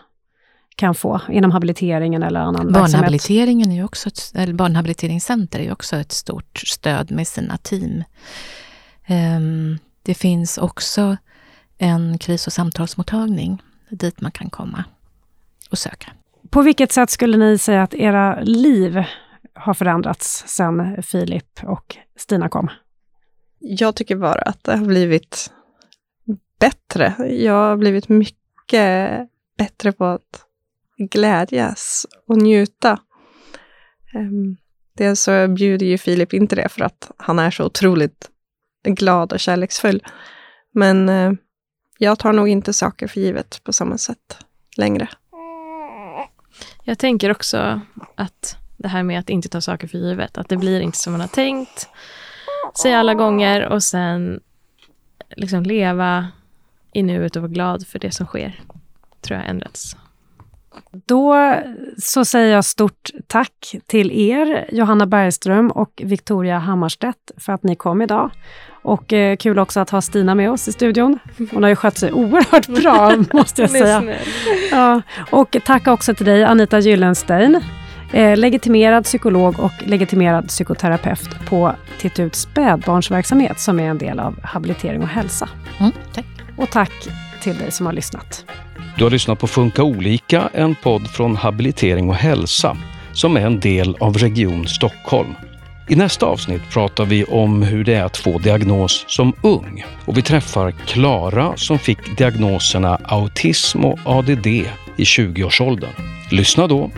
kan 0.76 0.96
få 0.96 1.22
inom 1.30 1.52
habiliteringen 1.52 2.24
eller 2.24 2.40
annan 2.40 2.72
Barnhabiliteringen 2.72 3.72
är 3.72 3.86
också 3.86 4.10
ett, 4.10 4.32
eller 4.36 4.54
Barnhabiliteringscenter 4.54 5.60
är 5.60 5.72
också 5.72 5.96
ett 5.96 6.12
stort 6.12 6.58
stöd 6.58 7.12
med 7.12 7.28
sina 7.28 7.58
team. 7.58 8.04
Um, 9.10 9.80
det 10.04 10.14
finns 10.14 10.58
också 10.58 11.18
en 11.78 12.18
kris 12.18 12.48
och 12.48 12.54
samtalsmottagning 12.54 13.62
dit 13.90 14.22
man 14.22 14.32
kan 14.32 14.50
komma 14.50 14.84
och 15.70 15.78
söka. 15.78 16.12
På 16.50 16.62
vilket 16.62 16.92
sätt 16.92 17.10
skulle 17.10 17.38
ni 17.38 17.58
säga 17.58 17.84
att 17.84 17.94
era 17.94 18.42
liv 18.42 19.04
har 19.54 19.74
förändrats 19.74 20.44
sedan 20.48 21.04
Filip 21.04 21.64
och 21.64 21.98
Stina 22.16 22.50
kom? 22.50 22.70
Jag 23.60 23.96
tycker 23.96 24.16
bara 24.16 24.42
att 24.42 24.64
det 24.64 24.78
har 24.78 24.86
blivit 24.86 25.52
bättre. 26.60 27.16
Jag 27.30 27.54
har 27.54 27.78
blivit 27.78 28.10
mycket 28.10 29.10
bättre 29.58 29.92
på 29.92 30.06
att 30.06 30.46
glädjas 30.98 32.06
och 32.28 32.38
njuta. 32.38 33.00
Ehm, 34.16 34.58
Dels 34.98 35.22
så 35.22 35.48
bjuder 35.48 35.86
ju 35.86 35.98
Filip 35.98 36.34
inte 36.34 36.56
det 36.56 36.70
för 36.70 36.82
att 36.82 37.12
han 37.18 37.40
är 37.40 37.52
så 37.52 37.66
otroligt 37.66 38.30
glad 38.84 39.34
och 39.34 39.40
kärleksfull. 39.40 40.04
Men 40.74 41.10
eh, 41.10 41.32
jag 41.98 42.20
tar 42.20 42.34
nog 42.34 42.48
inte 42.48 42.74
saker 42.74 43.08
för 43.08 43.20
givet 43.20 43.64
på 43.64 43.74
samma 43.74 43.98
sätt 43.98 44.38
längre. 44.78 45.10
Jag 46.90 47.00
tänker 47.00 47.32
också 47.32 47.82
att 48.16 48.58
det 48.78 48.88
här 48.88 49.04
med 49.04 49.20
att 49.20 49.30
inte 49.30 49.50
ta 49.50 49.62
saker 49.62 49.88
för 49.88 49.98
givet, 49.98 50.38
att 50.38 50.50
det 50.50 50.58
blir 50.58 50.82
inte 50.82 50.98
som 50.98 51.14
man 51.14 51.22
har 51.22 51.28
tänkt 51.28 51.90
sig 52.82 52.94
alla 52.94 53.14
gånger 53.14 53.66
och 53.66 53.84
sen 53.84 54.40
liksom 55.36 55.64
leva 55.64 56.28
i 56.94 57.04
nuet 57.04 57.36
och 57.36 57.42
vara 57.42 57.52
glad 57.52 57.88
för 57.88 58.00
det 58.00 58.12
som 58.12 58.26
sker, 58.26 58.62
tror 59.22 59.40
jag 59.40 59.50
ändrats. 59.50 59.96
Då 60.92 61.56
så 61.98 62.26
säger 62.26 62.54
jag 62.54 62.66
stort 62.66 63.10
tack 63.28 63.76
till 63.86 64.12
er, 64.12 64.70
Johanna 64.72 65.06
Bergström 65.06 65.72
och 65.72 66.02
Victoria 66.06 66.60
Hammarstedt, 66.60 67.32
för 67.38 67.54
att 67.54 67.64
ni 67.64 67.76
kom 67.76 68.02
idag. 68.02 68.32
Och 68.88 69.14
eh, 69.14 69.36
kul 69.36 69.60
också 69.60 69.80
att 69.80 69.90
ha 69.90 70.02
Stina 70.02 70.36
med 70.36 70.52
oss 70.52 70.68
i 70.68 70.72
studion. 70.72 71.20
Hon 71.52 71.64
har 71.64 71.70
ju 71.70 71.76
skött 71.76 71.98
sig 71.98 72.12
oerhört 72.12 72.68
bra, 72.68 73.24
måste 73.34 73.62
jag 73.62 73.72
säga. 73.72 74.04
Ja. 74.72 75.02
Och 75.32 75.58
tack 75.66 75.88
också 75.88 76.16
till 76.16 76.26
dig, 76.26 76.44
Anita 76.44 76.80
Gyllenstein, 76.80 77.62
eh, 78.14 78.38
legitimerad 78.38 79.04
psykolog 79.04 79.60
och 79.60 79.72
legitimerad 79.86 80.48
psykoterapeut 80.48 81.30
på 81.50 81.76
Titt 82.00 82.36
spädbarnsverksamhet, 82.36 83.60
som 83.60 83.80
är 83.80 83.90
en 83.90 83.98
del 83.98 84.20
av 84.20 84.40
habilitering 84.44 85.02
och 85.02 85.08
hälsa. 85.08 85.50
Mm, 85.80 85.92
tack. 86.14 86.26
Och 86.58 86.70
tack 86.70 87.08
till 87.42 87.58
dig 87.58 87.72
som 87.72 87.86
har 87.86 87.94
lyssnat. 87.94 88.46
Du 88.98 89.04
har 89.04 89.12
lyssnat 89.12 89.40
på 89.40 89.48
Funka 89.48 89.84
olika, 89.84 90.50
en 90.54 90.76
podd 90.76 91.08
från 91.08 91.36
Habilitering 91.36 92.10
och 92.10 92.16
hälsa 92.16 92.78
som 93.14 93.38
är 93.38 93.42
en 93.42 93.60
del 93.60 93.96
av 94.00 94.18
Region 94.18 94.68
Stockholm. 94.68 95.36
I 95.90 95.96
nästa 95.96 96.26
avsnitt 96.26 96.70
pratar 96.70 97.06
vi 97.06 97.24
om 97.24 97.64
hur 97.64 97.84
det 97.84 97.94
är 97.94 98.04
att 98.04 98.18
få 98.18 98.40
diagnos 98.40 99.06
som 99.08 99.34
ung 99.42 99.86
och 100.06 100.18
vi 100.18 100.22
träffar 100.22 100.72
Klara 100.72 101.58
som 101.58 101.80
fick 101.80 102.18
diagnoserna 102.18 103.00
autism 103.04 103.86
och 103.86 104.00
ADD 104.06 104.48
i 104.48 104.66
20-årsåldern. 104.98 105.92
Lyssna 106.32 106.68
då! 106.68 106.92